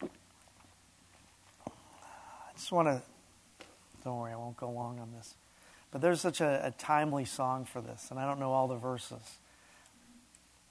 I 0.00 0.06
just 2.54 2.72
want 2.72 2.88
to, 2.88 3.02
don't 4.04 4.18
worry, 4.18 4.32
I 4.32 4.36
won't 4.36 4.56
go 4.56 4.70
long 4.70 4.98
on 5.00 5.12
this. 5.12 5.34
But 5.90 6.00
there's 6.00 6.20
such 6.20 6.40
a, 6.40 6.66
a 6.66 6.70
timely 6.70 7.24
song 7.24 7.64
for 7.64 7.80
this, 7.80 8.10
and 8.10 8.20
I 8.20 8.26
don't 8.26 8.38
know 8.38 8.52
all 8.52 8.68
the 8.68 8.76
verses. 8.76 9.38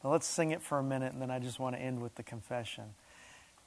But 0.01 0.09
let's 0.09 0.27
sing 0.27 0.51
it 0.51 0.61
for 0.61 0.77
a 0.77 0.83
minute, 0.83 1.13
and 1.13 1.21
then 1.21 1.31
I 1.31 1.39
just 1.39 1.59
want 1.59 1.75
to 1.75 1.81
end 1.81 2.01
with 2.01 2.15
the 2.15 2.23
confession. 2.23 2.83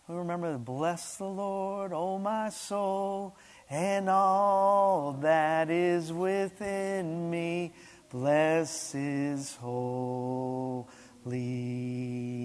We 0.06 0.16
remember, 0.16 0.56
bless 0.58 1.16
the 1.16 1.26
Lord, 1.26 1.92
O 1.92 2.18
my 2.18 2.50
soul, 2.50 3.36
and 3.68 4.08
all 4.08 5.18
that 5.20 5.70
is 5.70 6.12
within 6.12 7.30
me. 7.30 7.72
Bless 8.10 8.92
his 8.92 9.56
holy 9.56 10.86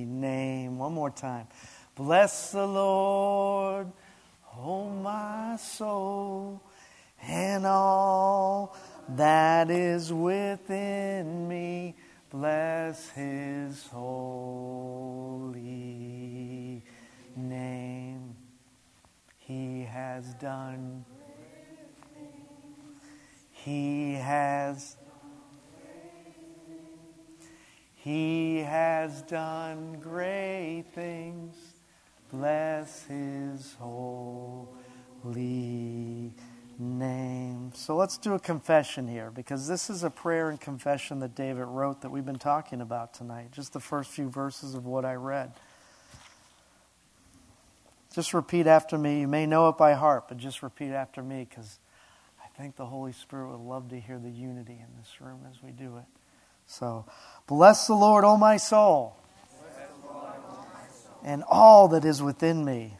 name. 0.07 0.77
One 0.77 0.93
more 0.93 1.09
time. 1.09 1.47
Bless 1.95 2.51
the 2.51 2.67
Lord 2.67 3.91
oh 4.57 4.89
my 4.89 5.57
soul, 5.57 6.61
and 7.21 7.65
all 7.65 8.75
that 9.09 9.69
is 9.69 10.11
within 10.11 11.47
me, 11.47 11.95
bless 12.29 13.09
his 13.09 13.87
holy 13.87 15.53
name. 17.35 18.35
He 19.37 19.83
has 19.83 20.33
done, 20.35 21.05
he 23.51 24.13
has, 24.15 24.97
he 27.95 28.57
has 28.59 29.21
done 29.23 29.99
great 30.01 30.85
things 30.93 31.55
bless 32.31 33.03
his 33.05 33.75
holy 33.79 34.67
name. 36.79 37.71
So 37.73 37.95
let's 37.95 38.17
do 38.17 38.33
a 38.33 38.39
confession 38.39 39.07
here 39.07 39.31
because 39.31 39.67
this 39.67 39.89
is 39.89 40.03
a 40.03 40.09
prayer 40.09 40.49
and 40.49 40.59
confession 40.59 41.19
that 41.19 41.35
David 41.35 41.65
wrote 41.65 42.01
that 42.01 42.09
we've 42.09 42.25
been 42.25 42.39
talking 42.39 42.81
about 42.81 43.13
tonight. 43.13 43.51
Just 43.51 43.73
the 43.73 43.79
first 43.79 44.11
few 44.11 44.29
verses 44.29 44.75
of 44.75 44.85
what 44.85 45.05
I 45.05 45.15
read. 45.15 45.53
Just 48.13 48.33
repeat 48.33 48.67
after 48.67 48.97
me. 48.97 49.19
You 49.21 49.27
may 49.27 49.45
know 49.45 49.67
it 49.69 49.77
by 49.77 49.93
heart, 49.93 50.29
but 50.29 50.37
just 50.37 50.63
repeat 50.63 50.91
after 50.91 51.21
me 51.21 51.45
because 51.49 51.79
I 52.43 52.47
think 52.57 52.77
the 52.77 52.85
Holy 52.85 53.11
Spirit 53.11 53.51
would 53.51 53.67
love 53.67 53.89
to 53.89 53.99
hear 53.99 54.19
the 54.19 54.29
unity 54.29 54.73
in 54.79 54.87
this 54.97 55.19
room 55.19 55.41
as 55.49 55.61
we 55.61 55.71
do 55.71 55.97
it. 55.97 56.05
So, 56.67 57.05
bless 57.45 57.87
the 57.87 57.93
Lord, 57.93 58.23
O 58.23 58.37
my 58.37 58.57
soul, 58.57 59.17
and 61.23 61.43
all 61.47 61.89
that 61.89 62.05
is 62.05 62.23
within 62.23 62.63
me. 62.63 62.97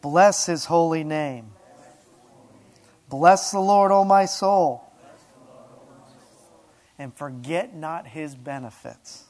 Bless 0.00 0.46
his 0.46 0.64
holy 0.64 1.04
name. 1.04 1.50
Bless 3.10 3.50
the 3.50 3.60
Lord, 3.60 3.92
O 3.92 4.04
my 4.04 4.24
soul, 4.24 4.82
and 6.98 7.12
forget 7.14 7.74
not 7.74 8.06
his 8.06 8.34
benefits, 8.34 9.24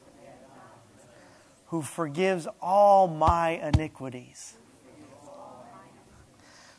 who 1.67 1.83
forgives 1.83 2.47
all 2.61 3.09
my 3.09 3.51
iniquities 3.51 4.55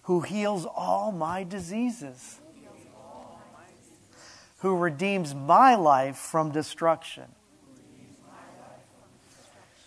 who 0.04 0.22
heals 0.22 0.66
all 0.66 1.12
my 1.12 1.44
diseases, 1.44 2.40
who 4.58 4.76
redeems 4.76 5.34
my 5.34 5.76
life 5.76 6.18
from 6.18 6.52
destruction, 6.52 7.26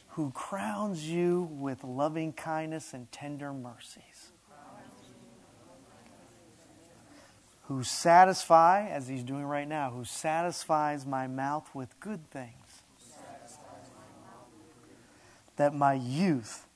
who 0.09 0.31
crowns 0.31 1.09
you 1.09 1.49
with 1.53 1.83
loving 1.85 2.33
kindness 2.33 2.95
and 2.95 3.11
tender 3.11 3.53
mercies, 3.53 4.03
who 7.69 7.83
satisfy, 7.83 8.87
as 8.89 9.09
he's 9.09 9.23
doing 9.23 9.45
right 9.45 9.67
now, 9.67 9.91
who 9.91 10.05
satisfies 10.05 11.07
my 11.07 11.27
mouth 11.27 11.69
with 11.75 11.99
good 12.01 12.31
things, 12.31 12.83
that 15.57 15.75
my 15.75 15.95
youth 15.95 16.67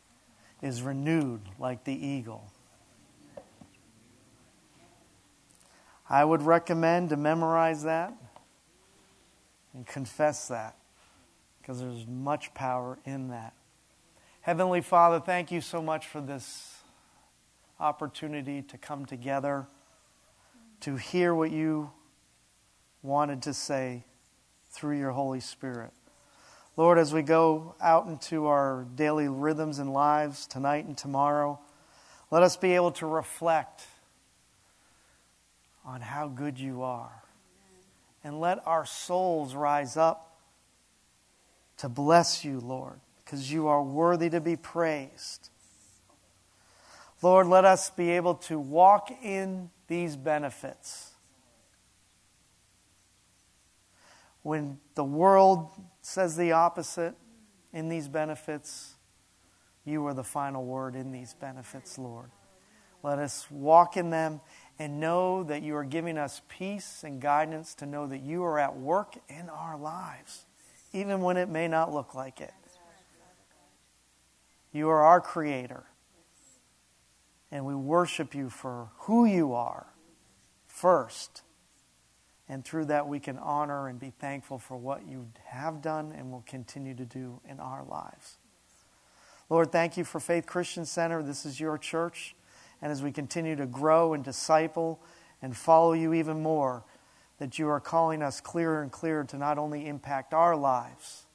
is 0.62 0.82
renewed 0.82 1.42
like 1.58 1.84
the 1.84 1.94
eagle. 1.94 2.50
I 6.08 6.24
would 6.24 6.42
recommend 6.42 7.10
to 7.10 7.16
memorize 7.16 7.82
that 7.82 8.14
and 9.74 9.86
confess 9.86 10.48
that 10.48 10.74
because 11.60 11.80
there's 11.80 12.06
much 12.06 12.54
power 12.54 12.98
in 13.04 13.28
that. 13.28 13.52
Heavenly 14.40 14.80
Father, 14.80 15.20
thank 15.20 15.52
you 15.52 15.60
so 15.60 15.82
much 15.82 16.06
for 16.06 16.22
this 16.22 16.78
opportunity 17.78 18.62
to 18.62 18.78
come 18.78 19.04
together, 19.04 19.66
to 20.80 20.96
hear 20.96 21.34
what 21.34 21.50
you 21.50 21.90
wanted 23.02 23.42
to 23.42 23.54
say 23.54 24.04
through 24.70 24.98
your 24.98 25.12
Holy 25.12 25.40
Spirit. 25.40 25.92
Lord, 26.76 26.98
as 26.98 27.12
we 27.12 27.22
go 27.22 27.74
out 27.80 28.06
into 28.06 28.46
our 28.46 28.86
daily 28.94 29.28
rhythms 29.28 29.80
and 29.80 29.92
lives 29.92 30.46
tonight 30.46 30.84
and 30.84 30.96
tomorrow, 30.96 31.58
let 32.30 32.42
us 32.42 32.56
be 32.56 32.74
able 32.74 32.92
to 32.92 33.06
reflect 33.06 33.82
on 35.84 36.00
how 36.00 36.28
good 36.28 36.58
you 36.58 36.82
are. 36.82 37.22
And 38.22 38.40
let 38.40 38.64
our 38.66 38.84
souls 38.84 39.54
rise 39.54 39.96
up 39.96 40.38
to 41.78 41.88
bless 41.88 42.44
you, 42.44 42.60
Lord, 42.60 43.00
because 43.24 43.50
you 43.50 43.68
are 43.68 43.82
worthy 43.82 44.28
to 44.30 44.40
be 44.40 44.56
praised. 44.56 45.50
Lord, 47.20 47.46
let 47.48 47.64
us 47.64 47.90
be 47.90 48.10
able 48.10 48.34
to 48.34 48.58
walk 48.58 49.10
in 49.22 49.70
these 49.88 50.16
benefits. 50.16 51.12
When 54.42 54.78
the 54.94 55.04
world 55.04 55.68
says 56.00 56.36
the 56.36 56.52
opposite 56.52 57.14
in 57.72 57.88
these 57.88 58.08
benefits, 58.08 58.94
you 59.84 60.06
are 60.06 60.14
the 60.14 60.24
final 60.24 60.64
word 60.64 60.94
in 60.94 61.10
these 61.10 61.34
benefits, 61.34 61.98
Lord. 61.98 62.30
Let 63.02 63.18
us 63.18 63.50
walk 63.50 63.96
in 63.96 64.10
them 64.10 64.40
and 64.78 65.00
know 65.00 65.42
that 65.44 65.62
you 65.62 65.76
are 65.76 65.84
giving 65.84 66.18
us 66.18 66.40
peace 66.48 67.02
and 67.04 67.20
guidance 67.20 67.74
to 67.76 67.86
know 67.86 68.06
that 68.06 68.18
you 68.18 68.44
are 68.44 68.58
at 68.58 68.76
work 68.76 69.16
in 69.28 69.48
our 69.48 69.76
lives, 69.76 70.46
even 70.92 71.20
when 71.20 71.36
it 71.36 71.48
may 71.48 71.66
not 71.68 71.92
look 71.92 72.14
like 72.14 72.40
it. 72.40 72.52
You 74.72 74.88
are 74.88 75.02
our 75.02 75.20
Creator. 75.20 75.84
And 77.50 77.64
we 77.64 77.74
worship 77.74 78.34
you 78.34 78.50
for 78.50 78.90
who 78.98 79.24
you 79.24 79.54
are 79.54 79.86
first. 80.66 81.42
And 82.48 82.64
through 82.64 82.86
that, 82.86 83.08
we 83.08 83.20
can 83.20 83.38
honor 83.38 83.88
and 83.88 83.98
be 83.98 84.10
thankful 84.10 84.58
for 84.58 84.76
what 84.76 85.06
you 85.06 85.28
have 85.44 85.80
done 85.80 86.12
and 86.16 86.30
will 86.30 86.44
continue 86.46 86.94
to 86.94 87.04
do 87.04 87.40
in 87.48 87.60
our 87.60 87.84
lives. 87.84 88.38
Lord, 89.50 89.72
thank 89.72 89.96
you 89.96 90.04
for 90.04 90.20
Faith 90.20 90.46
Christian 90.46 90.84
Center. 90.84 91.22
This 91.22 91.46
is 91.46 91.58
your 91.58 91.78
church 91.78 92.34
and 92.80 92.92
as 92.92 93.02
we 93.02 93.12
continue 93.12 93.56
to 93.56 93.66
grow 93.66 94.14
and 94.14 94.22
disciple 94.22 95.00
and 95.42 95.56
follow 95.56 95.92
you 95.92 96.14
even 96.14 96.42
more, 96.42 96.84
that 97.38 97.58
you 97.58 97.68
are 97.68 97.80
calling 97.80 98.22
us 98.22 98.40
clearer 98.40 98.82
and 98.82 98.90
clearer 98.90 99.24
to 99.24 99.36
not 99.36 99.58
only 99.58 99.86
impact 99.86 100.34
our 100.34 100.56
lives, 100.56 101.26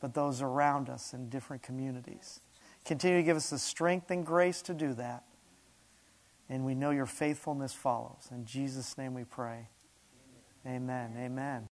but 0.00 0.14
those 0.14 0.42
around 0.42 0.88
us 0.88 1.12
in 1.12 1.28
different 1.28 1.62
communities. 1.62 2.40
Continue 2.84 3.18
to 3.18 3.22
give 3.22 3.36
us 3.36 3.50
the 3.50 3.58
strength 3.58 4.10
and 4.10 4.24
grace 4.24 4.62
to 4.62 4.74
do 4.74 4.94
that. 4.94 5.24
And 6.48 6.64
we 6.64 6.74
know 6.74 6.90
your 6.90 7.06
faithfulness 7.06 7.72
follows. 7.72 8.28
In 8.30 8.44
Jesus' 8.44 8.96
name 8.96 9.14
we 9.14 9.24
pray. 9.24 9.68
Amen. 10.66 11.14
Amen. 11.18 11.64